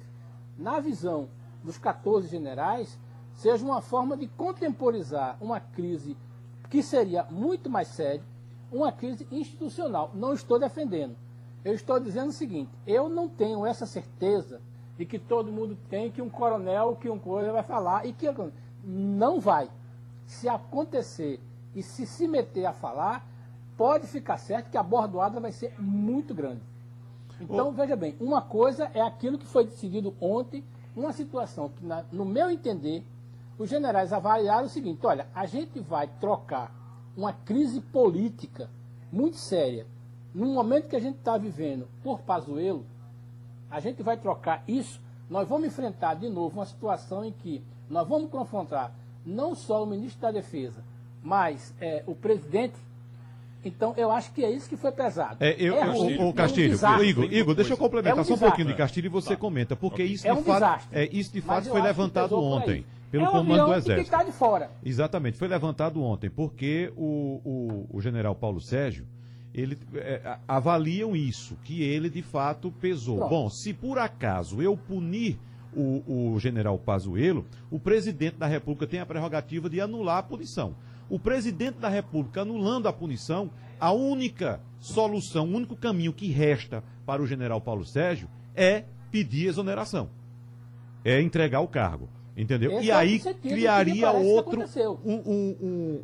na 0.56 0.78
visão 0.78 1.28
dos 1.64 1.78
14 1.78 2.28
generais, 2.28 2.98
seja 3.34 3.64
uma 3.64 3.80
forma 3.80 4.16
de 4.16 4.28
contemporizar 4.28 5.36
uma 5.40 5.58
crise 5.58 6.16
que 6.70 6.82
seria 6.82 7.24
muito 7.24 7.68
mais 7.68 7.88
séria, 7.88 8.22
uma 8.70 8.92
crise 8.92 9.26
institucional. 9.30 10.12
Não 10.14 10.32
estou 10.32 10.58
defendendo. 10.58 11.16
Eu 11.64 11.74
estou 11.74 11.98
dizendo 11.98 12.28
o 12.28 12.32
seguinte: 12.32 12.70
eu 12.86 13.08
não 13.08 13.28
tenho 13.28 13.66
essa 13.66 13.84
certeza 13.84 14.60
de 14.96 15.06
que 15.06 15.18
todo 15.18 15.50
mundo 15.50 15.76
tem 15.88 16.10
que 16.10 16.20
um 16.20 16.28
coronel, 16.28 16.96
que 16.96 17.08
um 17.08 17.18
coisa 17.18 17.52
vai 17.52 17.62
falar 17.62 18.06
e 18.06 18.12
que 18.12 18.26
não 18.84 19.40
vai. 19.40 19.70
Se 20.26 20.48
acontecer 20.48 21.40
e 21.74 21.82
se 21.82 22.06
se 22.06 22.28
meter 22.28 22.66
a 22.66 22.72
falar, 22.72 23.26
pode 23.76 24.06
ficar 24.06 24.36
certo 24.36 24.70
que 24.70 24.76
a 24.76 24.82
bordoada 24.82 25.40
vai 25.40 25.52
ser 25.52 25.74
muito 25.80 26.34
grande. 26.34 26.60
Então, 27.40 27.68
oh. 27.68 27.72
veja 27.72 27.96
bem, 27.96 28.14
uma 28.20 28.40
coisa 28.40 28.90
é 28.94 29.00
aquilo 29.00 29.38
que 29.38 29.46
foi 29.46 29.64
decidido 29.64 30.14
ontem, 30.20 30.62
uma 30.94 31.12
situação 31.12 31.70
que, 31.70 31.84
na, 31.84 32.04
no 32.12 32.24
meu 32.24 32.50
entender, 32.50 33.04
os 33.58 33.68
generais 33.68 34.12
avaliaram 34.12 34.66
o 34.66 34.70
seguinte: 34.70 35.04
olha, 35.04 35.26
a 35.34 35.46
gente 35.46 35.80
vai 35.80 36.06
trocar 36.20 36.72
uma 37.16 37.32
crise 37.32 37.80
política 37.80 38.70
muito 39.10 39.36
séria, 39.36 39.86
num 40.34 40.54
momento 40.54 40.88
que 40.88 40.96
a 40.96 41.00
gente 41.00 41.18
está 41.18 41.36
vivendo 41.36 41.88
por 42.02 42.20
Pazuello, 42.20 42.86
a 43.72 43.80
gente 43.80 44.02
vai 44.02 44.18
trocar 44.18 44.62
isso, 44.68 45.00
nós 45.30 45.48
vamos 45.48 45.66
enfrentar 45.66 46.14
de 46.14 46.28
novo 46.28 46.58
uma 46.58 46.66
situação 46.66 47.24
em 47.24 47.32
que 47.32 47.62
nós 47.88 48.06
vamos 48.06 48.30
confrontar 48.30 48.92
não 49.24 49.54
só 49.54 49.82
o 49.82 49.86
ministro 49.86 50.20
da 50.20 50.30
Defesa, 50.30 50.84
mas 51.22 51.74
é, 51.80 52.04
o 52.06 52.14
presidente. 52.14 52.74
Então, 53.64 53.94
eu 53.96 54.10
acho 54.10 54.32
que 54.32 54.44
é 54.44 54.50
isso 54.50 54.68
que 54.68 54.76
foi 54.76 54.92
pesado. 54.92 55.36
É, 55.40 55.54
eu, 55.58 55.76
é 55.76 55.84
ruim, 55.84 56.16
o, 56.18 56.28
o 56.28 56.34
Castilho, 56.34 56.76
é 56.84 56.88
um 56.88 57.04
Igor, 57.04 57.32
Igor, 57.32 57.54
deixa 57.54 57.72
eu 57.72 57.76
complementar 57.76 58.18
é 58.18 58.20
um 58.20 58.24
só 58.24 58.34
um 58.34 58.38
pouquinho 58.38 58.68
de 58.68 58.74
Castilho 58.74 59.06
e 59.06 59.08
você 59.08 59.30
tá. 59.30 59.36
comenta, 59.36 59.74
porque 59.74 60.02
isso 60.02 60.26
é 60.26 60.32
de 60.32 60.38
um 60.38 60.42
fato, 60.42 60.88
é, 60.92 61.08
isso 61.10 61.32
de 61.32 61.40
fato 61.40 61.68
foi 61.68 61.80
levantado 61.80 62.38
ontem 62.38 62.84
pelo 63.10 63.24
é 63.24 63.28
um 63.28 63.32
comando 63.32 63.66
do 63.66 63.74
Exército. 63.74 64.04
Que 64.04 64.10
tá 64.10 64.24
de 64.24 64.32
fora. 64.32 64.70
Exatamente, 64.84 65.38
foi 65.38 65.48
levantado 65.48 66.02
ontem, 66.02 66.28
porque 66.28 66.92
o, 66.96 67.40
o, 67.44 67.96
o 67.96 68.00
general 68.00 68.34
Paulo 68.34 68.60
Sérgio, 68.60 69.06
ele 69.54 69.78
é, 69.94 70.38
avaliam 70.48 71.14
isso, 71.14 71.56
que 71.64 71.82
ele 71.82 72.08
de 72.08 72.22
fato 72.22 72.70
pesou. 72.70 73.28
Bom, 73.28 73.50
se 73.50 73.72
por 73.72 73.98
acaso 73.98 74.62
eu 74.62 74.76
punir 74.76 75.38
o, 75.74 76.32
o 76.34 76.38
general 76.38 76.78
Pazuello, 76.78 77.46
o 77.70 77.78
presidente 77.78 78.36
da 78.36 78.46
República 78.46 78.86
tem 78.86 79.00
a 79.00 79.06
prerrogativa 79.06 79.68
de 79.68 79.80
anular 79.80 80.18
a 80.18 80.22
punição. 80.22 80.74
O 81.08 81.18
presidente 81.18 81.78
da 81.78 81.88
República 81.88 82.42
anulando 82.42 82.88
a 82.88 82.92
punição, 82.92 83.50
a 83.78 83.92
única 83.92 84.60
solução, 84.80 85.46
o 85.46 85.56
único 85.56 85.76
caminho 85.76 86.12
que 86.12 86.28
resta 86.28 86.82
para 87.04 87.22
o 87.22 87.26
general 87.26 87.60
Paulo 87.60 87.84
Sérgio 87.84 88.28
é 88.54 88.84
pedir 89.10 89.46
exoneração. 89.46 90.08
É 91.04 91.20
entregar 91.20 91.60
o 91.60 91.68
cargo. 91.68 92.08
Entendeu? 92.36 92.80
E 92.80 92.90
é 92.90 92.94
aí 92.94 93.20
criaria 93.20 94.10
outro 94.10 94.62
um, 95.04 95.14
um, 95.14 95.56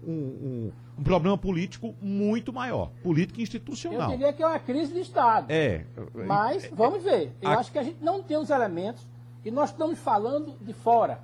um, 0.06 0.72
um, 0.98 1.02
problema 1.02 1.38
político 1.38 1.94
muito 2.02 2.52
maior, 2.52 2.90
político 3.02 3.40
institucional. 3.40 4.10
Eu 4.10 4.16
diria 4.18 4.32
que 4.32 4.42
é 4.42 4.46
uma 4.46 4.58
crise 4.58 4.92
de 4.92 5.00
Estado. 5.00 5.50
É. 5.50 5.86
Mas 6.26 6.68
vamos 6.70 7.02
ver. 7.02 7.32
Eu 7.40 7.50
a... 7.50 7.54
acho 7.54 7.72
que 7.72 7.78
a 7.78 7.82
gente 7.82 8.02
não 8.02 8.22
tem 8.22 8.36
os 8.36 8.50
elementos 8.50 9.06
e 9.42 9.50
nós 9.50 9.70
estamos 9.70 9.98
falando 9.98 10.54
de 10.60 10.74
fora. 10.74 11.20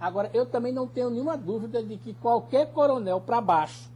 Agora, 0.00 0.28
eu 0.34 0.44
também 0.44 0.72
não 0.72 0.88
tenho 0.88 1.08
nenhuma 1.08 1.36
dúvida 1.36 1.80
de 1.80 1.96
que 1.96 2.12
qualquer 2.14 2.72
coronel 2.72 3.20
para 3.20 3.40
baixo, 3.40 3.88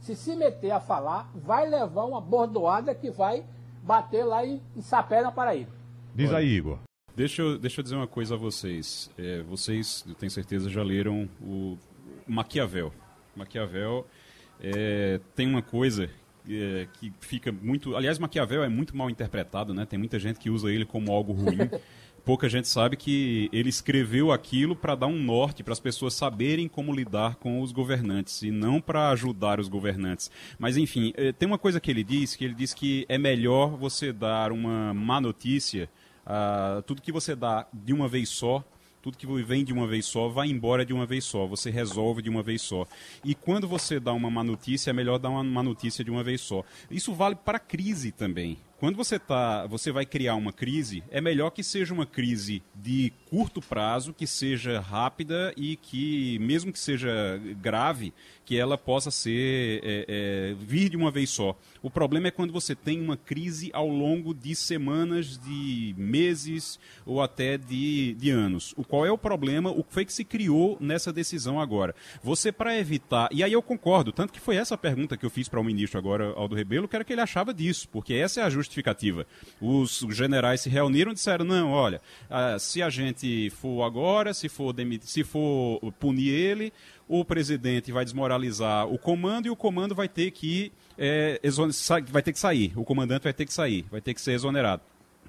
se 0.00 0.14
se 0.14 0.36
meter 0.36 0.72
a 0.72 0.80
falar, 0.80 1.30
vai 1.34 1.66
levar 1.66 2.04
uma 2.04 2.20
bordoada 2.20 2.94
que 2.94 3.10
vai 3.10 3.42
bater 3.82 4.24
lá 4.24 4.44
em, 4.44 4.60
em 4.76 4.82
Sapé, 4.82 5.22
na 5.22 5.32
Paraíba. 5.32 5.72
Diz 6.14 6.30
aí, 6.30 6.48
Igor. 6.48 6.78
Deixa 7.14 7.42
eu, 7.42 7.58
deixa 7.58 7.80
eu 7.80 7.82
dizer 7.82 7.96
uma 7.96 8.06
coisa 8.06 8.34
a 8.34 8.38
vocês. 8.38 9.10
É, 9.18 9.42
vocês, 9.42 10.04
eu 10.08 10.14
tenho 10.14 10.30
certeza, 10.30 10.70
já 10.70 10.82
leram 10.82 11.28
o 11.40 11.76
Maquiavel. 12.26 12.92
Maquiavel 13.36 14.06
é, 14.60 15.20
tem 15.34 15.46
uma 15.46 15.60
coisa 15.60 16.08
é, 16.48 16.88
que 16.94 17.12
fica 17.20 17.52
muito. 17.52 17.94
Aliás, 17.96 18.18
Maquiavel 18.18 18.64
é 18.64 18.68
muito 18.68 18.96
mal 18.96 19.10
interpretado, 19.10 19.74
né? 19.74 19.84
Tem 19.84 19.98
muita 19.98 20.18
gente 20.18 20.38
que 20.38 20.48
usa 20.48 20.72
ele 20.72 20.86
como 20.86 21.12
algo 21.12 21.32
ruim. 21.32 21.58
pouca 22.24 22.48
gente 22.48 22.68
sabe 22.68 22.96
que 22.96 23.48
ele 23.52 23.68
escreveu 23.68 24.30
aquilo 24.30 24.76
para 24.76 24.94
dar 24.94 25.06
um 25.06 25.20
norte 25.20 25.62
para 25.62 25.72
as 25.72 25.80
pessoas 25.80 26.14
saberem 26.14 26.68
como 26.68 26.94
lidar 26.94 27.36
com 27.36 27.60
os 27.60 27.72
governantes 27.72 28.42
e 28.42 28.50
não 28.50 28.80
para 28.80 29.10
ajudar 29.10 29.58
os 29.60 29.68
governantes. 29.68 30.30
Mas 30.58 30.76
enfim, 30.76 31.12
eh, 31.16 31.32
tem 31.32 31.46
uma 31.46 31.58
coisa 31.58 31.80
que 31.80 31.90
ele 31.90 32.04
diz, 32.04 32.36
que 32.36 32.44
ele 32.44 32.54
diz 32.54 32.72
que 32.72 33.04
é 33.08 33.18
melhor 33.18 33.76
você 33.76 34.12
dar 34.12 34.52
uma 34.52 34.94
má 34.94 35.20
notícia, 35.20 35.90
uh, 36.26 36.82
tudo 36.82 37.02
que 37.02 37.12
você 37.12 37.34
dá 37.34 37.66
de 37.72 37.92
uma 37.92 38.08
vez 38.08 38.28
só, 38.28 38.64
Tudo 39.02 39.18
que 39.18 39.26
vem 39.42 39.64
de 39.64 39.72
uma 39.72 39.84
vez 39.84 40.06
só 40.06 40.28
vai 40.28 40.48
embora 40.48 40.86
de 40.86 40.92
uma 40.92 41.04
vez 41.04 41.24
só. 41.24 41.44
Você 41.44 41.70
resolve 41.70 42.22
de 42.22 42.30
uma 42.30 42.40
vez 42.40 42.62
só. 42.62 42.86
E 43.24 43.34
quando 43.34 43.66
você 43.66 43.98
dá 43.98 44.12
uma 44.12 44.30
má 44.30 44.44
notícia, 44.44 44.90
é 44.90 44.92
melhor 44.92 45.18
dar 45.18 45.28
uma 45.28 45.42
má 45.42 45.60
notícia 45.60 46.04
de 46.04 46.10
uma 46.10 46.22
vez 46.22 46.40
só. 46.40 46.62
Isso 46.88 47.12
vale 47.12 47.34
para 47.34 47.56
a 47.56 47.60
crise 47.60 48.12
também. 48.12 48.56
Quando 48.82 48.96
você, 48.96 49.16
tá, 49.16 49.64
você 49.68 49.92
vai 49.92 50.04
criar 50.04 50.34
uma 50.34 50.52
crise, 50.52 51.04
é 51.08 51.20
melhor 51.20 51.50
que 51.50 51.62
seja 51.62 51.94
uma 51.94 52.04
crise 52.04 52.64
de 52.74 53.12
curto 53.30 53.62
prazo, 53.62 54.12
que 54.12 54.26
seja 54.26 54.80
rápida 54.80 55.54
e 55.56 55.76
que, 55.76 56.36
mesmo 56.40 56.72
que 56.72 56.80
seja 56.80 57.40
grave, 57.60 58.12
que 58.44 58.58
ela 58.58 58.76
possa 58.76 59.08
ser 59.12 59.80
é, 59.84 60.04
é, 60.08 60.54
vir 60.58 60.88
de 60.88 60.96
uma 60.96 61.12
vez 61.12 61.30
só. 61.30 61.56
O 61.80 61.88
problema 61.88 62.26
é 62.26 62.32
quando 62.32 62.52
você 62.52 62.74
tem 62.74 63.00
uma 63.00 63.16
crise 63.16 63.70
ao 63.72 63.86
longo 63.86 64.34
de 64.34 64.52
semanas, 64.56 65.38
de 65.38 65.94
meses 65.96 66.76
ou 67.06 67.22
até 67.22 67.56
de, 67.56 68.14
de 68.14 68.30
anos. 68.30 68.74
O 68.76 68.82
qual 68.82 69.06
é 69.06 69.12
o 69.12 69.16
problema? 69.16 69.70
O 69.70 69.84
que 69.84 69.94
foi 69.94 70.04
que 70.04 70.12
se 70.12 70.24
criou 70.24 70.76
nessa 70.80 71.12
decisão 71.12 71.60
agora? 71.60 71.94
Você 72.20 72.50
para 72.50 72.76
evitar 72.76 73.28
e 73.30 73.44
aí 73.44 73.52
eu 73.52 73.62
concordo, 73.62 74.10
tanto 74.10 74.32
que 74.32 74.40
foi 74.40 74.56
essa 74.56 74.76
pergunta 74.76 75.16
que 75.16 75.24
eu 75.24 75.30
fiz 75.30 75.48
para 75.48 75.60
o 75.60 75.64
ministro 75.64 76.00
agora, 76.00 76.32
Aldo 76.32 76.56
Rebelo, 76.56 76.88
que 76.88 76.96
era 76.96 77.04
que 77.04 77.12
ele 77.12 77.20
achava 77.20 77.54
disso, 77.54 77.88
porque 77.90 78.14
essa 78.14 78.40
é 78.40 78.42
a 78.42 78.50
justificação 78.50 78.71
justificativa. 78.72 79.26
Os 79.60 80.04
generais 80.10 80.62
se 80.62 80.70
reuniram 80.70 81.12
e 81.12 81.14
disseram: 81.14 81.44
não, 81.44 81.70
olha, 81.70 82.00
ah, 82.30 82.58
se 82.58 82.82
a 82.82 82.88
gente 82.88 83.50
for 83.50 83.82
agora, 83.84 84.32
se 84.32 84.48
for, 84.48 84.72
demitir, 84.72 85.08
se 85.08 85.22
for 85.22 85.80
punir 86.00 86.30
ele, 86.30 86.72
o 87.06 87.24
presidente 87.24 87.92
vai 87.92 88.04
desmoralizar 88.04 88.86
o 88.86 88.98
comando 88.98 89.46
e 89.46 89.50
o 89.50 89.56
comando 89.56 89.94
vai 89.94 90.08
ter 90.08 90.30
que 90.30 90.72
é, 90.98 91.40
vai 92.08 92.22
ter 92.22 92.32
que 92.32 92.38
sair. 92.38 92.72
O 92.76 92.84
comandante 92.84 93.24
vai 93.24 93.32
ter 93.32 93.44
que 93.44 93.52
sair, 93.52 93.84
vai 93.90 94.00
ter 94.00 94.14
que 94.14 94.20
ser 94.20 94.32
exonerado. 94.32 94.82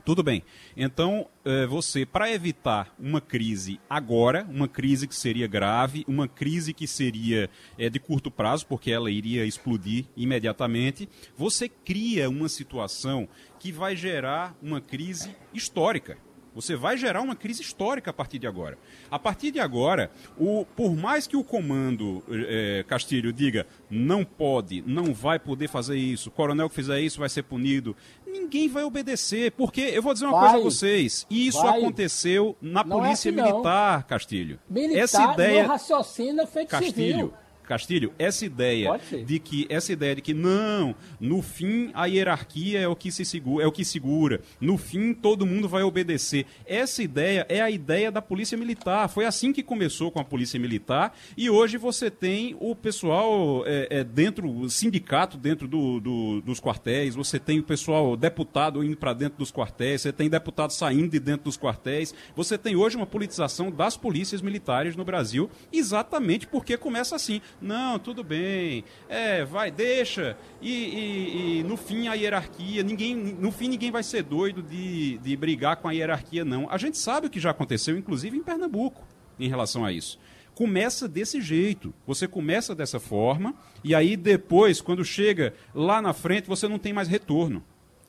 Tudo 0.05 0.21
bem. 0.21 0.43
Então, 0.75 1.27
eh, 1.45 1.65
você, 1.65 2.05
para 2.05 2.29
evitar 2.29 2.93
uma 2.99 3.21
crise 3.21 3.79
agora, 3.89 4.45
uma 4.49 4.67
crise 4.67 5.07
que 5.07 5.15
seria 5.15 5.47
grave, 5.47 6.03
uma 6.05 6.27
crise 6.27 6.73
que 6.73 6.85
seria 6.85 7.49
é, 7.77 7.89
de 7.89 7.99
curto 7.99 8.29
prazo, 8.29 8.65
porque 8.67 8.91
ela 8.91 9.09
iria 9.09 9.45
explodir 9.45 10.05
imediatamente, 10.17 11.07
você 11.37 11.69
cria 11.69 12.29
uma 12.29 12.49
situação 12.49 13.29
que 13.57 13.71
vai 13.71 13.95
gerar 13.95 14.53
uma 14.61 14.81
crise 14.81 15.33
histórica. 15.53 16.17
Você 16.55 16.75
vai 16.75 16.97
gerar 16.97 17.21
uma 17.21 17.35
crise 17.35 17.61
histórica 17.61 18.11
a 18.11 18.13
partir 18.13 18.37
de 18.37 18.45
agora. 18.45 18.77
A 19.09 19.17
partir 19.17 19.51
de 19.51 19.59
agora, 19.59 20.11
o, 20.37 20.65
por 20.75 20.95
mais 20.95 21.25
que 21.25 21.35
o 21.35 21.43
comando 21.43 22.23
é, 22.29 22.85
Castilho 22.87 23.33
diga 23.33 23.65
não 23.89 24.23
pode, 24.23 24.83
não 24.85 25.13
vai 25.13 25.39
poder 25.39 25.67
fazer 25.67 25.97
isso, 25.97 26.29
o 26.29 26.31
coronel 26.31 26.69
que 26.69 26.75
fizer 26.75 27.01
isso 27.01 27.19
vai 27.19 27.29
ser 27.29 27.43
punido, 27.43 27.95
ninguém 28.33 28.67
vai 28.67 28.83
obedecer. 28.83 29.51
Porque 29.51 29.81
eu 29.81 30.01
vou 30.01 30.13
dizer 30.13 30.25
uma 30.25 30.39
vai, 30.39 30.51
coisa 30.51 30.57
a 30.67 30.69
vocês: 30.69 31.25
isso 31.29 31.61
vai. 31.61 31.79
aconteceu 31.79 32.57
na 32.61 32.83
não 32.83 32.97
é 32.97 33.01
Polícia 33.03 33.29
é 33.29 33.31
assim, 33.31 33.41
Militar, 33.41 34.03
Castilho. 34.03 34.59
Militar 34.69 34.99
Essa 34.99 35.33
ideia. 35.33 35.67
raciocina 35.67 36.45
feito 36.47 36.69
Castilho, 36.69 36.93
civil. 36.93 37.33
Castilho, 37.63 38.13
essa 38.17 38.45
ideia 38.45 38.99
de 39.25 39.39
que 39.39 39.65
essa 39.69 39.91
ideia 39.91 40.15
de 40.15 40.21
que 40.21 40.33
não, 40.33 40.95
no 41.19 41.41
fim 41.41 41.91
a 41.93 42.05
hierarquia 42.05 42.79
é 42.79 42.87
o 42.87 42.95
que 42.95 43.11
se 43.11 43.25
segura, 43.25 43.63
é 43.63 43.67
o 43.67 43.71
que 43.71 43.85
segura. 43.85 44.41
No 44.59 44.77
fim 44.77 45.13
todo 45.13 45.45
mundo 45.45 45.67
vai 45.67 45.83
obedecer. 45.83 46.45
Essa 46.65 47.01
ideia 47.01 47.45
é 47.49 47.61
a 47.61 47.69
ideia 47.69 48.11
da 48.11 48.21
polícia 48.21 48.57
militar. 48.57 49.07
Foi 49.09 49.25
assim 49.25 49.51
que 49.51 49.63
começou 49.63 50.11
com 50.11 50.19
a 50.19 50.23
polícia 50.23 50.59
militar 50.59 51.17
e 51.37 51.49
hoje 51.49 51.77
você 51.77 52.09
tem 52.09 52.55
o 52.59 52.75
pessoal 52.75 53.63
é, 53.65 53.87
é, 53.89 54.03
dentro, 54.03 54.49
o 54.49 54.69
sindicato 54.69 55.37
dentro 55.37 55.67
do, 55.67 55.99
do, 55.99 56.41
dos 56.41 56.59
quartéis. 56.59 57.15
Você 57.15 57.39
tem 57.39 57.59
o 57.59 57.63
pessoal 57.63 58.15
deputado 58.15 58.83
indo 58.83 58.97
para 58.97 59.13
dentro 59.13 59.37
dos 59.37 59.51
quartéis. 59.51 60.01
Você 60.01 60.11
tem 60.11 60.29
deputado 60.29 60.71
saindo 60.71 61.09
de 61.09 61.19
dentro 61.19 61.45
dos 61.45 61.57
quartéis. 61.57 62.13
Você 62.35 62.57
tem 62.57 62.75
hoje 62.75 62.95
uma 62.95 63.05
politização 63.05 63.71
das 63.71 63.97
polícias 63.97 64.41
militares 64.41 64.95
no 64.95 65.05
Brasil, 65.05 65.49
exatamente 65.71 66.47
porque 66.47 66.77
começa 66.77 67.15
assim 67.15 67.41
não, 67.61 67.97
tudo 67.99 68.23
bem, 68.23 68.83
é, 69.07 69.43
vai, 69.45 69.71
deixa. 69.71 70.37
E, 70.61 70.71
e, 70.71 71.59
e, 71.59 71.63
no 71.63 71.77
fim 71.77 72.07
a 72.07 72.13
hierarquia, 72.13 72.83
ninguém, 72.83 73.15
no 73.15 73.51
fim 73.51 73.67
ninguém 73.67 73.91
vai 73.91 74.03
ser 74.03 74.23
doido 74.23 74.61
de, 74.61 75.17
de 75.19 75.35
brigar 75.37 75.77
com 75.77 75.87
a 75.87 75.91
hierarquia, 75.91 76.43
não. 76.43 76.69
A 76.69 76.77
gente 76.77 76.97
sabe 76.97 77.27
o 77.27 77.29
que 77.29 77.39
já 77.39 77.51
aconteceu, 77.51 77.97
inclusive 77.97 78.37
em 78.37 78.43
Pernambuco, 78.43 79.05
em 79.39 79.47
relação 79.47 79.85
a 79.85 79.91
isso 79.91 80.19
começa 80.55 81.07
desse 81.07 81.41
jeito. 81.41 81.93
Você 82.05 82.27
começa 82.27 82.75
dessa 82.75 82.99
forma 82.99 83.55
e 83.83 83.95
aí 83.95 84.15
depois, 84.15 84.81
quando 84.81 85.03
chega 85.03 85.53
lá 85.73 86.01
na 86.01 86.13
frente, 86.13 86.47
você 86.47 86.67
não 86.67 86.79
tem 86.79 86.93
mais 86.93 87.07
retorno. 87.07 87.63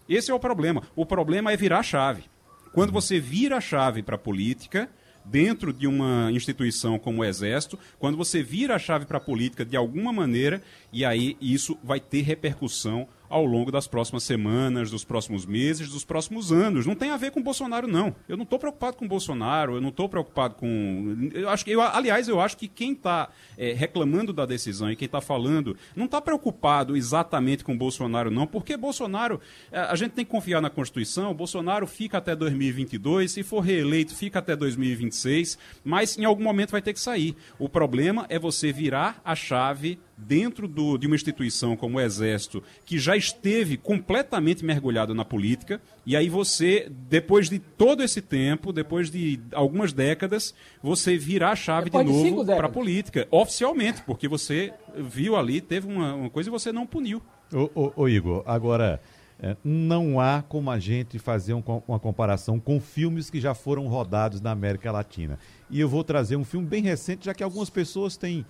Esse 0.09 0.30
é 0.30 0.34
o 0.34 0.40
problema. 0.40 0.82
O 0.95 1.07
problema 1.07 1.53
é 1.53 1.57
virar 1.57 1.78
a 1.78 1.82
chave. 1.82 2.24
Quando 2.72 2.92
você 2.92 3.18
vira 3.18 3.57
a 3.57 3.61
chave 3.61 4.03
para 4.03 4.16
a 4.16 4.18
política, 4.18 4.90
dentro 5.24 5.72
de 5.72 5.86
uma 5.86 6.30
instituição 6.30 6.98
como 6.98 7.22
o 7.22 7.24
Exército, 7.24 7.78
quando 7.98 8.16
você 8.16 8.42
vira 8.42 8.74
a 8.74 8.78
chave 8.78 9.06
para 9.06 9.18
a 9.18 9.20
política 9.20 9.64
de 9.64 9.76
alguma 9.76 10.12
maneira, 10.12 10.62
e 10.92 11.04
aí 11.04 11.36
isso 11.40 11.78
vai 11.82 12.00
ter 12.00 12.22
repercussão 12.22 13.08
ao 13.28 13.44
longo 13.44 13.70
das 13.70 13.86
próximas 13.86 14.22
semanas, 14.22 14.90
dos 14.90 15.04
próximos 15.04 15.46
meses, 15.46 15.88
dos 15.88 16.04
próximos 16.04 16.52
anos. 16.52 16.86
Não 16.86 16.94
tem 16.94 17.10
a 17.10 17.16
ver 17.16 17.30
com 17.30 17.42
Bolsonaro, 17.42 17.86
não. 17.86 18.14
Eu 18.28 18.36
não 18.36 18.44
estou 18.44 18.58
preocupado 18.58 18.96
com 18.96 19.08
Bolsonaro, 19.08 19.76
eu 19.76 19.80
não 19.80 19.88
estou 19.88 20.08
preocupado 20.08 20.54
com. 20.54 21.30
Eu 21.32 21.48
acho 21.48 21.64
que, 21.64 21.70
eu, 21.70 21.80
aliás, 21.80 22.28
eu 22.28 22.40
acho 22.40 22.56
que 22.56 22.68
quem 22.68 22.92
está 22.92 23.28
é, 23.56 23.72
reclamando 23.72 24.32
da 24.32 24.46
decisão 24.46 24.90
e 24.90 24.96
quem 24.96 25.06
está 25.06 25.20
falando 25.20 25.76
não 25.96 26.06
está 26.06 26.20
preocupado 26.20 26.96
exatamente 26.96 27.64
com 27.64 27.76
Bolsonaro, 27.76 28.30
não, 28.30 28.46
porque 28.46 28.76
Bolsonaro, 28.76 29.40
é, 29.70 29.80
a 29.80 29.94
gente 29.96 30.12
tem 30.12 30.24
que 30.24 30.30
confiar 30.30 30.60
na 30.60 30.70
Constituição, 30.70 31.34
Bolsonaro 31.34 31.86
fica 31.86 32.18
até 32.18 32.34
2022, 32.36 33.30
se 33.30 33.42
for 33.42 33.60
reeleito, 33.60 34.14
fica 34.14 34.38
até 34.38 34.54
2026, 34.54 35.58
mas 35.84 36.18
em 36.18 36.24
algum 36.24 36.42
momento 36.42 36.70
vai 36.70 36.82
ter 36.82 36.92
que 36.92 37.00
sair. 37.00 37.36
O 37.58 37.68
problema 37.68 38.26
é 38.28 38.38
você 38.38 38.72
virar 38.72 39.20
a 39.24 39.34
chave 39.34 39.98
dentro 40.16 40.68
do, 40.68 40.96
de 40.96 41.06
uma 41.06 41.16
instituição 41.16 41.76
como 41.76 41.98
o 41.98 42.00
Exército, 42.00 42.62
que 42.84 42.98
já 42.98 43.16
esteve 43.16 43.76
completamente 43.76 44.64
mergulhado 44.64 45.14
na 45.14 45.24
política, 45.24 45.80
e 46.06 46.16
aí 46.16 46.28
você, 46.28 46.90
depois 47.08 47.48
de 47.48 47.58
todo 47.58 48.02
esse 48.02 48.20
tempo, 48.20 48.72
depois 48.72 49.10
de 49.10 49.40
algumas 49.52 49.92
décadas, 49.92 50.54
você 50.82 51.16
virar 51.16 51.52
a 51.52 51.56
chave 51.56 51.90
depois 51.90 52.06
de 52.06 52.30
novo 52.30 52.44
para 52.44 52.66
a 52.66 52.70
política, 52.70 53.26
oficialmente, 53.30 54.02
porque 54.02 54.28
você 54.28 54.72
viu 54.96 55.36
ali, 55.36 55.60
teve 55.60 55.86
uma, 55.86 56.14
uma 56.14 56.30
coisa 56.30 56.48
e 56.48 56.52
você 56.52 56.72
não 56.72 56.86
puniu. 56.86 57.22
Ô, 57.52 57.70
ô, 57.74 57.92
ô 57.96 58.08
Igor, 58.08 58.42
agora. 58.46 59.00
É, 59.36 59.56
não 59.64 60.20
há 60.20 60.44
como 60.48 60.70
a 60.70 60.78
gente 60.78 61.18
fazer 61.18 61.54
um, 61.54 61.62
uma 61.88 61.98
comparação 61.98 62.60
com 62.60 62.80
filmes 62.80 63.28
que 63.28 63.40
já 63.40 63.52
foram 63.52 63.88
rodados 63.88 64.40
na 64.40 64.52
América 64.52 64.92
Latina. 64.92 65.40
E 65.68 65.80
eu 65.80 65.88
vou 65.88 66.04
trazer 66.04 66.36
um 66.36 66.44
filme 66.44 66.68
bem 66.68 66.84
recente, 66.84 67.26
já 67.26 67.34
que 67.34 67.42
algumas 67.42 67.68
pessoas 67.68 68.16
têm 68.16 68.46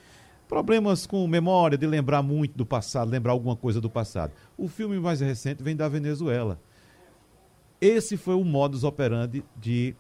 Problemas 0.48 1.06
com 1.06 1.26
memória, 1.26 1.78
de 1.78 1.86
lembrar 1.86 2.22
muito 2.22 2.56
do 2.56 2.66
passado, 2.66 3.10
lembrar 3.10 3.32
alguma 3.32 3.56
coisa 3.56 3.80
do 3.80 3.88
passado. 3.88 4.32
O 4.56 4.68
filme 4.68 4.98
mais 4.98 5.20
recente 5.20 5.62
vem 5.62 5.74
da 5.74 5.88
Venezuela. 5.88 6.60
Esse 7.80 8.16
foi 8.16 8.34
o 8.34 8.44
modus 8.44 8.84
operandi 8.84 9.44
de 9.56 9.94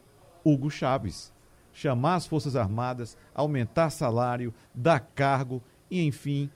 Hugo 0.44 0.70
Chávez. 0.70 1.32
Chamar 1.72 2.16
as 2.16 2.26
Forças 2.26 2.54
Armadas, 2.54 3.16
aumentar 3.34 3.90
salário, 3.90 4.54
dar 4.72 5.00
cargo 5.00 5.62
e, 5.90 6.04
enfim, 6.06 6.48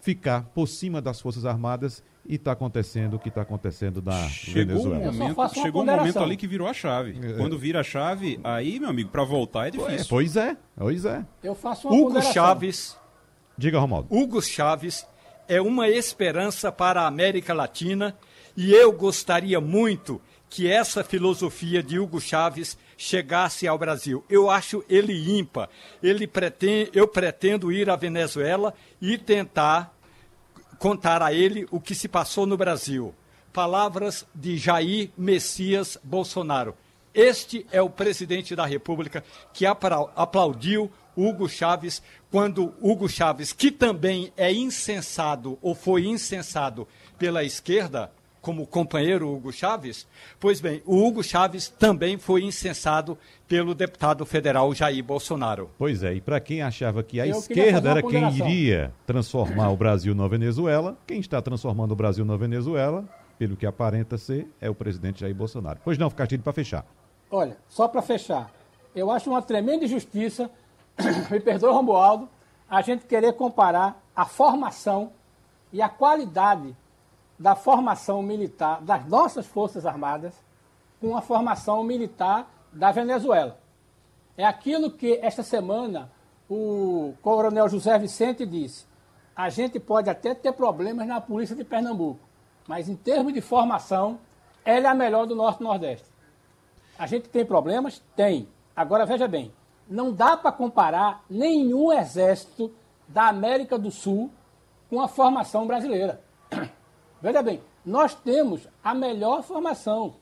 ficar 0.00 0.44
por 0.54 0.68
cima 0.68 1.00
das 1.00 1.20
Forças 1.20 1.44
Armadas 1.44 2.02
e 2.28 2.36
está 2.36 2.52
acontecendo 2.52 3.14
o 3.14 3.18
que 3.18 3.28
está 3.28 3.42
acontecendo 3.42 4.02
na 4.02 4.28
chegou 4.28 4.66
Venezuela. 4.66 5.10
Um 5.10 5.12
momento, 5.12 5.54
chegou 5.54 5.82
um 5.82 5.86
momento 5.86 6.18
ali 6.18 6.36
que 6.36 6.46
virou 6.46 6.68
a 6.68 6.72
chave. 6.72 7.18
É. 7.22 7.32
Quando 7.32 7.58
vira 7.58 7.80
a 7.80 7.82
chave, 7.82 8.38
aí, 8.44 8.78
meu 8.78 8.90
amigo, 8.90 9.10
para 9.10 9.24
voltar 9.24 9.68
é 9.68 9.70
difícil. 9.70 10.06
Pois 10.08 10.36
é, 10.36 10.56
pois 10.76 11.04
é. 11.04 11.24
Eu 11.42 11.54
faço 11.54 11.88
uma 11.88 11.96
Hugo 11.96 12.22
Chaves 12.22 12.96
Diga, 13.56 13.78
Romualdo. 13.78 14.08
Hugo 14.10 14.42
Chaves 14.42 15.06
é 15.48 15.60
uma 15.60 15.88
esperança 15.88 16.70
para 16.70 17.02
a 17.02 17.06
América 17.06 17.54
Latina 17.54 18.16
e 18.56 18.72
eu 18.72 18.92
gostaria 18.92 19.60
muito 19.60 20.20
que 20.48 20.70
essa 20.70 21.02
filosofia 21.02 21.82
de 21.82 21.98
Hugo 21.98 22.20
Chaves 22.20 22.78
chegasse 22.96 23.66
ao 23.66 23.78
Brasil. 23.78 24.24
Eu 24.28 24.50
acho 24.50 24.84
ele 24.88 25.38
ímpar. 25.38 25.68
Ele 26.02 26.26
pretende, 26.26 26.90
eu 26.94 27.08
pretendo 27.08 27.72
ir 27.72 27.90
à 27.90 27.96
Venezuela 27.96 28.74
e 29.00 29.18
tentar 29.18 29.94
contar 30.78 31.22
a 31.22 31.32
ele 31.32 31.66
o 31.70 31.80
que 31.80 31.94
se 31.94 32.08
passou 32.08 32.46
no 32.46 32.56
Brasil. 32.56 33.14
Palavras 33.52 34.26
de 34.34 34.56
Jair 34.56 35.10
Messias 35.16 35.98
Bolsonaro. 36.02 36.74
Este 37.14 37.66
é 37.72 37.80
o 37.80 37.88
presidente 37.88 38.54
da 38.54 38.66
República 38.66 39.24
que 39.52 39.64
aplaudiu 39.64 40.90
Hugo 41.16 41.48
Chaves, 41.48 42.02
quando 42.30 42.74
Hugo 42.80 43.08
Chaves, 43.08 43.52
que 43.52 43.70
também 43.70 44.32
é 44.36 44.52
incensado 44.52 45.58
ou 45.62 45.74
foi 45.74 46.06
incensado 46.06 46.86
pela 47.18 47.42
esquerda, 47.42 48.10
como 48.42 48.62
o 48.62 48.66
companheiro 48.66 49.28
Hugo 49.34 49.52
Chaves, 49.52 50.06
pois 50.38 50.60
bem, 50.60 50.80
o 50.86 51.04
Hugo 51.04 51.20
Chaves 51.24 51.68
também 51.68 52.16
foi 52.16 52.44
incensado 52.44 53.18
pelo 53.48 53.74
deputado 53.74 54.24
federal 54.24 54.72
Jair 54.72 55.02
Bolsonaro. 55.02 55.68
Pois 55.76 56.04
é, 56.04 56.14
e 56.14 56.20
para 56.20 56.38
quem 56.38 56.62
achava 56.62 57.02
que 57.02 57.20
a 57.20 57.26
Eu 57.26 57.38
esquerda 57.38 57.90
era 57.90 58.02
quem 58.02 58.28
iria 58.36 58.92
transformar 59.04 59.70
o 59.70 59.76
Brasil 59.76 60.14
na 60.14 60.28
Venezuela, 60.28 60.96
quem 61.06 61.18
está 61.18 61.42
transformando 61.42 61.90
o 61.90 61.96
Brasil 61.96 62.24
na 62.24 62.36
Venezuela, 62.36 63.04
pelo 63.36 63.56
que 63.56 63.66
aparenta 63.66 64.16
ser, 64.16 64.46
é 64.60 64.70
o 64.70 64.74
presidente 64.76 65.22
Jair 65.22 65.34
Bolsonaro. 65.34 65.80
Pois 65.84 65.98
não, 65.98 66.08
Castilho, 66.08 66.42
para 66.42 66.52
fechar. 66.52 66.86
Olha, 67.28 67.56
só 67.68 67.88
para 67.88 68.00
fechar, 68.00 68.50
Eu 68.94 69.10
acho 69.10 69.28
uma 69.28 69.42
tremenda 69.42 69.84
injustiça, 69.84 70.48
me 71.30 71.40
perdoe, 71.40 71.72
Romualdo, 71.72 72.28
a 72.68 72.82
gente 72.82 73.06
querer 73.06 73.34
comparar 73.34 74.02
a 74.14 74.24
formação 74.24 75.12
e 75.72 75.82
a 75.82 75.88
qualidade 75.88 76.76
da 77.38 77.54
formação 77.54 78.22
militar 78.22 78.80
das 78.80 79.06
nossas 79.06 79.46
Forças 79.46 79.84
Armadas 79.84 80.34
com 81.00 81.16
a 81.16 81.20
formação 81.20 81.82
militar 81.84 82.50
da 82.72 82.90
Venezuela. 82.90 83.58
É 84.36 84.44
aquilo 84.44 84.90
que 84.90 85.18
esta 85.22 85.42
semana 85.42 86.10
o 86.48 87.14
coronel 87.22 87.68
José 87.68 87.98
Vicente 87.98 88.46
disse. 88.46 88.86
A 89.34 89.50
gente 89.50 89.78
pode 89.78 90.08
até 90.08 90.34
ter 90.34 90.52
problemas 90.52 91.06
na 91.06 91.20
polícia 91.20 91.54
de 91.54 91.64
Pernambuco, 91.64 92.20
mas 92.66 92.88
em 92.88 92.96
termos 92.96 93.34
de 93.34 93.40
formação, 93.40 94.18
ela 94.64 94.88
é 94.88 94.90
a 94.90 94.94
melhor 94.94 95.26
do 95.26 95.34
Norte 95.34 95.60
e 95.60 95.64
Nordeste. 95.64 96.06
A 96.98 97.06
gente 97.06 97.28
tem 97.28 97.44
problemas? 97.44 98.02
Tem. 98.14 98.48
Agora 98.74 99.04
veja 99.04 99.28
bem, 99.28 99.52
não 99.88 100.12
dá 100.12 100.36
para 100.36 100.52
comparar 100.52 101.24
nenhum 101.28 101.92
exército 101.92 102.72
da 103.06 103.28
América 103.28 103.78
do 103.78 103.90
Sul 103.90 104.30
com 104.90 105.00
a 105.00 105.08
formação 105.08 105.66
brasileira. 105.66 106.20
Veja 107.20 107.42
bem, 107.42 107.62
nós 107.84 108.14
temos 108.14 108.68
a 108.82 108.94
melhor 108.94 109.42
formação. 109.42 110.14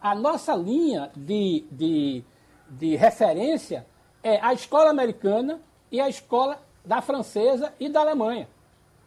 A 0.00 0.14
nossa 0.14 0.54
linha 0.54 1.10
de, 1.14 1.64
de, 1.70 2.24
de 2.68 2.96
referência 2.96 3.86
é 4.22 4.40
a 4.40 4.52
escola 4.52 4.90
americana 4.90 5.60
e 5.92 6.00
a 6.00 6.08
escola 6.08 6.58
da 6.84 7.02
francesa 7.02 7.74
e 7.78 7.88
da 7.88 8.00
Alemanha. 8.00 8.48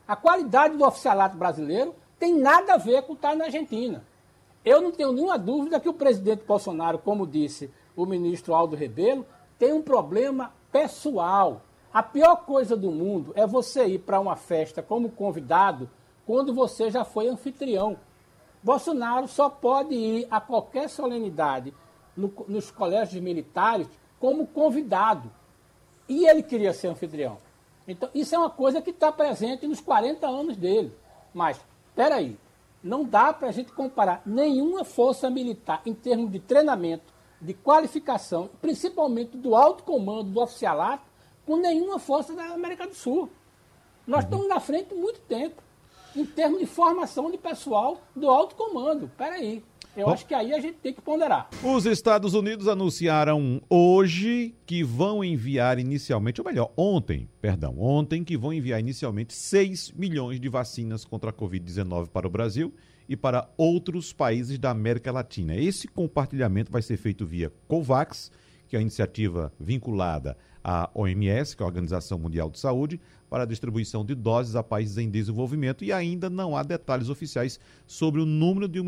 A 0.08 0.16
qualidade 0.16 0.78
do 0.78 0.86
oficialato 0.86 1.38
brasileiro 1.38 1.96
tem 2.20 2.38
nada 2.38 2.76
a 2.76 2.78
ver 2.78 3.02
com 3.04 3.14
estar 3.14 3.36
na 3.36 3.46
Argentina. 3.46 4.04
Eu 4.64 4.82
não 4.82 4.92
tenho 4.92 5.12
nenhuma 5.12 5.38
dúvida 5.38 5.80
que 5.80 5.90
o 5.90 5.94
presidente 5.94 6.44
Bolsonaro, 6.46 7.00
como 7.00 7.28
disse 7.28 7.72
o 7.96 8.06
ministro 8.06 8.54
Aldo 8.54 8.76
Rebelo, 8.76 9.26
tem 9.64 9.72
um 9.72 9.82
problema 9.82 10.52
pessoal. 10.74 11.62
A 11.94 12.04
pior 12.04 12.36
coisa 12.46 12.76
do 12.76 12.92
mundo 12.92 13.32
é 13.34 13.48
você 13.48 13.86
ir 13.86 14.00
para 14.00 14.20
uma 14.20 14.36
festa 14.36 14.84
como 14.84 15.10
convidado 15.10 15.90
quando 16.26 16.54
você 16.54 16.92
já 16.92 17.06
foi 17.06 17.30
anfitrião. 17.30 17.96
Bolsonaro 18.62 19.26
só 19.26 19.50
pode 19.50 19.96
ir 19.96 20.28
a 20.30 20.42
qualquer 20.42 20.90
solenidade 20.90 21.74
no, 22.14 22.34
nos 22.46 22.72
colégios 22.72 23.24
militares 23.24 23.88
como 24.20 24.46
convidado. 24.46 25.32
E 26.10 26.28
ele 26.28 26.44
queria 26.44 26.74
ser 26.74 26.88
anfitrião. 26.88 27.38
Então, 27.88 28.10
isso 28.14 28.36
é 28.36 28.38
uma 28.38 28.50
coisa 28.50 28.82
que 28.82 28.90
está 28.90 29.14
presente 29.14 29.66
nos 29.66 29.80
40 29.80 30.28
anos 30.28 30.58
dele. 30.58 30.92
Mas, 31.34 31.58
espera 31.88 32.16
aí, 32.16 32.38
não 32.84 33.06
dá 33.06 33.32
para 33.32 33.48
a 33.48 33.52
gente 33.54 33.72
comparar 33.72 34.22
nenhuma 34.26 34.84
força 34.84 35.30
militar 35.30 35.82
em 35.86 35.94
termos 35.94 36.30
de 36.30 36.40
treinamento, 36.42 37.13
de 37.44 37.54
qualificação, 37.54 38.50
principalmente 38.62 39.38
do 39.38 39.56
alto 39.56 39.84
comando, 39.84 40.32
do 40.32 40.42
oficialato, 40.42 41.04
com 41.46 41.58
nenhuma 41.58 42.00
força 42.00 42.34
da 42.34 42.46
América 42.46 42.88
do 42.88 42.96
Sul. 42.96 43.30
Nós 44.08 44.24
estamos 44.24 44.48
na 44.48 44.60
frente 44.60 44.94
muito 44.94 45.20
tempo, 45.22 45.62
em 46.16 46.26
termos 46.26 46.60
de 46.60 46.66
formação 46.66 47.30
de 47.30 47.38
pessoal 47.38 48.02
do 48.16 48.30
alto 48.30 48.56
comando. 48.56 49.06
Espera 49.06 49.36
aí. 49.36 49.64
Eu 49.96 50.10
acho 50.10 50.26
que 50.26 50.34
aí 50.34 50.54
a 50.54 50.60
gente 50.60 50.78
tem 50.78 50.92
que 50.92 51.02
ponderar. 51.02 51.50
Os 51.64 51.86
Estados 51.86 52.34
Unidos 52.34 52.68
anunciaram 52.68 53.62
hoje 53.70 54.56
que 54.66 54.84
vão 54.84 55.24
enviar 55.24 55.78
inicialmente, 55.78 56.42
ou 56.42 56.46
melhor, 56.46 56.72
ontem, 56.76 57.30
perdão, 57.40 57.76
ontem 57.80 58.24
que 58.24 58.36
vão 58.36 58.52
enviar 58.52 58.80
inicialmente 58.80 59.36
6 59.36 59.92
milhões 59.92 60.40
de 60.40 60.50
vacinas 60.50 61.06
contra 61.06 61.30
a 61.30 61.34
Covid-19 61.34 62.08
para 62.08 62.26
o 62.26 62.30
Brasil 62.30 62.74
e 63.08 63.16
para 63.16 63.50
outros 63.58 64.14
países 64.14 64.58
da 64.58 64.72
América 64.72 65.12
Latina. 65.12 65.56
Esse 65.56 65.88
compartilhamento 65.88 66.72
vai 66.72 66.82
ser 66.82 66.98
feito 66.98 67.26
via 67.26 67.52
COVAX, 67.68 68.32
que 68.68 68.76
é 68.76 68.80
a 68.80 68.82
iniciativa 68.82 69.52
vinculada 69.60 70.38
à 70.64 70.90
OMS, 70.96 71.56
que 71.56 71.62
é 71.62 71.66
a 71.66 71.68
Organização 71.68 72.18
Mundial 72.18 72.50
de 72.50 72.60
Saúde, 72.60 73.00
para 73.30 73.44
a 73.44 73.48
distribuição 73.48 74.06
de 74.06 74.14
doses 74.14 74.56
a 74.56 74.62
países 74.62 74.98
em 74.98 75.10
desenvolvimento 75.10 75.84
e 75.84 75.92
ainda 75.92 76.30
não 76.30 76.56
há 76.56 76.62
detalhes 76.62 77.10
oficiais 77.10 77.60
sobre 77.86 78.22
o 78.22 78.26
número 78.26 78.68
de 78.68 78.80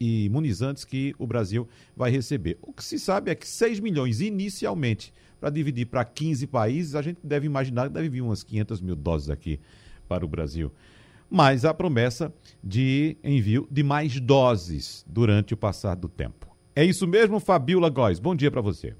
imunizantes 0.00 0.84
que 0.84 1.14
o 1.18 1.26
Brasil 1.26 1.68
vai 1.94 2.10
receber. 2.10 2.58
O 2.62 2.72
que 2.72 2.82
se 2.82 2.98
sabe 2.98 3.30
é 3.30 3.34
que 3.34 3.46
6 3.46 3.78
milhões 3.80 4.20
inicialmente, 4.20 5.12
para 5.38 5.50
dividir 5.50 5.86
para 5.86 6.04
15 6.04 6.46
países, 6.46 6.94
a 6.94 7.02
gente 7.02 7.20
deve 7.22 7.46
imaginar 7.46 7.88
que 7.88 7.94
deve 7.94 8.08
vir 8.08 8.22
umas 8.22 8.42
500 8.42 8.80
mil 8.80 8.96
doses 8.96 9.30
aqui 9.30 9.60
para 10.08 10.24
o 10.24 10.28
Brasil. 10.28 10.72
Mas 11.30 11.64
a 11.64 11.74
promessa 11.74 12.32
de 12.62 13.16
envio 13.22 13.68
de 13.70 13.82
mais 13.82 14.18
doses 14.20 15.04
durante 15.06 15.54
o 15.54 15.56
passar 15.56 15.94
do 15.94 16.08
tempo. 16.08 16.48
É 16.74 16.84
isso 16.84 17.06
mesmo, 17.06 17.40
Fabiola 17.40 17.90
Góes. 17.90 18.18
Bom 18.18 18.34
dia 18.34 18.50
para 18.50 18.60
você. 18.60 18.94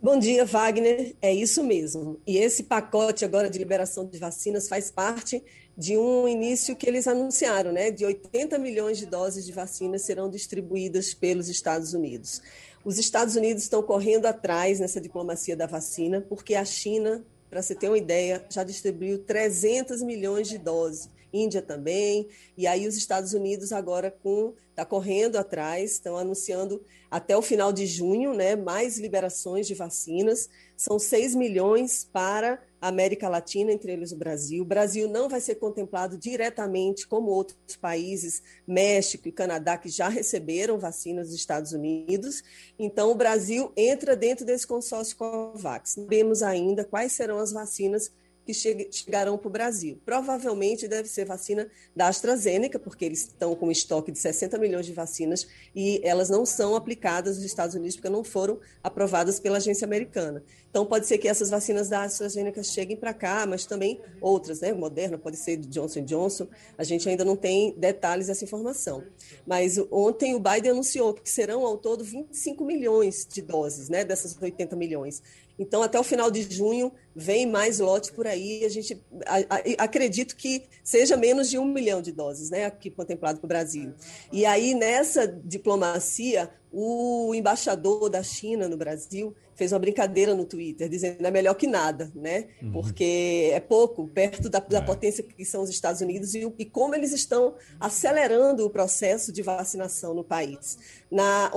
Bom 0.00 0.18
dia, 0.18 0.44
Wagner. 0.44 1.16
É 1.20 1.34
isso 1.34 1.64
mesmo. 1.64 2.20
E 2.26 2.36
esse 2.36 2.64
pacote 2.64 3.24
agora 3.24 3.48
de 3.48 3.58
liberação 3.58 4.06
de 4.06 4.18
vacinas 4.18 4.68
faz 4.68 4.90
parte 4.90 5.42
de 5.76 5.96
um 5.96 6.28
início 6.28 6.76
que 6.76 6.88
eles 6.88 7.06
anunciaram, 7.06 7.72
né? 7.72 7.90
De 7.90 8.04
80 8.04 8.58
milhões 8.58 8.98
de 8.98 9.06
doses 9.06 9.44
de 9.44 9.52
vacinas 9.52 10.02
serão 10.02 10.30
distribuídas 10.30 11.12
pelos 11.12 11.48
Estados 11.48 11.92
Unidos. 11.92 12.40
Os 12.84 12.98
Estados 12.98 13.36
Unidos 13.36 13.64
estão 13.64 13.82
correndo 13.82 14.26
atrás 14.26 14.80
nessa 14.80 15.00
diplomacia 15.00 15.56
da 15.56 15.66
vacina, 15.66 16.20
porque 16.20 16.54
a 16.54 16.64
China, 16.64 17.24
para 17.48 17.62
você 17.62 17.74
ter 17.74 17.88
uma 17.88 17.98
ideia, 17.98 18.44
já 18.50 18.64
distribuiu 18.64 19.18
300 19.18 20.02
milhões 20.02 20.48
de 20.48 20.58
doses. 20.58 21.08
Índia 21.32 21.60
também, 21.60 22.28
e 22.56 22.66
aí 22.66 22.86
os 22.86 22.96
Estados 22.96 23.34
Unidos 23.34 23.72
agora 23.72 24.10
com 24.10 24.54
está 24.70 24.84
correndo 24.84 25.36
atrás, 25.36 25.92
estão 25.92 26.16
anunciando 26.16 26.82
até 27.10 27.36
o 27.36 27.42
final 27.42 27.72
de 27.72 27.86
junho, 27.86 28.34
né, 28.34 28.56
mais 28.56 28.98
liberações 28.98 29.66
de 29.66 29.74
vacinas. 29.74 30.48
São 30.76 30.98
6 30.98 31.34
milhões 31.34 32.08
para 32.12 32.60
América 32.80 33.28
Latina, 33.28 33.72
entre 33.72 33.92
eles 33.92 34.12
o 34.12 34.16
Brasil. 34.16 34.62
O 34.62 34.66
Brasil 34.66 35.08
não 35.08 35.28
vai 35.28 35.40
ser 35.40 35.56
contemplado 35.56 36.18
diretamente 36.18 37.06
como 37.06 37.30
outros 37.30 37.76
países, 37.76 38.42
México 38.66 39.28
e 39.28 39.32
Canadá, 39.32 39.76
que 39.78 39.88
já 39.88 40.08
receberam 40.08 40.78
vacinas 40.78 41.28
dos 41.28 41.36
Estados 41.36 41.72
Unidos. 41.72 42.42
Então, 42.78 43.10
o 43.10 43.14
Brasil 43.14 43.72
entra 43.76 44.14
dentro 44.14 44.44
desse 44.44 44.66
consórcio 44.66 45.16
COVAX. 45.16 45.96
Não 45.96 46.04
sabemos 46.04 46.42
ainda 46.42 46.84
quais 46.84 47.12
serão 47.12 47.38
as 47.38 47.52
vacinas 47.52 48.12
que 48.46 48.54
chegarão 48.54 49.36
para 49.36 49.48
o 49.48 49.50
Brasil. 49.50 49.98
Provavelmente 50.04 50.86
deve 50.86 51.08
ser 51.08 51.24
vacina 51.24 51.66
da 51.94 52.06
AstraZeneca, 52.06 52.78
porque 52.78 53.04
eles 53.04 53.22
estão 53.22 53.56
com 53.56 53.66
um 53.66 53.70
estoque 53.72 54.12
de 54.12 54.18
60 54.18 54.56
milhões 54.58 54.86
de 54.86 54.92
vacinas 54.92 55.48
e 55.74 56.00
elas 56.04 56.30
não 56.30 56.46
são 56.46 56.76
aplicadas 56.76 57.36
nos 57.36 57.44
Estados 57.44 57.74
Unidos 57.74 57.96
porque 57.96 58.08
não 58.08 58.22
foram 58.22 58.60
aprovadas 58.82 59.40
pela 59.40 59.56
agência 59.56 59.84
americana. 59.84 60.44
Então 60.70 60.84
pode 60.84 61.06
ser 61.06 61.18
que 61.18 61.26
essas 61.26 61.50
vacinas 61.50 61.88
da 61.88 62.02
AstraZeneca 62.02 62.62
cheguem 62.62 62.96
para 62.96 63.14
cá, 63.14 63.46
mas 63.46 63.64
também 63.64 64.00
outras, 64.20 64.60
né? 64.60 64.72
Moderna 64.72 65.16
pode 65.16 65.38
ser 65.38 65.56
de 65.56 65.66
Johnson 65.68 66.02
Johnson. 66.02 66.46
A 66.76 66.84
gente 66.84 67.08
ainda 67.08 67.24
não 67.24 67.34
tem 67.34 67.74
detalhes 67.76 68.26
dessa 68.26 68.44
informação. 68.44 69.02
Mas 69.46 69.78
ontem 69.90 70.34
o 70.34 70.38
Biden 70.38 70.72
anunciou 70.72 71.14
que 71.14 71.30
serão 71.30 71.64
ao 71.64 71.78
todo 71.78 72.04
25 72.04 72.62
milhões 72.62 73.26
de 73.26 73.40
doses, 73.40 73.88
né? 73.88 74.04
Dessas 74.04 74.36
80 74.40 74.76
milhões. 74.76 75.22
Então, 75.58 75.82
até 75.82 75.98
o 75.98 76.04
final 76.04 76.30
de 76.30 76.42
junho, 76.42 76.92
vem 77.14 77.46
mais 77.46 77.78
lote 77.78 78.12
por 78.12 78.26
aí. 78.26 78.64
A 78.64 78.68
gente 78.68 79.02
a, 79.24 79.38
a, 79.38 79.84
acredito 79.84 80.36
que 80.36 80.64
seja 80.84 81.16
menos 81.16 81.48
de 81.48 81.58
um 81.58 81.64
milhão 81.64 82.02
de 82.02 82.12
doses, 82.12 82.50
né, 82.50 82.66
aqui 82.66 82.90
contemplado 82.90 83.38
para 83.38 83.46
o 83.46 83.48
Brasil. 83.48 83.94
E 84.30 84.44
aí, 84.44 84.74
nessa 84.74 85.26
diplomacia, 85.26 86.50
o 86.70 87.34
embaixador 87.34 88.10
da 88.10 88.22
China 88.22 88.68
no 88.68 88.76
Brasil 88.76 89.34
fez 89.54 89.72
uma 89.72 89.78
brincadeira 89.78 90.34
no 90.34 90.44
Twitter, 90.44 90.88
dizendo 90.88 91.26
é 91.26 91.30
melhor 91.30 91.54
que 91.54 91.66
nada, 91.66 92.12
né? 92.14 92.48
Uhum. 92.62 92.72
Porque 92.72 93.50
é 93.50 93.58
pouco, 93.58 94.06
perto 94.06 94.50
da, 94.50 94.58
da 94.58 94.78
é. 94.78 94.80
potência 94.82 95.24
que 95.24 95.44
são 95.46 95.62
os 95.62 95.70
Estados 95.70 96.02
Unidos 96.02 96.34
e, 96.34 96.52
e, 96.58 96.64
como 96.66 96.94
eles 96.94 97.12
estão 97.12 97.54
acelerando 97.80 98.66
o 98.66 98.70
processo 98.70 99.32
de 99.32 99.40
vacinação 99.40 100.12
no 100.12 100.22
país. 100.22 100.76
Na, 101.10 101.50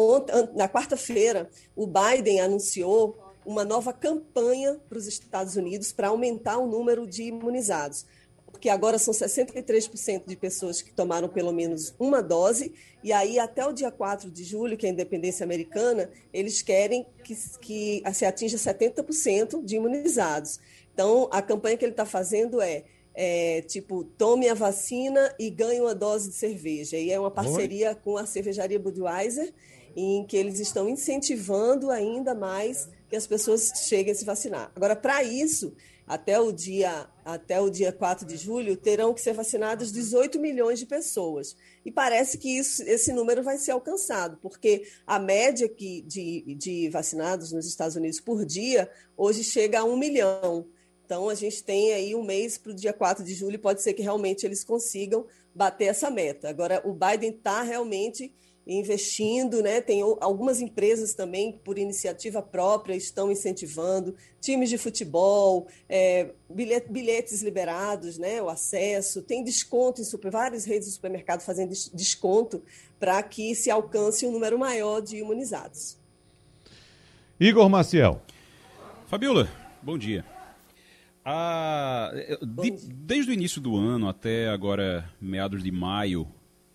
na 0.56 0.70
quarta-feira, 0.70 1.50
o 1.76 1.86
Biden 1.86 2.40
anunciou 2.40 3.29
uma 3.50 3.66
nova 3.66 3.92
campanha 3.92 4.80
para 4.88 5.00
os 5.00 5.08
Estados 5.08 5.56
Unidos 5.56 5.92
para 5.92 6.10
aumentar 6.10 6.60
o 6.60 6.68
número 6.68 7.08
de 7.08 7.24
imunizados. 7.24 8.06
Porque 8.46 8.70
agora 8.70 9.00
são 9.00 9.12
63% 9.12 10.28
de 10.28 10.36
pessoas 10.36 10.84
que 10.84 10.94
tomaram 10.94 11.28
pelo 11.28 11.52
menos 11.52 11.96
uma 11.98 12.22
dose, 12.22 12.72
e 13.04 13.12
aí 13.12 13.40
até 13.40 13.66
o 13.66 13.74
dia 13.74 13.90
4 13.90 14.30
de 14.30 14.44
julho, 14.44 14.78
que 14.78 14.86
é 14.86 14.90
a 14.90 14.94
independência 14.94 15.44
americana, 15.44 16.12
eles 16.32 16.62
querem 16.62 17.08
que, 17.24 17.36
que 17.60 18.04
se 18.14 18.26
atinja 18.26 18.58
70% 18.58 19.66
de 19.66 19.78
imunizados. 19.78 20.60
Então, 20.94 21.28
a 21.32 21.42
campanha 21.42 21.76
que 21.76 21.86
ele 21.86 21.94
está 21.94 22.06
fazendo 22.06 22.62
é 22.62 22.84
é, 23.16 23.62
tipo, 23.64 24.04
tome 24.04 24.48
a 24.48 24.54
vacina 24.54 25.34
e 25.38 25.50
ganhe 25.50 25.82
uma 25.82 25.96
dose 25.96 26.30
de 26.30 26.36
cerveja. 26.36 26.96
E 26.96 27.12
é 27.12 27.20
uma 27.20 27.32
parceria 27.32 27.90
Oi? 27.90 27.96
com 27.96 28.18
a 28.18 28.26
cervejaria 28.26 28.80
Budweiser, 28.80 29.52
em 29.94 30.24
que 30.26 30.38
eles 30.38 30.60
estão 30.60 30.88
incentivando 30.88 31.90
ainda 31.90 32.34
mais 32.34 32.88
que 33.10 33.16
as 33.16 33.28
pessoas 33.28 33.72
cheguem 33.88 34.14
a 34.14 34.16
se 34.16 34.24
vacinar. 34.24 34.72
Agora, 34.76 34.96
para 34.96 35.24
isso, 35.24 35.74
até 36.06 36.40
o 36.40 36.52
dia 36.52 37.08
até 37.24 37.62
o 37.62 37.70
dia 37.70 37.92
4 37.92 38.26
de 38.26 38.36
julho 38.36 38.76
terão 38.76 39.14
que 39.14 39.22
ser 39.22 39.34
vacinadas 39.34 39.92
18 39.92 40.40
milhões 40.40 40.80
de 40.80 40.86
pessoas. 40.88 41.56
E 41.86 41.92
parece 41.92 42.40
que 42.40 42.58
isso, 42.58 42.82
esse 42.84 43.14
número 43.14 43.44
vai 43.44 43.58
ser 43.60 43.72
alcançado, 43.72 44.38
porque 44.42 44.88
a 45.06 45.20
média 45.20 45.70
que, 45.70 46.02
de, 46.02 46.56
de 46.56 46.90
vacinados 46.90 47.52
nos 47.52 47.68
Estados 47.68 47.96
Unidos 47.96 48.20
por 48.20 48.44
dia 48.46 48.90
hoje 49.16 49.44
chega 49.44 49.82
a 49.82 49.84
um 49.84 49.96
milhão. 49.96 50.68
Então, 51.06 51.30
a 51.30 51.36
gente 51.36 51.64
tem 51.64 51.94
aí 51.94 52.16
um 52.16 52.24
mês 52.24 52.58
para 52.58 52.72
o 52.72 52.76
dia 52.76 52.94
4 52.94 53.24
de 53.24 53.34
julho, 53.34 53.60
pode 53.60 53.82
ser 53.82 53.94
que 53.94 54.02
realmente 54.02 54.46
eles 54.46 54.64
consigam 54.64 55.26
bater 55.54 55.86
essa 55.86 56.10
meta. 56.10 56.50
Agora, 56.50 56.82
o 56.86 56.94
Biden 56.94 57.32
está 57.32 57.62
realmente 57.62 58.34
investindo, 58.78 59.64
né? 59.64 59.82
Tem 59.82 60.02
algumas 60.02 60.62
empresas 60.62 61.16
também, 61.16 61.60
por 61.64 61.80
iniciativa 61.80 62.42
própria, 62.42 62.94
estão 62.94 63.32
incentivando, 63.32 64.16
times 64.40 64.70
de 64.70 64.78
futebol, 64.78 65.68
é, 65.88 66.30
bilhetes 66.48 67.42
liberados, 67.42 68.20
né? 68.20 68.42
O 68.42 68.50
acesso, 68.50 69.24
tem 69.24 69.44
desconto 69.44 70.02
em 70.02 70.04
super, 70.04 70.30
várias 70.32 70.66
redes 70.66 70.88
de 70.88 70.94
supermercado 70.94 71.42
fazendo 71.42 71.74
desconto 71.94 72.62
para 73.00 73.22
que 73.24 73.56
se 73.56 73.72
alcance 73.72 74.26
um 74.26 74.32
número 74.32 74.60
maior 74.60 75.02
de 75.02 75.18
imunizados. 75.18 75.98
Igor 77.40 77.68
Maciel. 77.70 78.22
Fabiola, 79.08 79.50
bom 79.82 79.98
dia. 79.98 80.24
Ah, 81.26 82.12
de, 82.42 82.72
desde 82.72 83.32
o 83.32 83.34
início 83.34 83.60
do 83.60 83.76
ano 83.76 84.08
até 84.08 84.50
agora, 84.50 85.10
meados 85.20 85.64
de 85.64 85.72
maio, 85.72 86.28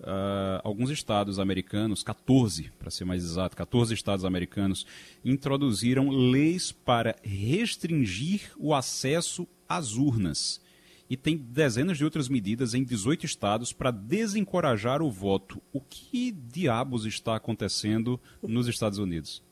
Uh, 0.04 0.60
alguns 0.62 0.90
estados 0.90 1.38
americanos, 1.38 2.02
14 2.02 2.70
para 2.78 2.90
ser 2.90 3.06
mais 3.06 3.24
exato, 3.24 3.56
14 3.56 3.94
estados 3.94 4.22
americanos, 4.22 4.86
introduziram 5.24 6.10
leis 6.10 6.70
para 6.70 7.16
restringir 7.22 8.52
o 8.58 8.74
acesso 8.74 9.48
às 9.66 9.94
urnas. 9.94 10.60
E 11.08 11.16
tem 11.16 11.38
dezenas 11.38 11.96
de 11.96 12.04
outras 12.04 12.28
medidas 12.28 12.74
em 12.74 12.84
18 12.84 13.24
estados 13.24 13.72
para 13.72 13.90
desencorajar 13.90 15.00
o 15.00 15.10
voto. 15.10 15.62
O 15.72 15.80
que 15.80 16.30
diabos 16.30 17.06
está 17.06 17.36
acontecendo 17.36 18.20
nos 18.42 18.68
Estados 18.68 18.98
Unidos? 18.98 19.42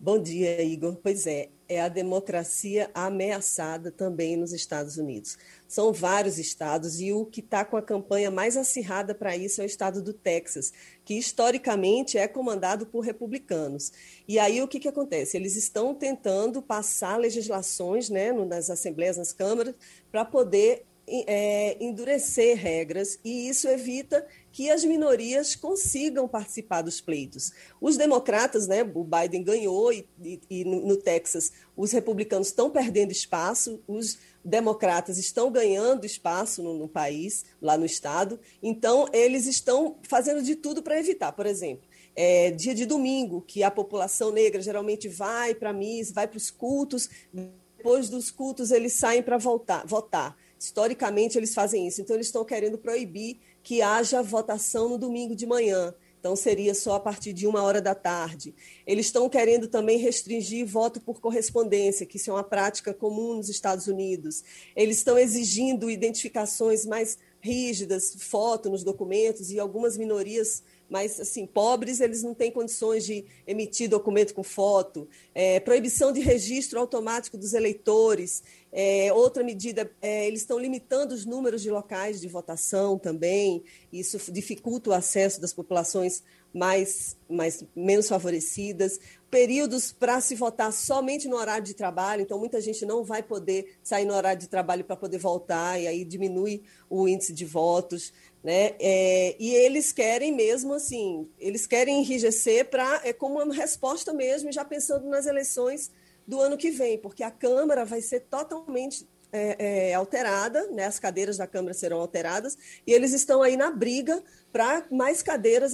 Bom 0.00 0.16
dia, 0.16 0.62
Igor. 0.62 0.96
Pois 1.02 1.26
é, 1.26 1.48
é 1.68 1.80
a 1.80 1.88
democracia 1.88 2.88
ameaçada 2.94 3.90
também 3.90 4.36
nos 4.36 4.52
Estados 4.52 4.96
Unidos. 4.96 5.36
São 5.66 5.92
vários 5.92 6.38
estados 6.38 7.00
e 7.00 7.12
o 7.12 7.26
que 7.26 7.40
está 7.40 7.64
com 7.64 7.76
a 7.76 7.82
campanha 7.82 8.30
mais 8.30 8.56
acirrada 8.56 9.12
para 9.12 9.36
isso 9.36 9.60
é 9.60 9.64
o 9.64 9.66
estado 9.66 10.00
do 10.00 10.12
Texas, 10.12 10.72
que 11.04 11.14
historicamente 11.14 12.16
é 12.16 12.28
comandado 12.28 12.86
por 12.86 13.00
republicanos. 13.00 13.90
E 14.28 14.38
aí 14.38 14.62
o 14.62 14.68
que, 14.68 14.78
que 14.78 14.86
acontece? 14.86 15.36
Eles 15.36 15.56
estão 15.56 15.92
tentando 15.92 16.62
passar 16.62 17.16
legislações 17.16 18.08
né, 18.08 18.30
nas 18.30 18.70
assembleias, 18.70 19.16
nas 19.16 19.32
câmaras, 19.32 19.74
para 20.12 20.24
poder 20.24 20.86
é, 21.26 21.76
endurecer 21.82 22.56
regras 22.56 23.18
e 23.24 23.48
isso 23.48 23.68
evita 23.68 24.26
que 24.52 24.70
as 24.70 24.84
minorias 24.84 25.54
consigam 25.54 26.26
participar 26.26 26.82
dos 26.82 27.00
pleitos. 27.00 27.52
Os 27.80 27.96
democratas, 27.96 28.66
né, 28.66 28.82
o 28.94 29.04
Biden 29.04 29.42
ganhou 29.42 29.92
e, 29.92 30.08
e, 30.22 30.40
e 30.50 30.64
no 30.64 30.96
Texas 30.96 31.52
os 31.76 31.92
republicanos 31.92 32.48
estão 32.48 32.70
perdendo 32.70 33.12
espaço, 33.12 33.80
os 33.86 34.18
democratas 34.44 35.18
estão 35.18 35.50
ganhando 35.50 36.04
espaço 36.04 36.62
no, 36.62 36.74
no 36.74 36.88
país, 36.88 37.44
lá 37.60 37.76
no 37.76 37.84
estado, 37.84 38.40
então 38.62 39.08
eles 39.12 39.46
estão 39.46 39.96
fazendo 40.02 40.42
de 40.42 40.56
tudo 40.56 40.82
para 40.82 40.98
evitar, 40.98 41.32
por 41.32 41.46
exemplo, 41.46 41.86
é, 42.16 42.50
dia 42.50 42.74
de 42.74 42.84
domingo, 42.84 43.42
que 43.46 43.62
a 43.62 43.70
população 43.70 44.32
negra 44.32 44.60
geralmente 44.60 45.08
vai 45.08 45.54
para 45.54 45.70
a 45.70 45.72
missa, 45.72 46.12
vai 46.12 46.26
para 46.26 46.36
os 46.36 46.50
cultos, 46.50 47.08
depois 47.32 48.08
dos 48.08 48.28
cultos 48.28 48.72
eles 48.72 48.94
saem 48.94 49.22
para 49.22 49.38
votar. 49.38 50.36
Historicamente, 50.58 51.38
eles 51.38 51.54
fazem 51.54 51.86
isso. 51.86 52.00
Então, 52.00 52.16
eles 52.16 52.26
estão 52.26 52.44
querendo 52.44 52.76
proibir 52.76 53.38
que 53.62 53.80
haja 53.82 54.22
votação 54.22 54.88
no 54.88 54.98
domingo 54.98 55.36
de 55.36 55.46
manhã. 55.46 55.94
Então, 56.18 56.34
seria 56.34 56.74
só 56.74 56.94
a 56.94 57.00
partir 57.00 57.32
de 57.32 57.46
uma 57.46 57.62
hora 57.62 57.80
da 57.80 57.94
tarde. 57.94 58.52
Eles 58.84 59.06
estão 59.06 59.28
querendo 59.28 59.68
também 59.68 59.98
restringir 59.98 60.66
voto 60.66 61.00
por 61.00 61.20
correspondência, 61.20 62.04
que 62.04 62.16
isso 62.16 62.30
é 62.30 62.34
uma 62.34 62.42
prática 62.42 62.92
comum 62.92 63.34
nos 63.34 63.48
Estados 63.48 63.86
Unidos. 63.86 64.42
Eles 64.74 64.98
estão 64.98 65.16
exigindo 65.16 65.88
identificações 65.88 66.84
mais 66.84 67.16
rígidas, 67.40 68.16
foto 68.18 68.68
nos 68.68 68.82
documentos, 68.82 69.52
e 69.52 69.60
algumas 69.60 69.96
minorias 69.96 70.64
mas 70.88 71.20
assim 71.20 71.46
pobres 71.46 72.00
eles 72.00 72.22
não 72.22 72.34
têm 72.34 72.50
condições 72.50 73.04
de 73.04 73.24
emitir 73.46 73.88
documento 73.88 74.34
com 74.34 74.42
foto, 74.42 75.08
é, 75.34 75.60
proibição 75.60 76.12
de 76.12 76.20
registro 76.20 76.80
automático 76.80 77.36
dos 77.36 77.52
eleitores, 77.52 78.42
é, 78.70 79.12
outra 79.12 79.42
medida, 79.42 79.90
é, 80.00 80.26
eles 80.26 80.40
estão 80.40 80.58
limitando 80.58 81.14
os 81.14 81.24
números 81.24 81.62
de 81.62 81.70
locais 81.70 82.20
de 82.20 82.28
votação 82.28 82.98
também, 82.98 83.62
isso 83.92 84.18
dificulta 84.30 84.90
o 84.90 84.92
acesso 84.92 85.40
das 85.40 85.52
populações 85.52 86.22
mais, 86.52 87.16
mais 87.28 87.64
menos 87.76 88.08
favorecidas, 88.08 88.98
períodos 89.30 89.92
para 89.92 90.20
se 90.20 90.34
votar 90.34 90.72
somente 90.72 91.28
no 91.28 91.36
horário 91.36 91.64
de 91.64 91.74
trabalho, 91.74 92.22
então 92.22 92.38
muita 92.38 92.60
gente 92.60 92.86
não 92.86 93.04
vai 93.04 93.22
poder 93.22 93.76
sair 93.82 94.06
no 94.06 94.14
horário 94.14 94.40
de 94.40 94.48
trabalho 94.48 94.84
para 94.84 94.96
poder 94.96 95.18
votar, 95.18 95.80
e 95.80 95.86
aí 95.86 96.04
diminui 96.04 96.62
o 96.88 97.06
índice 97.06 97.32
de 97.32 97.44
votos. 97.44 98.12
Né? 98.42 98.74
É, 98.78 99.36
e 99.38 99.54
eles 99.54 99.90
querem 99.92 100.32
mesmo 100.32 100.72
assim, 100.74 101.28
eles 101.38 101.66
querem 101.66 102.00
enrijecer 102.00 102.70
para 102.70 103.00
é 103.04 103.12
como 103.12 103.42
uma 103.42 103.52
resposta 103.52 104.12
mesmo, 104.12 104.52
já 104.52 104.64
pensando 104.64 105.08
nas 105.08 105.26
eleições 105.26 105.90
do 106.26 106.40
ano 106.40 106.56
que 106.56 106.70
vem, 106.70 106.98
porque 106.98 107.22
a 107.22 107.30
Câmara 107.30 107.84
vai 107.84 108.00
ser 108.00 108.20
totalmente 108.20 109.08
é, 109.32 109.90
é, 109.90 109.94
alterada, 109.94 110.66
né? 110.68 110.86
as 110.86 110.98
cadeiras 110.98 111.36
da 111.36 111.46
Câmara 111.46 111.74
serão 111.74 112.00
alteradas, 112.00 112.56
e 112.86 112.92
eles 112.92 113.12
estão 113.12 113.42
aí 113.42 113.56
na 113.56 113.70
briga 113.70 114.22
para 114.52 114.86
mais 114.90 115.22
cadeiras, 115.22 115.72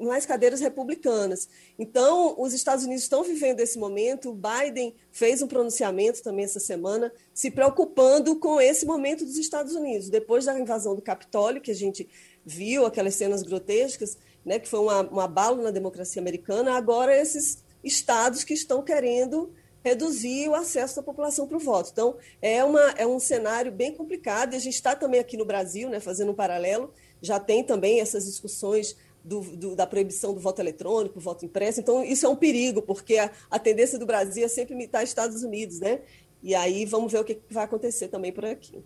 mais 0.00 0.24
cadeiras 0.24 0.60
republicanas. 0.60 1.48
Então, 1.78 2.34
os 2.38 2.54
Estados 2.54 2.84
Unidos 2.84 3.02
estão 3.02 3.22
vivendo 3.22 3.60
esse 3.60 3.78
momento. 3.78 4.30
O 4.30 4.34
Biden 4.34 4.94
fez 5.12 5.42
um 5.42 5.46
pronunciamento 5.46 6.22
também 6.22 6.44
essa 6.44 6.60
semana, 6.60 7.12
se 7.34 7.50
preocupando 7.50 8.36
com 8.36 8.60
esse 8.60 8.86
momento 8.86 9.24
dos 9.24 9.36
Estados 9.36 9.74
Unidos. 9.74 10.08
Depois 10.08 10.46
da 10.46 10.58
invasão 10.58 10.94
do 10.94 11.02
Capitólio, 11.02 11.60
que 11.60 11.70
a 11.70 11.74
gente 11.74 12.08
viu 12.44 12.86
aquelas 12.86 13.14
cenas 13.14 13.42
grotescas, 13.42 14.16
né, 14.44 14.58
que 14.58 14.68
foi 14.68 14.80
um 14.80 15.20
abalo 15.20 15.62
na 15.62 15.70
democracia 15.70 16.20
americana, 16.20 16.76
agora 16.76 17.16
esses 17.16 17.62
estados 17.82 18.44
que 18.44 18.54
estão 18.54 18.82
querendo 18.82 19.52
reduzir 19.84 20.48
o 20.48 20.54
acesso 20.54 20.96
da 20.96 21.02
população 21.02 21.46
para 21.46 21.58
o 21.58 21.60
voto. 21.60 21.90
Então, 21.92 22.16
é, 22.40 22.64
uma, 22.64 22.90
é 22.96 23.06
um 23.06 23.20
cenário 23.20 23.70
bem 23.70 23.94
complicado, 23.94 24.54
e 24.54 24.56
a 24.56 24.58
gente 24.58 24.74
está 24.74 24.96
também 24.96 25.20
aqui 25.20 25.36
no 25.36 25.44
Brasil, 25.44 25.90
né, 25.90 26.00
fazendo 26.00 26.32
um 26.32 26.34
paralelo, 26.34 26.90
já 27.20 27.38
tem 27.38 27.62
também 27.62 28.00
essas 28.00 28.24
discussões 28.24 28.96
do, 29.22 29.40
do, 29.40 29.76
da 29.76 29.86
proibição 29.86 30.32
do 30.32 30.40
voto 30.40 30.60
eletrônico, 30.60 31.20
voto 31.20 31.44
impresso. 31.44 31.80
Então, 31.80 32.02
isso 32.02 32.24
é 32.24 32.28
um 32.28 32.36
perigo, 32.36 32.80
porque 32.80 33.18
a, 33.18 33.30
a 33.50 33.58
tendência 33.58 33.98
do 33.98 34.06
Brasil 34.06 34.44
é 34.44 34.48
sempre 34.48 34.74
imitar 34.74 35.04
Estados 35.04 35.42
Unidos, 35.42 35.78
né? 35.80 36.00
E 36.42 36.54
aí 36.54 36.84
vamos 36.84 37.12
ver 37.12 37.20
o 37.20 37.24
que 37.24 37.40
vai 37.50 37.64
acontecer 37.64 38.08
também 38.08 38.32
por 38.32 38.44
aqui. 38.44 38.82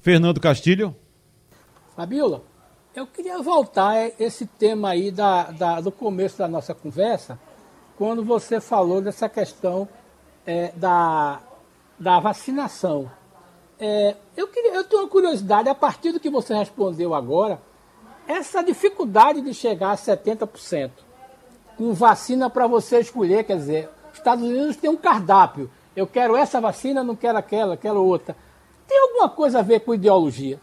Fernando 0.00 0.40
Castilho. 0.40 0.94
Fabiola, 1.96 2.44
eu 2.94 3.06
queria 3.06 3.38
voltar 3.42 3.90
a 3.90 4.12
esse 4.18 4.46
tema 4.46 4.90
aí 4.90 5.10
da, 5.10 5.50
da, 5.50 5.80
do 5.80 5.92
começo 5.92 6.38
da 6.38 6.48
nossa 6.48 6.74
conversa, 6.74 7.38
quando 7.96 8.24
você 8.24 8.60
falou 8.60 9.02
dessa 9.02 9.28
questão 9.28 9.88
é, 10.46 10.72
da, 10.76 11.40
da 11.98 12.20
vacinação. 12.20 13.10
É, 13.78 14.16
eu, 14.36 14.48
queria, 14.48 14.74
eu 14.74 14.84
tenho 14.84 15.02
uma 15.02 15.08
curiosidade, 15.08 15.68
a 15.68 15.74
partir 15.74 16.12
do 16.12 16.20
que 16.20 16.28
você 16.28 16.54
respondeu 16.54 17.14
agora, 17.14 17.60
essa 18.26 18.62
dificuldade 18.62 19.40
de 19.40 19.54
chegar 19.54 19.92
a 19.92 19.96
70% 19.96 20.90
com 21.76 21.94
vacina 21.94 22.50
para 22.50 22.66
você 22.66 23.00
escolher, 23.00 23.44
quer 23.44 23.56
dizer, 23.56 23.88
os 24.12 24.18
Estados 24.18 24.44
Unidos 24.44 24.76
tem 24.76 24.90
um 24.90 24.96
cardápio. 24.96 25.70
Eu 25.96 26.06
quero 26.06 26.36
essa 26.36 26.60
vacina, 26.60 27.02
não 27.02 27.16
quero 27.16 27.38
aquela, 27.38 27.74
aquela 27.74 27.98
outra. 27.98 28.36
Tem 28.86 29.00
alguma 29.00 29.30
coisa 29.30 29.60
a 29.60 29.62
ver 29.62 29.80
com 29.80 29.94
ideologia? 29.94 30.60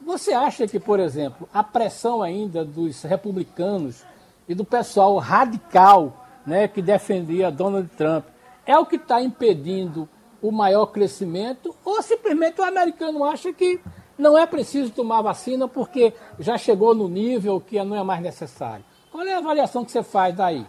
Você 0.00 0.32
acha 0.32 0.66
que, 0.66 0.80
por 0.80 0.98
exemplo, 0.98 1.48
a 1.52 1.62
pressão 1.62 2.22
ainda 2.22 2.64
dos 2.64 3.02
republicanos 3.02 4.04
e 4.48 4.54
do 4.54 4.64
pessoal 4.64 5.16
radical 5.18 6.24
né, 6.46 6.66
que 6.66 6.82
defendia 6.82 7.50
Donald 7.50 7.88
Trump 7.96 8.24
é 8.66 8.78
o 8.78 8.86
que 8.86 8.96
está 8.96 9.20
impedindo 9.20 10.08
o 10.40 10.50
maior 10.50 10.86
crescimento, 10.86 11.74
ou 11.84 12.02
simplesmente 12.02 12.60
o 12.60 12.64
americano 12.64 13.24
acha 13.24 13.52
que 13.52 13.80
não 14.18 14.36
é 14.36 14.46
preciso 14.46 14.90
tomar 14.90 15.22
vacina 15.22 15.66
porque 15.66 16.12
já 16.38 16.58
chegou 16.58 16.94
no 16.94 17.08
nível 17.08 17.60
que 17.60 17.82
não 17.82 17.96
é 17.96 18.02
mais 18.02 18.22
necessário. 18.22 18.84
Qual 19.10 19.26
é 19.26 19.34
a 19.34 19.38
avaliação 19.38 19.84
que 19.84 19.90
você 19.90 20.02
faz 20.02 20.34
daí? 20.34 20.66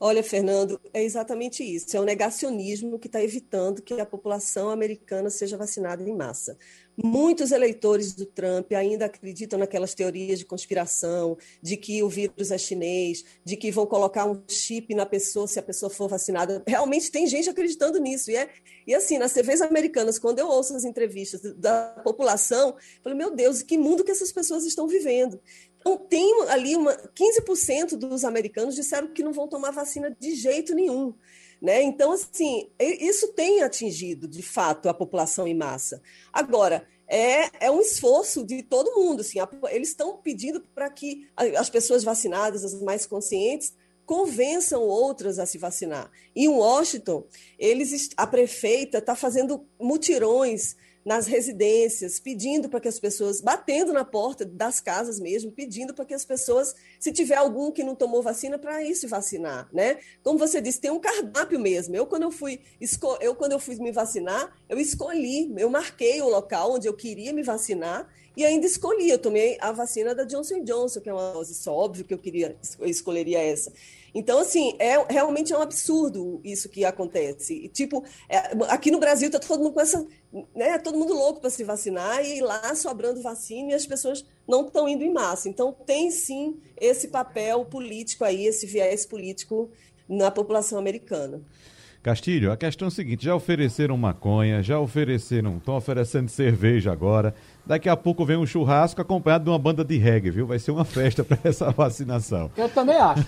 Olha, 0.00 0.22
Fernando, 0.22 0.80
é 0.94 1.02
exatamente 1.02 1.64
isso. 1.64 1.96
É 1.96 2.00
o 2.00 2.04
negacionismo 2.04 3.00
que 3.00 3.08
está 3.08 3.20
evitando 3.20 3.82
que 3.82 4.00
a 4.00 4.06
população 4.06 4.70
americana 4.70 5.28
seja 5.28 5.56
vacinada 5.56 6.02
em 6.02 6.16
massa. 6.16 6.56
Muitos 7.02 7.52
eleitores 7.52 8.12
do 8.12 8.26
Trump 8.26 8.72
ainda 8.72 9.04
acreditam 9.04 9.56
naquelas 9.56 9.94
teorias 9.94 10.40
de 10.40 10.44
conspiração, 10.44 11.38
de 11.62 11.76
que 11.76 12.02
o 12.02 12.08
vírus 12.08 12.50
é 12.50 12.58
chinês, 12.58 13.24
de 13.44 13.56
que 13.56 13.70
vão 13.70 13.86
colocar 13.86 14.24
um 14.24 14.42
chip 14.48 14.92
na 14.96 15.06
pessoa 15.06 15.46
se 15.46 15.60
a 15.60 15.62
pessoa 15.62 15.88
for 15.88 16.08
vacinada. 16.08 16.60
Realmente 16.66 17.12
tem 17.12 17.28
gente 17.28 17.48
acreditando 17.48 18.00
nisso. 18.00 18.32
E, 18.32 18.36
é, 18.36 18.50
e 18.84 18.94
assim, 18.96 19.16
nas 19.16 19.32
TVs 19.32 19.60
americanas, 19.60 20.18
quando 20.18 20.40
eu 20.40 20.48
ouço 20.48 20.74
as 20.74 20.84
entrevistas 20.84 21.40
da 21.54 22.00
população, 22.02 22.70
eu 22.70 23.02
falo, 23.04 23.16
meu 23.16 23.32
Deus, 23.32 23.62
que 23.62 23.78
mundo 23.78 24.02
que 24.02 24.10
essas 24.10 24.32
pessoas 24.32 24.64
estão 24.64 24.88
vivendo. 24.88 25.40
Então, 25.78 25.96
tem 25.96 26.42
ali 26.48 26.74
uma, 26.74 26.92
15% 26.94 27.96
dos 27.96 28.24
americanos 28.24 28.74
disseram 28.74 29.06
que 29.06 29.22
não 29.22 29.32
vão 29.32 29.46
tomar 29.46 29.70
vacina 29.70 30.14
de 30.18 30.34
jeito 30.34 30.74
nenhum. 30.74 31.14
Né? 31.60 31.82
Então, 31.82 32.12
assim, 32.12 32.68
isso 32.78 33.32
tem 33.32 33.62
atingido, 33.62 34.28
de 34.28 34.42
fato, 34.42 34.88
a 34.88 34.94
população 34.94 35.46
em 35.46 35.54
massa. 35.54 36.00
Agora, 36.32 36.86
é, 37.08 37.66
é 37.66 37.70
um 37.70 37.80
esforço 37.80 38.44
de 38.44 38.62
todo 38.62 38.94
mundo. 38.94 39.20
Assim, 39.20 39.38
eles 39.70 39.88
estão 39.88 40.16
pedindo 40.18 40.60
para 40.74 40.88
que 40.90 41.26
as 41.56 41.68
pessoas 41.68 42.04
vacinadas, 42.04 42.64
as 42.64 42.80
mais 42.80 43.06
conscientes, 43.06 43.74
convençam 44.06 44.82
outras 44.82 45.38
a 45.38 45.46
se 45.46 45.58
vacinar. 45.58 46.10
Em 46.34 46.48
Washington, 46.48 47.24
eles, 47.58 48.10
a 48.16 48.26
prefeita 48.26 48.98
está 48.98 49.14
fazendo 49.14 49.66
mutirões 49.78 50.76
nas 51.04 51.26
residências, 51.26 52.20
pedindo 52.20 52.68
para 52.68 52.80
que 52.80 52.88
as 52.88 52.98
pessoas, 52.98 53.40
batendo 53.40 53.92
na 53.92 54.04
porta 54.04 54.44
das 54.44 54.80
casas 54.80 55.18
mesmo, 55.18 55.50
pedindo 55.50 55.94
para 55.94 56.04
que 56.04 56.14
as 56.14 56.24
pessoas, 56.24 56.74
se 57.00 57.12
tiver 57.12 57.36
algum 57.36 57.70
que 57.70 57.82
não 57.82 57.94
tomou 57.94 58.22
vacina, 58.22 58.58
para 58.58 58.82
ir 58.82 58.94
se 58.94 59.06
vacinar, 59.06 59.68
né? 59.72 59.98
Como 60.22 60.38
você 60.38 60.60
disse, 60.60 60.80
tem 60.80 60.90
um 60.90 61.00
cardápio 61.00 61.58
mesmo. 61.58 61.96
Eu 61.96 62.06
quando 62.06 62.24
eu 62.24 62.30
fui, 62.30 62.60
eu 63.20 63.34
quando 63.34 63.52
eu 63.52 63.58
fui 63.58 63.76
me 63.76 63.92
vacinar, 63.92 64.54
eu 64.68 64.78
escolhi, 64.78 65.52
eu 65.56 65.70
marquei 65.70 66.20
o 66.20 66.28
local 66.28 66.74
onde 66.74 66.86
eu 66.86 66.94
queria 66.94 67.32
me 67.32 67.42
vacinar 67.42 68.08
e 68.36 68.44
ainda 68.44 68.66
escolhi. 68.66 69.10
Eu 69.10 69.18
tomei 69.18 69.56
a 69.60 69.72
vacina 69.72 70.14
da 70.14 70.24
Johnson 70.24 70.62
Johnson, 70.62 71.00
que 71.00 71.08
é 71.08 71.12
uma 71.12 71.32
dose 71.32 71.54
só, 71.54 71.74
óbvio 71.74 72.04
que 72.04 72.14
eu 72.14 72.18
queria, 72.18 72.56
eu 72.78 72.86
escolheria 72.86 73.38
essa. 73.40 73.72
Então, 74.14 74.38
assim, 74.38 74.74
é, 74.78 74.96
realmente 75.12 75.52
é 75.52 75.58
um 75.58 75.62
absurdo 75.62 76.40
isso 76.42 76.68
que 76.68 76.84
acontece. 76.84 77.54
E, 77.54 77.68
tipo, 77.68 78.04
é, 78.28 78.38
aqui 78.68 78.90
no 78.90 78.98
Brasil 78.98 79.28
está 79.28 79.38
todo 79.38 79.62
mundo 79.62 79.72
com 79.72 79.80
essa. 79.80 80.06
Né, 80.54 80.78
todo 80.78 80.98
mundo 80.98 81.14
louco 81.14 81.40
para 81.40 81.48
se 81.48 81.64
vacinar 81.64 82.22
e 82.22 82.40
lá 82.40 82.74
sobrando 82.74 83.22
vacina 83.22 83.70
e 83.70 83.74
as 83.74 83.86
pessoas 83.86 84.26
não 84.46 84.66
estão 84.66 84.88
indo 84.88 85.02
em 85.02 85.12
massa. 85.12 85.48
Então, 85.48 85.72
tem 85.72 86.10
sim 86.10 86.58
esse 86.78 87.08
papel 87.08 87.64
político 87.64 88.24
aí, 88.24 88.46
esse 88.46 88.66
viés 88.66 89.06
político 89.06 89.70
na 90.08 90.30
população 90.30 90.78
americana. 90.78 91.42
Castilho, 92.02 92.52
a 92.52 92.56
questão 92.56 92.86
é 92.86 92.88
a 92.88 92.92
seguinte: 92.92 93.24
já 93.24 93.34
ofereceram 93.34 93.96
maconha, 93.96 94.62
já 94.62 94.78
ofereceram, 94.78 95.58
estão 95.58 95.76
oferecendo 95.76 96.28
cerveja 96.28 96.92
agora. 96.92 97.34
Daqui 97.68 97.86
a 97.86 97.94
pouco 97.94 98.24
vem 98.24 98.38
um 98.38 98.46
churrasco 98.46 99.02
acompanhado 99.02 99.44
de 99.44 99.50
uma 99.50 99.58
banda 99.58 99.84
de 99.84 99.98
reggae, 99.98 100.30
viu? 100.30 100.46
Vai 100.46 100.58
ser 100.58 100.70
uma 100.70 100.86
festa 100.86 101.22
para 101.22 101.36
essa 101.44 101.68
vacinação. 101.70 102.50
Eu 102.56 102.66
também 102.70 102.96
acho. 102.96 103.26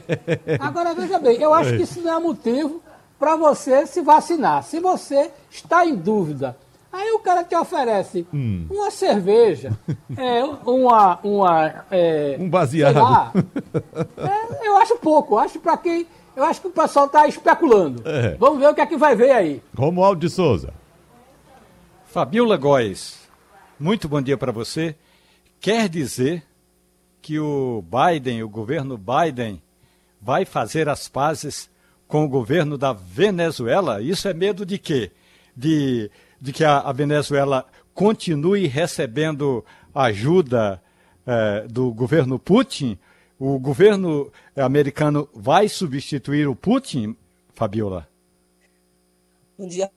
Agora, 0.58 0.94
veja 0.94 1.18
bem, 1.18 1.36
eu 1.36 1.52
acho 1.52 1.76
que 1.76 1.82
isso 1.82 2.00
não 2.00 2.16
é 2.16 2.18
motivo 2.18 2.82
para 3.18 3.36
você 3.36 3.86
se 3.86 4.00
vacinar. 4.00 4.62
Se 4.62 4.80
você 4.80 5.30
está 5.50 5.84
em 5.84 5.94
dúvida, 5.94 6.56
aí 6.90 7.12
o 7.12 7.18
cara 7.18 7.44
te 7.44 7.54
oferece 7.54 8.26
hum. 8.32 8.64
uma 8.70 8.90
cerveja, 8.90 9.78
é, 10.16 10.42
uma. 10.42 11.18
uma 11.22 11.84
é, 11.90 12.38
um 12.40 12.48
baseado. 12.48 12.94
Lá, 12.94 13.30
é, 14.16 14.68
eu 14.68 14.78
acho 14.78 14.96
pouco. 14.96 15.34
Eu 15.34 15.38
acho 15.40 15.60
para 15.60 15.76
quem 15.76 16.06
eu 16.34 16.44
acho 16.44 16.62
que 16.62 16.68
o 16.68 16.70
pessoal 16.70 17.04
está 17.04 17.28
especulando. 17.28 18.02
É. 18.08 18.36
Vamos 18.38 18.58
ver 18.58 18.68
o 18.68 18.74
que 18.74 18.80
é 18.80 18.86
que 18.86 18.96
vai 18.96 19.14
ver 19.14 19.32
aí. 19.32 19.62
Romualdo 19.76 20.18
de 20.22 20.30
Souza. 20.30 20.72
Fabiola 22.06 22.56
Góes, 22.56 23.21
muito 23.82 24.08
bom 24.08 24.22
dia 24.22 24.38
para 24.38 24.52
você. 24.52 24.94
Quer 25.60 25.88
dizer 25.88 26.44
que 27.20 27.38
o 27.40 27.82
Biden, 27.82 28.42
o 28.42 28.48
governo 28.48 28.96
Biden, 28.96 29.60
vai 30.20 30.44
fazer 30.44 30.88
as 30.88 31.08
pazes 31.08 31.68
com 32.06 32.24
o 32.24 32.28
governo 32.28 32.78
da 32.78 32.92
Venezuela? 32.92 34.00
Isso 34.00 34.28
é 34.28 34.32
medo 34.32 34.64
de 34.64 34.78
quê? 34.78 35.10
De, 35.56 36.08
de 36.40 36.52
que 36.52 36.64
a, 36.64 36.78
a 36.78 36.92
Venezuela 36.92 37.66
continue 37.92 38.68
recebendo 38.68 39.64
ajuda 39.92 40.80
eh, 41.26 41.66
do 41.68 41.92
governo 41.92 42.38
Putin? 42.38 42.96
O 43.36 43.58
governo 43.58 44.30
americano 44.56 45.28
vai 45.34 45.68
substituir 45.68 46.46
o 46.46 46.54
Putin, 46.54 47.16
Fabiola? 47.52 48.08
Bom 49.58 49.66
dia, 49.66 49.90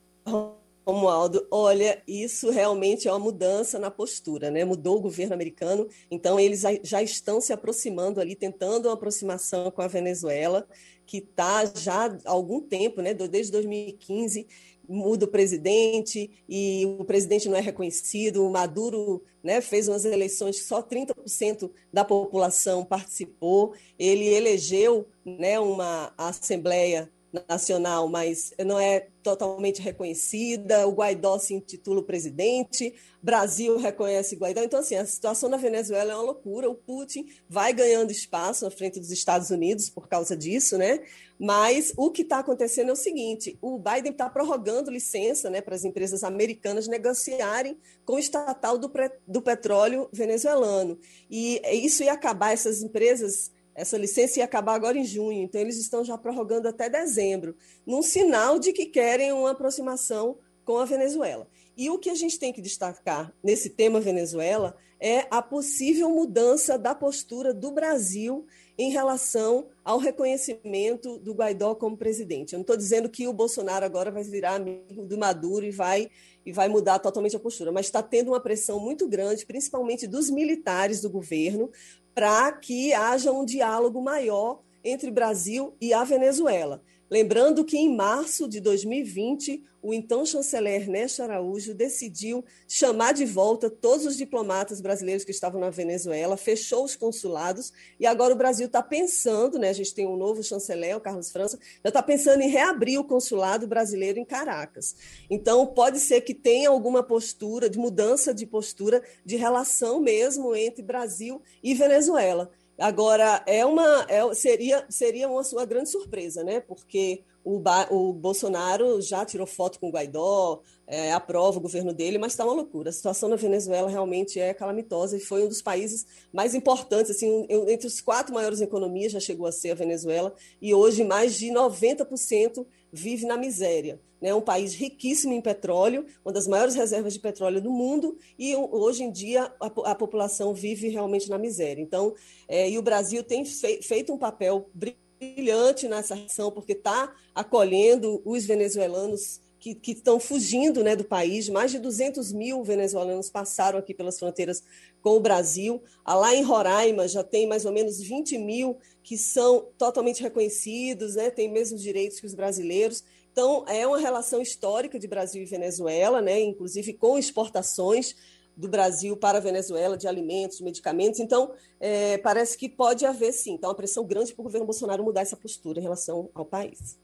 Romualdo. 0.85 1.47
Olha, 1.49 2.01
isso 2.07 2.51
realmente 2.51 3.07
é 3.07 3.11
uma 3.11 3.19
mudança 3.19 3.79
na 3.79 3.89
postura, 3.89 4.51
né? 4.51 4.63
Mudou 4.63 4.97
o 4.97 5.01
governo 5.01 5.33
americano, 5.33 5.87
então 6.11 6.39
eles 6.39 6.61
já 6.83 7.01
estão 7.01 7.41
se 7.41 7.51
aproximando 7.51 8.21
ali, 8.21 8.35
tentando 8.35 8.87
uma 8.87 8.93
aproximação 8.93 9.71
com 9.71 9.81
a 9.81 9.87
Venezuela, 9.87 10.67
que 11.05 11.17
está 11.17 11.65
já 11.65 12.05
há 12.05 12.31
algum 12.31 12.61
tempo, 12.61 13.01
né? 13.01 13.13
Desde 13.13 13.51
2015, 13.51 14.47
muda 14.87 15.25
o 15.25 15.27
presidente 15.27 16.29
e 16.47 16.85
o 16.99 17.03
presidente 17.03 17.49
não 17.49 17.57
é 17.57 17.61
reconhecido. 17.61 18.45
O 18.45 18.51
Maduro 18.51 19.23
né, 19.43 19.61
fez 19.61 19.87
umas 19.87 20.05
eleições 20.05 20.59
que 20.59 20.67
só 20.67 20.83
30% 20.83 21.71
da 21.91 22.05
população 22.05 22.85
participou. 22.85 23.73
Ele 23.97 24.27
elegeu 24.27 25.07
né, 25.25 25.59
uma 25.59 26.13
Assembleia 26.17 27.11
Nacional, 27.47 28.07
mas 28.07 28.53
não 28.65 28.79
é 28.79 29.07
totalmente 29.21 29.81
reconhecida. 29.81 30.87
O 30.87 30.91
Guaidó 30.91 31.39
se 31.39 31.53
intitula 31.53 31.99
o 31.99 32.03
presidente. 32.03 32.93
Brasil 33.21 33.77
reconhece 33.77 34.35
Guaidó. 34.35 34.61
Então, 34.61 34.79
assim, 34.79 34.95
a 34.95 35.05
situação 35.05 35.49
na 35.49 35.57
Venezuela 35.57 36.11
é 36.11 36.15
uma 36.15 36.23
loucura. 36.23 36.69
O 36.69 36.75
Putin 36.75 37.27
vai 37.49 37.73
ganhando 37.73 38.11
espaço 38.11 38.65
na 38.65 38.71
frente 38.71 38.99
dos 38.99 39.11
Estados 39.11 39.49
Unidos 39.49 39.89
por 39.89 40.07
causa 40.07 40.37
disso, 40.37 40.77
né? 40.77 41.01
Mas 41.39 41.91
o 41.97 42.11
que 42.11 42.21
está 42.21 42.39
acontecendo 42.39 42.89
é 42.89 42.93
o 42.93 42.95
seguinte: 42.95 43.57
o 43.61 43.77
Biden 43.77 44.11
está 44.11 44.29
prorrogando 44.29 44.91
licença 44.91 45.49
né, 45.49 45.59
para 45.59 45.75
as 45.75 45.83
empresas 45.83 46.23
americanas 46.23 46.87
negociarem 46.87 47.77
com 48.05 48.13
o 48.13 48.19
estatal 48.19 48.77
do, 48.77 48.91
do 49.27 49.41
petróleo 49.41 50.07
venezuelano. 50.13 50.97
E 51.29 51.61
isso 51.83 52.03
ia 52.03 52.13
acabar, 52.13 52.53
essas 52.53 52.81
empresas 52.81 53.51
essa 53.75 53.97
licença 53.97 54.39
ia 54.39 54.45
acabar 54.45 54.73
agora 54.73 54.97
em 54.97 55.03
junho, 55.03 55.43
então 55.43 55.59
eles 55.59 55.77
estão 55.77 56.03
já 56.03 56.17
prorrogando 56.17 56.67
até 56.67 56.89
dezembro, 56.89 57.55
num 57.85 58.01
sinal 58.01 58.57
de 58.57 58.71
que 58.71 58.85
querem 58.85 59.33
uma 59.33 59.51
aproximação 59.51 60.37
com 60.63 60.77
a 60.77 60.85
Venezuela. 60.85 61.47
E 61.77 61.89
o 61.89 61.99
que 61.99 62.09
a 62.09 62.15
gente 62.15 62.39
tem 62.39 62.53
que 62.53 62.61
destacar 62.61 63.33
nesse 63.43 63.69
tema 63.69 63.99
Venezuela 63.99 64.75
é 64.99 65.27
a 65.29 65.41
possível 65.41 66.09
mudança 66.09 66.77
da 66.77 66.95
postura 66.95 67.53
do 67.53 67.69
Brasil 67.69 68.45
em 68.77 68.89
relação 68.91 69.67
ao 69.83 69.97
reconhecimento 69.97 71.17
do 71.19 71.33
Guaidó 71.33 71.75
como 71.75 71.97
presidente. 71.97 72.53
Eu 72.53 72.57
não 72.57 72.61
estou 72.61 72.77
dizendo 72.77 73.09
que 73.09 73.27
o 73.27 73.33
Bolsonaro 73.33 73.85
agora 73.85 74.09
vai 74.09 74.23
virar 74.23 74.55
amigo 74.55 75.05
do 75.05 75.17
Maduro 75.17 75.65
e 75.65 75.71
vai, 75.71 76.09
e 76.45 76.51
vai 76.51 76.67
mudar 76.67 76.99
totalmente 76.99 77.35
a 77.35 77.39
postura, 77.39 77.71
mas 77.71 77.85
está 77.85 78.01
tendo 78.01 78.31
uma 78.31 78.39
pressão 78.39 78.79
muito 78.79 79.07
grande, 79.07 79.45
principalmente 79.45 80.07
dos 80.07 80.29
militares 80.29 81.01
do 81.01 81.09
governo, 81.09 81.69
para 82.15 82.53
que 82.53 82.93
haja 82.93 83.31
um 83.31 83.45
diálogo 83.45 84.01
maior 84.01 84.61
entre 84.83 85.11
Brasil 85.11 85.75
e 85.81 85.93
a 85.93 86.03
Venezuela. 86.05 86.81
Lembrando 87.09 87.63
que 87.63 87.77
em 87.77 87.95
março 87.95 88.47
de 88.47 88.59
2020, 88.59 89.63
o 89.79 89.93
então 89.93 90.25
chanceler 90.25 90.81
Ernesto 90.81 91.21
Araújo 91.21 91.75
decidiu 91.75 92.43
chamar 92.67 93.13
de 93.13 93.23
volta 93.23 93.69
todos 93.69 94.07
os 94.07 94.17
diplomatas 94.17 94.81
brasileiros 94.81 95.23
que 95.23 95.29
estavam 95.29 95.61
na 95.61 95.69
Venezuela, 95.69 96.35
fechou 96.35 96.83
os 96.83 96.95
consulados 96.95 97.71
e 97.99 98.07
agora 98.07 98.33
o 98.33 98.37
Brasil 98.37 98.65
está 98.65 98.81
pensando, 98.81 99.59
né? 99.59 99.69
A 99.69 99.73
gente 99.73 99.93
tem 99.93 100.07
um 100.07 100.17
novo 100.17 100.41
chanceler, 100.41 100.97
o 100.97 100.99
Carlos 100.99 101.31
França, 101.31 101.59
já 101.83 101.89
está 101.89 102.01
pensando 102.01 102.41
em 102.41 102.49
reabrir 102.49 102.97
o 102.97 103.03
consulado 103.03 103.67
brasileiro 103.67 104.17
em 104.17 104.25
Caracas. 104.25 104.95
Então 105.29 105.67
pode 105.67 105.99
ser 105.99 106.21
que 106.21 106.33
tenha 106.33 106.69
alguma 106.69 107.03
postura 107.03 107.69
de 107.69 107.77
mudança 107.77 108.33
de 108.33 108.47
postura 108.47 109.03
de 109.23 109.35
relação 109.35 109.99
mesmo 109.99 110.55
entre 110.55 110.81
Brasil 110.81 111.39
e 111.61 111.75
Venezuela. 111.75 112.51
Agora, 112.77 113.41
é 113.45 113.65
uma, 113.65 114.05
é, 114.09 114.33
seria, 114.33 114.85
seria 114.89 115.29
uma 115.29 115.43
sua 115.43 115.65
grande 115.65 115.89
surpresa, 115.89 116.43
né? 116.43 116.59
Porque 116.59 117.23
o, 117.43 117.61
o 117.91 118.11
Bolsonaro 118.11 118.99
já 119.01 119.23
tirou 119.23 119.47
foto 119.47 119.79
com 119.79 119.87
o 119.87 119.91
Guaidó, 119.91 120.61
é, 120.87 121.13
aprova 121.13 121.57
o 121.57 121.61
governo 121.61 121.93
dele, 121.93 122.17
mas 122.17 122.33
está 122.33 122.43
uma 122.43 122.53
loucura. 122.53 122.89
A 122.89 122.93
situação 122.93 123.29
na 123.29 123.35
Venezuela 123.35 123.89
realmente 123.89 124.39
é 124.39 124.53
calamitosa 124.53 125.15
e 125.15 125.19
foi 125.19 125.43
um 125.43 125.47
dos 125.47 125.61
países 125.61 126.05
mais 126.33 126.53
importantes, 126.53 127.11
assim, 127.11 127.47
entre 127.49 127.87
os 127.87 128.01
quatro 128.01 128.33
maiores 128.33 128.61
economias 128.61 129.11
já 129.11 129.19
chegou 129.19 129.47
a 129.47 129.51
ser 129.51 129.71
a 129.71 129.75
Venezuela, 129.75 130.33
e 130.61 130.73
hoje 130.73 131.03
mais 131.03 131.35
de 131.35 131.47
90% 131.47 132.65
vive 132.95 133.25
na 133.25 133.37
miséria. 133.37 133.99
É 134.21 134.27
né? 134.27 134.33
um 134.33 134.41
país 134.41 134.73
riquíssimo 134.73 135.33
em 135.33 135.41
petróleo, 135.41 136.05
uma 136.23 136.33
das 136.33 136.47
maiores 136.47 136.73
reservas 136.73 137.13
de 137.13 137.19
petróleo 137.19 137.61
do 137.61 137.69
mundo, 137.69 138.17
e 138.39 138.55
hoje 138.55 139.03
em 139.03 139.11
dia 139.11 139.51
a, 139.59 139.91
a 139.91 139.95
população 139.95 140.53
vive 140.53 140.87
realmente 140.87 141.29
na 141.29 141.37
miséria. 141.37 141.81
Então, 141.81 142.15
é, 142.47 142.69
e 142.69 142.77
o 142.77 142.81
Brasil 142.81 143.23
tem 143.23 143.45
fei, 143.45 143.81
feito 143.81 144.13
um 144.13 144.17
papel 144.17 144.69
brilhante 144.73 145.87
nessa 145.87 146.15
ação, 146.15 146.51
porque 146.51 146.71
está 146.71 147.13
acolhendo 147.33 148.21
os 148.25 148.45
venezuelanos 148.45 149.41
que, 149.73 149.91
estão 149.91 150.19
fugindo 150.19 150.83
né, 150.83 150.95
do 150.95 151.03
país. 151.03 151.49
Mais 151.49 151.71
de 151.71 151.79
200 151.79 152.31
mil 152.31 152.63
venezuelanos 152.63 153.29
passaram 153.29 153.79
aqui 153.79 153.93
pelas 153.93 154.19
fronteiras 154.19 154.63
com 155.01 155.11
o 155.11 155.19
Brasil. 155.19 155.81
Lá 156.05 156.35
em 156.35 156.43
Roraima 156.43 157.07
já 157.07 157.23
tem 157.23 157.47
mais 157.47 157.65
ou 157.65 157.71
menos 157.71 157.99
20 157.99 158.37
mil 158.37 158.77
que 159.05 159.19
são 159.19 159.67
totalmente 159.77 160.23
reconhecidos, 160.23 161.13
né, 161.13 161.29
têm 161.29 161.47
mesmos 161.49 161.79
direitos 161.79 162.19
que 162.19 162.25
os 162.25 162.33
brasileiros. 162.33 163.03
Então, 163.31 163.63
é 163.67 163.85
uma 163.85 163.99
relação 163.99 164.41
histórica 164.41 164.97
de 164.97 165.07
Brasil 165.07 165.43
e 165.43 165.45
Venezuela, 165.45 166.23
né, 166.23 166.41
inclusive 166.41 166.91
com 166.93 167.15
exportações 167.15 168.15
do 168.57 168.67
Brasil 168.67 169.15
para 169.15 169.37
a 169.37 169.41
Venezuela 169.41 169.95
de 169.95 170.07
alimentos, 170.07 170.59
medicamentos. 170.59 171.19
Então, 171.19 171.51
é, 171.79 172.17
parece 172.17 172.57
que 172.57 172.67
pode 172.67 173.05
haver, 173.05 173.31
sim, 173.31 173.53
então, 173.53 173.69
uma 173.69 173.75
pressão 173.75 174.03
grande 174.03 174.33
para 174.33 174.41
o 174.41 174.45
governo 174.45 174.65
Bolsonaro 174.65 175.03
mudar 175.03 175.21
essa 175.21 175.37
postura 175.37 175.79
em 175.79 175.83
relação 175.83 176.31
ao 176.33 176.43
país. 176.43 176.97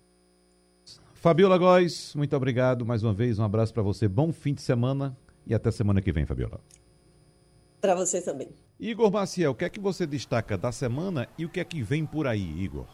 Fabiola 1.14 1.56
Góes, 1.56 2.16
muito 2.16 2.36
obrigado 2.36 2.84
mais 2.84 3.04
uma 3.04 3.14
vez. 3.14 3.38
Um 3.38 3.44
abraço 3.44 3.72
para 3.72 3.84
você. 3.84 4.08
Bom 4.08 4.34
fim 4.34 4.56
de 4.56 4.64
semana 4.64 5.16
e 5.46 5.54
até 5.54 5.70
semana 5.70 6.02
que 6.02 6.12
vem, 6.12 6.26
Fabiola. 6.26 6.60
Para 7.80 7.94
você 7.94 8.20
também. 8.22 8.50
Igor 8.82 9.12
Maciel, 9.12 9.52
o 9.52 9.56
que 9.56 9.64
é 9.64 9.70
que 9.70 9.80
você 9.80 10.08
destaca 10.08 10.58
da 10.58 10.72
semana 10.72 11.30
e 11.38 11.46
o 11.46 11.50
que 11.50 11.60
é 11.60 11.64
que 11.64 11.84
vem 11.84 12.04
por 12.04 12.26
aí, 12.26 12.64
Igor? 12.64 12.88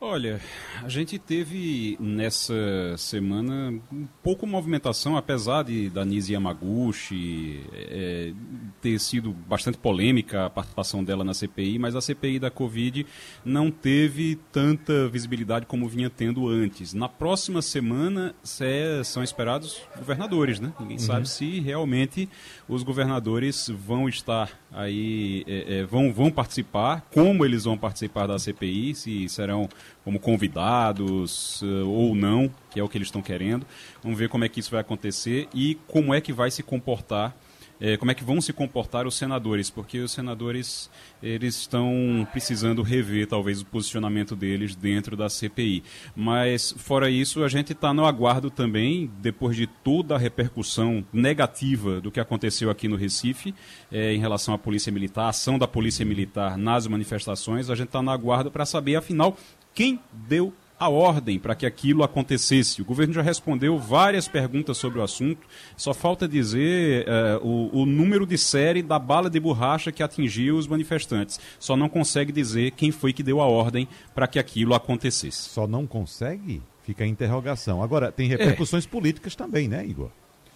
Olha, 0.00 0.38
a 0.82 0.88
gente 0.88 1.18
teve 1.18 1.96
nessa 1.98 2.54
semana 2.98 3.72
um 3.90 4.06
pouco 4.22 4.46
movimentação, 4.46 5.16
apesar 5.16 5.62
de 5.62 5.88
da 5.88 6.04
Nise 6.04 6.34
Yamaguchi 6.34 7.62
é, 7.72 8.34
ter 8.82 8.98
sido 8.98 9.32
bastante 9.32 9.78
polêmica 9.78 10.44
a 10.44 10.50
participação 10.50 11.02
dela 11.02 11.24
na 11.24 11.32
CPI, 11.32 11.78
mas 11.78 11.96
a 11.96 12.02
CPI 12.02 12.38
da 12.38 12.50
Covid 12.50 13.06
não 13.44 13.70
teve 13.70 14.38
tanta 14.52 15.08
visibilidade 15.08 15.64
como 15.64 15.88
vinha 15.88 16.10
tendo 16.10 16.48
antes. 16.48 16.92
Na 16.92 17.08
próxima 17.08 17.62
semana 17.62 18.34
é, 18.60 19.00
são 19.02 19.22
esperados 19.22 19.80
governadores, 19.96 20.60
né? 20.60 20.74
Ninguém 20.78 20.98
uhum. 20.98 21.02
sabe 21.02 21.26
se 21.26 21.60
realmente 21.60 22.28
os 22.68 22.82
governadores 22.82 23.70
vão 23.70 24.06
estar 24.06 24.50
aí, 24.74 25.44
é, 25.46 25.78
é, 25.78 25.84
vão, 25.84 26.12
vão 26.12 26.30
participar, 26.30 27.06
como 27.12 27.44
eles 27.44 27.64
vão 27.64 27.78
participar 27.78 28.26
da 28.26 28.38
CPI, 28.38 28.94
se 28.94 29.28
serão 29.28 29.68
como 30.04 30.18
convidados 30.18 31.62
uh, 31.62 31.88
ou 31.88 32.14
não, 32.14 32.50
que 32.70 32.80
é 32.80 32.82
o 32.82 32.88
que 32.88 32.98
eles 32.98 33.08
estão 33.08 33.22
querendo. 33.22 33.64
Vamos 34.02 34.18
ver 34.18 34.28
como 34.28 34.44
é 34.44 34.48
que 34.48 34.60
isso 34.60 34.70
vai 34.70 34.80
acontecer 34.80 35.48
e 35.54 35.78
como 35.86 36.12
é 36.12 36.20
que 36.20 36.32
vai 36.32 36.50
se 36.50 36.62
comportar, 36.62 37.34
eh, 37.80 37.96
como 37.96 38.10
é 38.10 38.14
que 38.14 38.24
vão 38.24 38.40
se 38.40 38.52
comportar 38.52 39.06
os 39.06 39.16
senadores, 39.16 39.70
porque 39.70 39.98
os 39.98 40.12
senadores 40.12 40.90
eles 41.22 41.56
estão 41.56 42.26
precisando 42.30 42.82
rever 42.82 43.26
talvez 43.26 43.60
o 43.60 43.66
posicionamento 43.66 44.36
deles 44.36 44.74
dentro 44.74 45.16
da 45.16 45.28
CPI. 45.28 45.82
Mas 46.14 46.74
fora 46.76 47.10
isso, 47.10 47.42
a 47.42 47.48
gente 47.48 47.72
está 47.72 47.92
no 47.92 48.06
aguardo 48.06 48.50
também, 48.50 49.10
depois 49.20 49.56
de 49.56 49.66
toda 49.66 50.14
a 50.14 50.18
repercussão 50.18 51.04
negativa 51.12 52.00
do 52.00 52.10
que 52.10 52.20
aconteceu 52.20 52.70
aqui 52.70 52.88
no 52.88 52.96
Recife 52.96 53.54
eh, 53.90 54.12
em 54.14 54.18
relação 54.18 54.54
à 54.54 54.58
polícia 54.58 54.92
militar, 54.92 55.24
a 55.24 55.28
ação 55.28 55.58
da 55.58 55.66
polícia 55.66 56.04
militar 56.04 56.56
nas 56.56 56.86
manifestações, 56.86 57.70
a 57.70 57.74
gente 57.74 57.88
está 57.88 58.02
no 58.02 58.10
aguardo 58.10 58.50
para 58.50 58.66
saber 58.66 58.96
afinal 58.96 59.36
quem 59.74 59.98
deu 60.12 60.52
a 60.78 60.88
ordem 60.88 61.38
para 61.38 61.54
que 61.54 61.66
aquilo 61.66 62.02
acontecesse. 62.02 62.82
O 62.82 62.84
governo 62.84 63.14
já 63.14 63.22
respondeu 63.22 63.78
várias 63.78 64.26
perguntas 64.28 64.76
sobre 64.76 64.98
o 64.98 65.02
assunto, 65.02 65.46
só 65.76 65.94
falta 65.94 66.26
dizer 66.26 67.06
uh, 67.06 67.46
o, 67.46 67.82
o, 67.82 67.86
número 67.86 68.26
de 68.26 68.36
série 68.36 68.82
da 68.82 68.98
bala 68.98 69.30
de 69.30 69.38
borracha 69.38 69.92
que 69.92 70.02
atingiu 70.02 70.56
os 70.56 70.66
manifestantes. 70.66 71.40
Só 71.58 71.76
não 71.76 71.88
consegue 71.88 72.32
dizer 72.32 72.72
quem 72.72 72.90
foi 72.90 73.12
que 73.12 73.22
deu 73.22 73.40
a 73.40 73.46
ordem 73.46 73.88
para 74.14 74.26
que 74.26 74.38
aquilo 74.38 74.74
acontecesse. 74.74 75.48
Só 75.50 75.66
não 75.66 75.86
consegue? 75.86 76.60
Fica 76.82 77.04
a 77.04 77.06
interrogação. 77.06 77.82
Agora, 77.82 78.12
tem 78.12 78.28
repercussões 78.28 78.84
é. 78.84 78.88
políticas 78.88 79.34
também, 79.34 79.68
né, 79.68 79.86
Igor? 79.86 80.10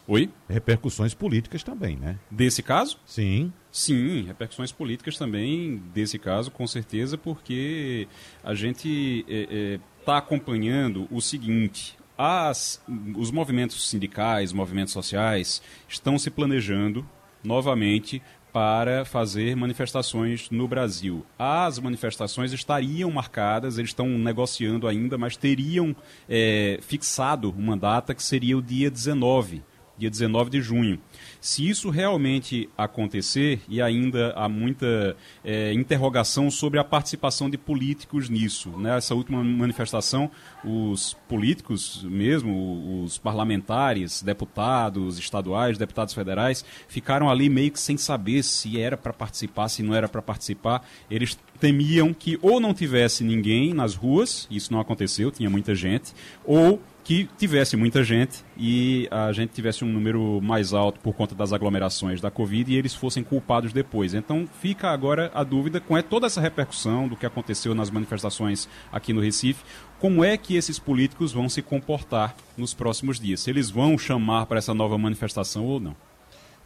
Oi? 0.07 0.31
Repercussões 0.49 1.13
políticas 1.13 1.63
também, 1.63 1.95
né? 1.97 2.19
Desse 2.31 2.63
caso? 2.63 2.99
Sim. 3.05 3.53
Sim, 3.71 4.23
repercussões 4.23 4.73
políticas 4.73 5.19
também 5.19 5.83
desse 5.93 6.19
caso, 6.19 6.51
com 6.51 6.67
certeza, 6.67 7.19
porque 7.19 8.09
a 8.43 8.55
gente 8.55 9.25
é, 9.29 9.47
é, 9.51 9.81
tá 10.09 10.17
acompanhando 10.17 11.07
o 11.11 11.21
seguinte: 11.21 11.95
as, 12.17 12.83
os 13.15 13.31
movimentos 13.31 13.91
sindicais, 13.91 14.55
movimentos 14.55 14.95
sociais, 14.95 15.61
estão 15.87 16.19
se 16.19 16.31
planejando 16.31 17.07
novamente 17.45 18.23
para 18.51 19.05
fazer 19.05 19.55
manifestações 19.55 20.49
no 20.51 20.67
Brasil. 20.67 21.27
As 21.39 21.79
manifestações 21.79 22.55
estariam 22.55 23.11
marcadas, 23.11 23.77
eles 23.77 23.91
estão 23.91 24.09
negociando 24.09 24.89
ainda, 24.89 25.19
mas 25.19 25.37
teriam 25.37 25.95
é, 26.27 26.79
fixado 26.81 27.51
uma 27.51 27.77
data 27.77 28.15
que 28.15 28.23
seria 28.23 28.57
o 28.57 28.63
dia 28.63 28.91
19 28.91 29.63
dia 29.99 30.09
19 30.09 30.49
de 30.49 30.63
junho. 30.63 31.01
Se 31.41 31.69
isso 31.69 31.89
realmente 31.89 32.69
acontecer, 32.77 33.61
e 33.69 33.81
ainda 33.81 34.33
há 34.33 34.49
muita 34.49 35.17
é, 35.45 35.73
interrogação 35.73 36.51
sobre 36.51 36.81
a 36.81 36.85
participação 36.85 37.49
de 37.49 37.57
políticos 37.57 38.29
nisso, 38.29 38.71
nessa 38.77 39.15
né? 39.15 39.19
última 39.19 39.43
manifestação, 39.45 40.31
os 40.65 41.17
políticos 41.29 42.03
mesmo, 42.03 43.05
os 43.05 43.19
parlamentares, 43.19 44.23
deputados 44.23 45.19
estaduais, 45.19 45.79
deputados 45.79 46.13
federais, 46.13 46.65
ficaram 46.89 47.31
ali 47.31 47.49
meio 47.49 47.71
que 47.71 47.81
sem 47.81 47.97
saber 47.97 48.43
se 48.43 48.81
era 48.81 48.97
para 48.97 49.13
participar, 49.13 49.69
se 49.69 49.83
não 49.83 49.95
era 49.95 50.09
para 50.09 50.21
participar. 50.21 50.85
Eles 51.09 51.39
temiam 51.61 52.13
que 52.13 52.39
ou 52.43 52.59
não 52.59 52.75
tivesse 52.75 53.23
ninguém 53.23 53.73
nas 53.73 53.95
ruas, 53.95 54.49
isso 54.51 54.73
não 54.73 54.81
aconteceu, 54.81 55.31
tinha 55.31 55.51
muita 55.51 55.75
gente, 55.75 56.13
ou 56.45 56.81
que 57.09 57.25
tivesse 57.39 57.75
muita 57.75 58.05
gente 58.05 58.45
e 58.55 59.09
a 59.11 59.33
gente 59.33 59.49
tivesse 59.49 59.83
um 59.83 59.89
número 59.89 60.43
mais 60.43 60.75
alto 60.75 61.01
por 61.01 61.15
conta 61.15 61.35
das 61.35 61.55
aglomerações 61.55 62.21
da 62.21 62.31
Covid 62.31 62.71
e 62.71 62.77
eles 62.77 62.95
fossem 62.95 63.25
culpados 63.25 63.73
depois. 63.73 64.13
Então 64.13 64.47
fica 64.61 64.91
agora 64.91 65.31
a 65.33 65.43
dúvida 65.43 65.81
com 65.81 65.99
toda 66.03 66.27
essa 66.27 66.39
repercussão 66.39 67.09
do 67.09 67.17
que 67.17 67.25
aconteceu 67.25 67.75
nas 67.75 67.89
manifestações 67.89 68.69
aqui 68.93 69.15
no 69.15 69.23
Recife, 69.23 69.65
como 69.99 70.23
é 70.23 70.37
que 70.37 70.55
esses 70.55 70.79
políticos 70.79 71.33
vão 71.33 71.49
se 71.49 71.63
comportar 71.63 72.37
nos 72.59 72.75
próximos 72.75 73.19
dias? 73.19 73.41
Se 73.41 73.49
eles 73.49 73.71
vão 73.71 73.97
chamar 73.97 74.45
para 74.45 74.59
essa 74.59 74.75
nova 74.75 74.99
manifestação 74.99 75.65
ou 75.65 75.81
não? 75.81 75.97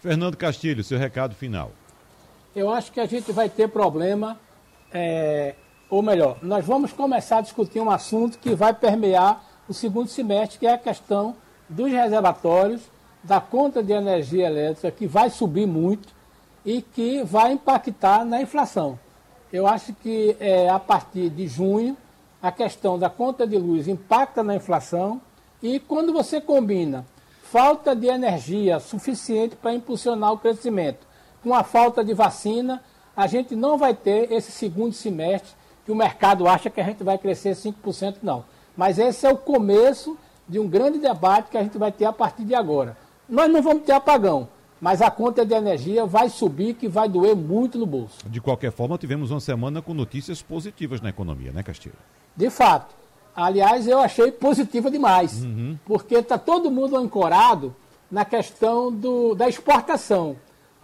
Fernando 0.00 0.36
Castilho, 0.36 0.82
seu 0.82 0.98
recado 0.98 1.36
final. 1.36 1.70
Eu 2.52 2.68
acho 2.68 2.90
que 2.90 2.98
a 2.98 3.06
gente 3.06 3.30
vai 3.30 3.48
ter 3.48 3.68
problema, 3.68 4.40
é, 4.92 5.54
ou 5.88 6.02
melhor, 6.02 6.38
nós 6.42 6.66
vamos 6.66 6.92
começar 6.92 7.38
a 7.38 7.42
discutir 7.42 7.78
um 7.78 7.92
assunto 7.92 8.40
que 8.40 8.56
vai 8.56 8.74
permear 8.74 9.51
o 9.72 9.74
segundo 9.74 10.08
semestre, 10.08 10.58
que 10.58 10.66
é 10.66 10.74
a 10.74 10.78
questão 10.78 11.34
dos 11.68 11.90
reservatórios, 11.90 12.82
da 13.24 13.40
conta 13.40 13.82
de 13.82 13.92
energia 13.92 14.46
elétrica, 14.46 14.90
que 14.90 15.06
vai 15.06 15.30
subir 15.30 15.66
muito 15.66 16.08
e 16.64 16.82
que 16.82 17.22
vai 17.24 17.52
impactar 17.52 18.24
na 18.24 18.40
inflação. 18.40 18.98
Eu 19.52 19.66
acho 19.66 19.94
que 19.94 20.36
é, 20.38 20.68
a 20.68 20.78
partir 20.78 21.30
de 21.30 21.46
junho, 21.48 21.96
a 22.42 22.52
questão 22.52 22.98
da 22.98 23.08
conta 23.08 23.46
de 23.46 23.56
luz 23.56 23.88
impacta 23.88 24.42
na 24.42 24.56
inflação 24.56 25.20
e 25.62 25.80
quando 25.80 26.12
você 26.12 26.40
combina 26.40 27.06
falta 27.42 27.94
de 27.94 28.06
energia 28.06 28.80
suficiente 28.80 29.56
para 29.56 29.74
impulsionar 29.74 30.32
o 30.32 30.38
crescimento 30.38 31.06
com 31.42 31.54
a 31.54 31.62
falta 31.62 32.04
de 32.04 32.14
vacina, 32.14 32.82
a 33.16 33.26
gente 33.26 33.54
não 33.54 33.78
vai 33.78 33.94
ter 33.94 34.32
esse 34.32 34.50
segundo 34.50 34.92
semestre 34.92 35.52
que 35.84 35.92
o 35.92 35.96
mercado 35.96 36.46
acha 36.46 36.70
que 36.70 36.80
a 36.80 36.84
gente 36.84 37.02
vai 37.02 37.18
crescer 37.18 37.54
5%, 37.54 38.16
não. 38.22 38.44
Mas 38.76 38.98
esse 38.98 39.26
é 39.26 39.30
o 39.30 39.36
começo 39.36 40.16
de 40.48 40.58
um 40.58 40.68
grande 40.68 40.98
debate 40.98 41.50
que 41.50 41.56
a 41.56 41.62
gente 41.62 41.78
vai 41.78 41.92
ter 41.92 42.04
a 42.04 42.12
partir 42.12 42.44
de 42.44 42.54
agora. 42.54 42.96
Nós 43.28 43.50
não 43.50 43.62
vamos 43.62 43.84
ter 43.84 43.92
apagão, 43.92 44.48
mas 44.80 45.00
a 45.00 45.10
conta 45.10 45.46
de 45.46 45.54
energia 45.54 46.04
vai 46.04 46.28
subir, 46.28 46.74
que 46.74 46.88
vai 46.88 47.08
doer 47.08 47.36
muito 47.36 47.78
no 47.78 47.86
bolso. 47.86 48.18
De 48.28 48.40
qualquer 48.40 48.72
forma, 48.72 48.98
tivemos 48.98 49.30
uma 49.30 49.40
semana 49.40 49.80
com 49.80 49.94
notícias 49.94 50.42
positivas 50.42 51.00
na 51.00 51.10
economia, 51.10 51.52
né, 51.52 51.62
Castilho? 51.62 51.94
De 52.36 52.50
fato. 52.50 52.94
Aliás, 53.34 53.86
eu 53.88 53.98
achei 53.98 54.30
positiva 54.30 54.90
demais, 54.90 55.42
uhum. 55.42 55.78
porque 55.86 56.16
está 56.16 56.36
todo 56.36 56.70
mundo 56.70 56.96
ancorado 56.96 57.74
na 58.10 58.26
questão 58.26 58.92
do, 58.92 59.34
da 59.34 59.48
exportação. 59.48 60.36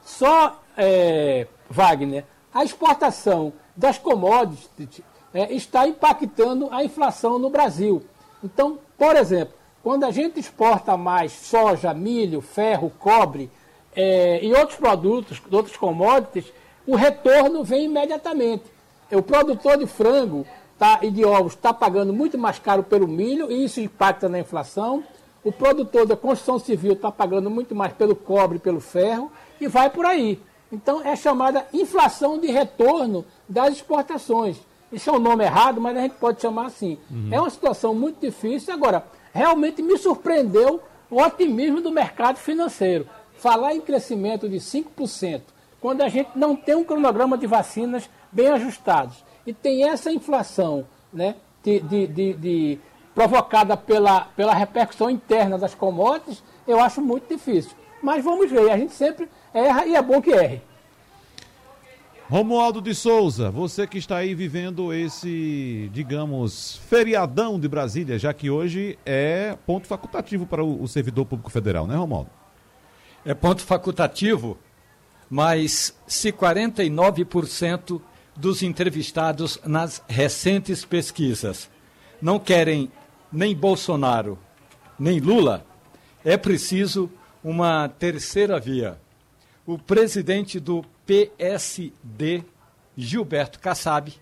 Só, 0.02 0.58
é, 0.76 1.46
Wagner, 1.68 2.24
a 2.54 2.64
exportação 2.64 3.52
das 3.76 3.98
commodities 3.98 5.02
é, 5.32 5.52
está 5.52 5.86
impactando 5.86 6.68
a 6.70 6.84
inflação 6.84 7.38
no 7.38 7.50
Brasil. 7.50 8.02
Então, 8.42 8.78
por 8.96 9.16
exemplo, 9.16 9.54
quando 9.82 10.04
a 10.04 10.10
gente 10.10 10.38
exporta 10.38 10.96
mais 10.96 11.32
soja, 11.32 11.94
milho, 11.94 12.40
ferro, 12.40 12.92
cobre 12.98 13.50
é, 13.94 14.44
e 14.44 14.52
outros 14.52 14.78
produtos, 14.78 15.40
outros 15.50 15.76
commodities, 15.76 16.52
o 16.86 16.94
retorno 16.94 17.64
vem 17.64 17.84
imediatamente. 17.84 18.64
O 19.10 19.22
produtor 19.22 19.78
de 19.78 19.86
frango 19.86 20.46
tá, 20.78 21.00
e 21.02 21.10
de 21.10 21.24
ovos 21.24 21.54
está 21.54 21.72
pagando 21.72 22.12
muito 22.12 22.38
mais 22.38 22.58
caro 22.58 22.82
pelo 22.82 23.08
milho 23.08 23.50
e 23.50 23.64
isso 23.64 23.80
impacta 23.80 24.28
na 24.28 24.38
inflação. 24.38 25.02
O 25.42 25.50
produtor 25.50 26.06
da 26.06 26.16
construção 26.16 26.58
civil 26.58 26.92
está 26.92 27.10
pagando 27.10 27.48
muito 27.48 27.74
mais 27.74 27.92
pelo 27.92 28.14
cobre, 28.14 28.58
pelo 28.58 28.80
ferro 28.80 29.30
e 29.60 29.66
vai 29.66 29.90
por 29.90 30.04
aí. 30.04 30.40
Então 30.70 31.02
é 31.02 31.16
chamada 31.16 31.66
inflação 31.72 32.38
de 32.38 32.48
retorno 32.48 33.24
das 33.48 33.74
exportações. 33.74 34.58
Isso 34.92 35.10
é 35.10 35.12
um 35.12 35.18
nome 35.18 35.44
errado, 35.44 35.80
mas 35.80 35.96
a 35.96 36.00
gente 36.00 36.14
pode 36.14 36.40
chamar 36.40 36.66
assim. 36.66 36.98
Uhum. 37.10 37.28
É 37.30 37.40
uma 37.40 37.50
situação 37.50 37.94
muito 37.94 38.20
difícil. 38.20 38.72
Agora, 38.72 39.04
realmente 39.32 39.82
me 39.82 39.96
surpreendeu 39.98 40.82
o 41.10 41.20
otimismo 41.22 41.80
do 41.80 41.90
mercado 41.90 42.36
financeiro. 42.36 43.06
Falar 43.36 43.74
em 43.74 43.80
crescimento 43.80 44.48
de 44.48 44.56
5%, 44.56 45.42
quando 45.80 46.02
a 46.02 46.08
gente 46.08 46.30
não 46.34 46.56
tem 46.56 46.74
um 46.74 46.84
cronograma 46.84 47.38
de 47.38 47.46
vacinas 47.46 48.08
bem 48.32 48.48
ajustados 48.48 49.24
e 49.46 49.52
tem 49.52 49.88
essa 49.88 50.12
inflação 50.12 50.86
né, 51.12 51.36
de, 51.62 51.80
de, 51.80 52.06
de, 52.06 52.32
de 52.34 52.78
provocada 53.14 53.76
pela, 53.76 54.22
pela 54.36 54.54
repercussão 54.54 55.08
interna 55.08 55.56
das 55.56 55.74
commodities, 55.74 56.42
eu 56.66 56.80
acho 56.80 57.00
muito 57.00 57.28
difícil. 57.28 57.72
Mas 58.02 58.24
vamos 58.24 58.50
ver, 58.50 58.70
a 58.70 58.76
gente 58.76 58.92
sempre 58.92 59.28
erra 59.52 59.86
e 59.86 59.94
é 59.94 60.02
bom 60.02 60.20
que 60.20 60.30
erre. 60.30 60.62
Romualdo 62.30 62.82
de 62.82 62.94
Souza, 62.94 63.50
você 63.50 63.86
que 63.86 63.96
está 63.96 64.18
aí 64.18 64.34
vivendo 64.34 64.92
esse, 64.92 65.88
digamos, 65.94 66.76
feriadão 66.86 67.58
de 67.58 67.66
Brasília, 67.66 68.18
já 68.18 68.34
que 68.34 68.50
hoje 68.50 68.98
é 69.06 69.56
ponto 69.64 69.86
facultativo 69.86 70.44
para 70.44 70.62
o, 70.62 70.86
servidor 70.86 71.24
público 71.24 71.50
federal, 71.50 71.86
né, 71.86 71.96
Romualdo? 71.96 72.28
É 73.24 73.32
ponto 73.32 73.62
facultativo, 73.62 74.58
mas 75.30 75.96
se 76.06 76.30
49% 76.30 77.98
dos 78.36 78.62
entrevistados 78.62 79.58
nas 79.64 80.02
recentes 80.06 80.84
pesquisas 80.84 81.70
não 82.20 82.38
querem 82.38 82.92
nem 83.32 83.56
Bolsonaro, 83.56 84.38
nem 84.98 85.18
Lula, 85.18 85.64
é 86.22 86.36
preciso 86.36 87.10
uma 87.42 87.88
terceira 87.88 88.60
via. 88.60 88.98
O 89.66 89.78
presidente 89.78 90.60
do 90.60 90.84
PSD, 91.08 92.44
Gilberto 92.94 93.58
Kassab, 93.60 94.12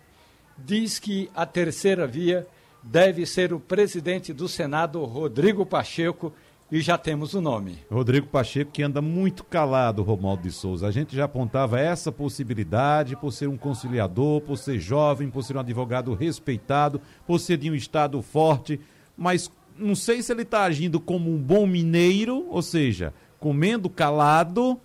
diz 0.57 0.99
que 0.99 1.29
a 1.35 1.45
terceira 1.45 2.07
via 2.07 2.47
deve 2.81 3.25
ser 3.25 3.51
o 3.51 3.59
presidente 3.59 4.31
do 4.31 4.47
Senado, 4.47 5.03
Rodrigo 5.03 5.65
Pacheco, 5.65 6.31
e 6.71 6.79
já 6.79 6.97
temos 6.97 7.33
o 7.33 7.41
nome. 7.41 7.79
Rodrigo 7.91 8.27
Pacheco, 8.27 8.71
que 8.71 8.83
anda 8.83 9.01
muito 9.01 9.43
calado, 9.43 10.01
Romualdo 10.01 10.43
de 10.43 10.51
Souza. 10.51 10.87
A 10.87 10.91
gente 10.91 11.13
já 11.13 11.25
apontava 11.25 11.77
essa 11.77 12.09
possibilidade 12.09 13.17
por 13.17 13.33
ser 13.33 13.49
um 13.49 13.57
conciliador, 13.57 14.39
por 14.39 14.57
ser 14.57 14.79
jovem, 14.79 15.29
por 15.29 15.43
ser 15.43 15.57
um 15.57 15.59
advogado 15.59 16.13
respeitado, 16.13 17.01
por 17.25 17.39
ser 17.39 17.57
de 17.57 17.69
um 17.69 17.75
estado 17.75 18.21
forte, 18.21 18.79
mas 19.17 19.51
não 19.77 19.93
sei 19.93 20.21
se 20.21 20.31
ele 20.31 20.43
está 20.43 20.63
agindo 20.63 21.01
como 21.01 21.29
um 21.29 21.37
bom 21.37 21.67
mineiro, 21.67 22.47
ou 22.49 22.61
seja, 22.61 23.13
comendo 23.39 23.89
calado, 23.89 24.79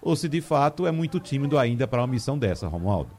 ou 0.00 0.16
se 0.16 0.28
de 0.28 0.40
fato 0.40 0.86
é 0.86 0.90
muito 0.90 1.20
tímido 1.20 1.58
ainda 1.58 1.86
para 1.86 2.00
uma 2.00 2.06
missão 2.06 2.38
dessa, 2.38 2.66
Romualdo. 2.66 3.10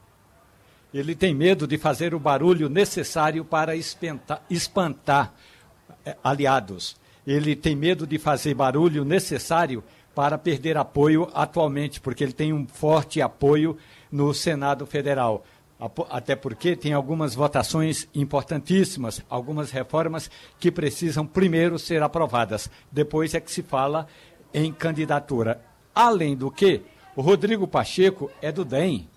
Ele 0.92 1.14
tem 1.14 1.34
medo 1.34 1.66
de 1.66 1.78
fazer 1.78 2.14
o 2.14 2.20
barulho 2.20 2.68
necessário 2.68 3.44
para 3.44 3.74
espantar, 3.74 4.42
espantar 4.50 5.32
eh, 6.04 6.16
aliados. 6.22 6.96
Ele 7.26 7.56
tem 7.56 7.74
medo 7.74 8.06
de 8.06 8.18
fazer 8.18 8.54
barulho 8.54 9.04
necessário 9.04 9.82
para 10.14 10.36
perder 10.36 10.76
apoio 10.76 11.30
atualmente, 11.32 12.00
porque 12.00 12.22
ele 12.22 12.34
tem 12.34 12.52
um 12.52 12.66
forte 12.66 13.22
apoio 13.22 13.78
no 14.10 14.34
Senado 14.34 14.84
Federal 14.84 15.42
até 16.10 16.36
porque 16.36 16.76
tem 16.76 16.92
algumas 16.92 17.34
votações 17.34 18.06
importantíssimas, 18.14 19.20
algumas 19.28 19.70
reformas 19.70 20.30
que 20.60 20.70
precisam 20.70 21.26
primeiro 21.26 21.78
ser 21.78 22.02
aprovadas. 22.02 22.70
Depois 22.90 23.34
é 23.34 23.40
que 23.40 23.50
se 23.50 23.62
fala 23.62 24.06
em 24.54 24.72
candidatura. 24.72 25.60
Além 25.94 26.36
do 26.36 26.50
que, 26.50 26.82
o 27.14 27.20
Rodrigo 27.20 27.66
Pacheco 27.68 28.30
é 28.40 28.50
do 28.50 28.64
DEM. 28.64 29.08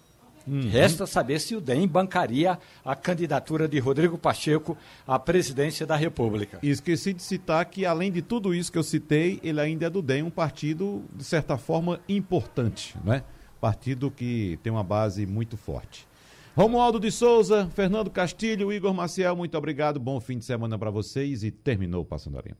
Uhum. 0.48 0.70
Resta 0.70 1.08
saber 1.08 1.40
se 1.40 1.56
o 1.56 1.62
DEM 1.62 1.88
bancaria 1.88 2.60
a 2.84 2.96
candidatura 2.96 3.68
de 3.68 3.80
Rodrigo 3.80 4.18
Pacheco 4.18 4.78
à 5.08 5.18
presidência 5.18 5.86
da 5.86 5.96
República. 5.96 6.60
E 6.62 6.70
esqueci 6.70 7.14
de 7.14 7.24
citar 7.24 7.66
que, 7.66 7.86
além 7.86 8.12
de 8.12 8.22
tudo 8.22 8.54
isso 8.54 8.72
que 8.72 8.78
eu 8.78 8.84
citei, 8.84 9.40
ele 9.42 9.60
ainda 9.60 9.88
é 9.88 9.90
do 9.90 10.02
DEM, 10.02 10.24
um 10.24 10.30
partido, 10.30 11.04
de 11.16 11.24
certa 11.24 11.58
forma, 11.58 12.00
importante, 12.08 12.96
né? 13.04 13.24
Partido 13.60 14.12
que 14.12 14.60
tem 14.62 14.72
uma 14.72 14.84
base 14.84 15.26
muito 15.26 15.58
forte. 15.58 16.06
Romualdo 16.56 17.00
de 17.00 17.12
Souza, 17.12 17.70
Fernando 17.74 18.10
Castilho, 18.10 18.72
Igor 18.72 18.94
Maciel, 18.94 19.36
muito 19.36 19.58
obrigado. 19.58 20.00
Bom 20.00 20.20
fim 20.20 20.38
de 20.38 20.46
semana 20.46 20.78
para 20.78 20.92
vocês 20.92 21.44
e 21.44 21.52
terminou 21.52 22.06
Passando 22.06 22.38
a 22.38 22.42
Limpo. 22.42 22.60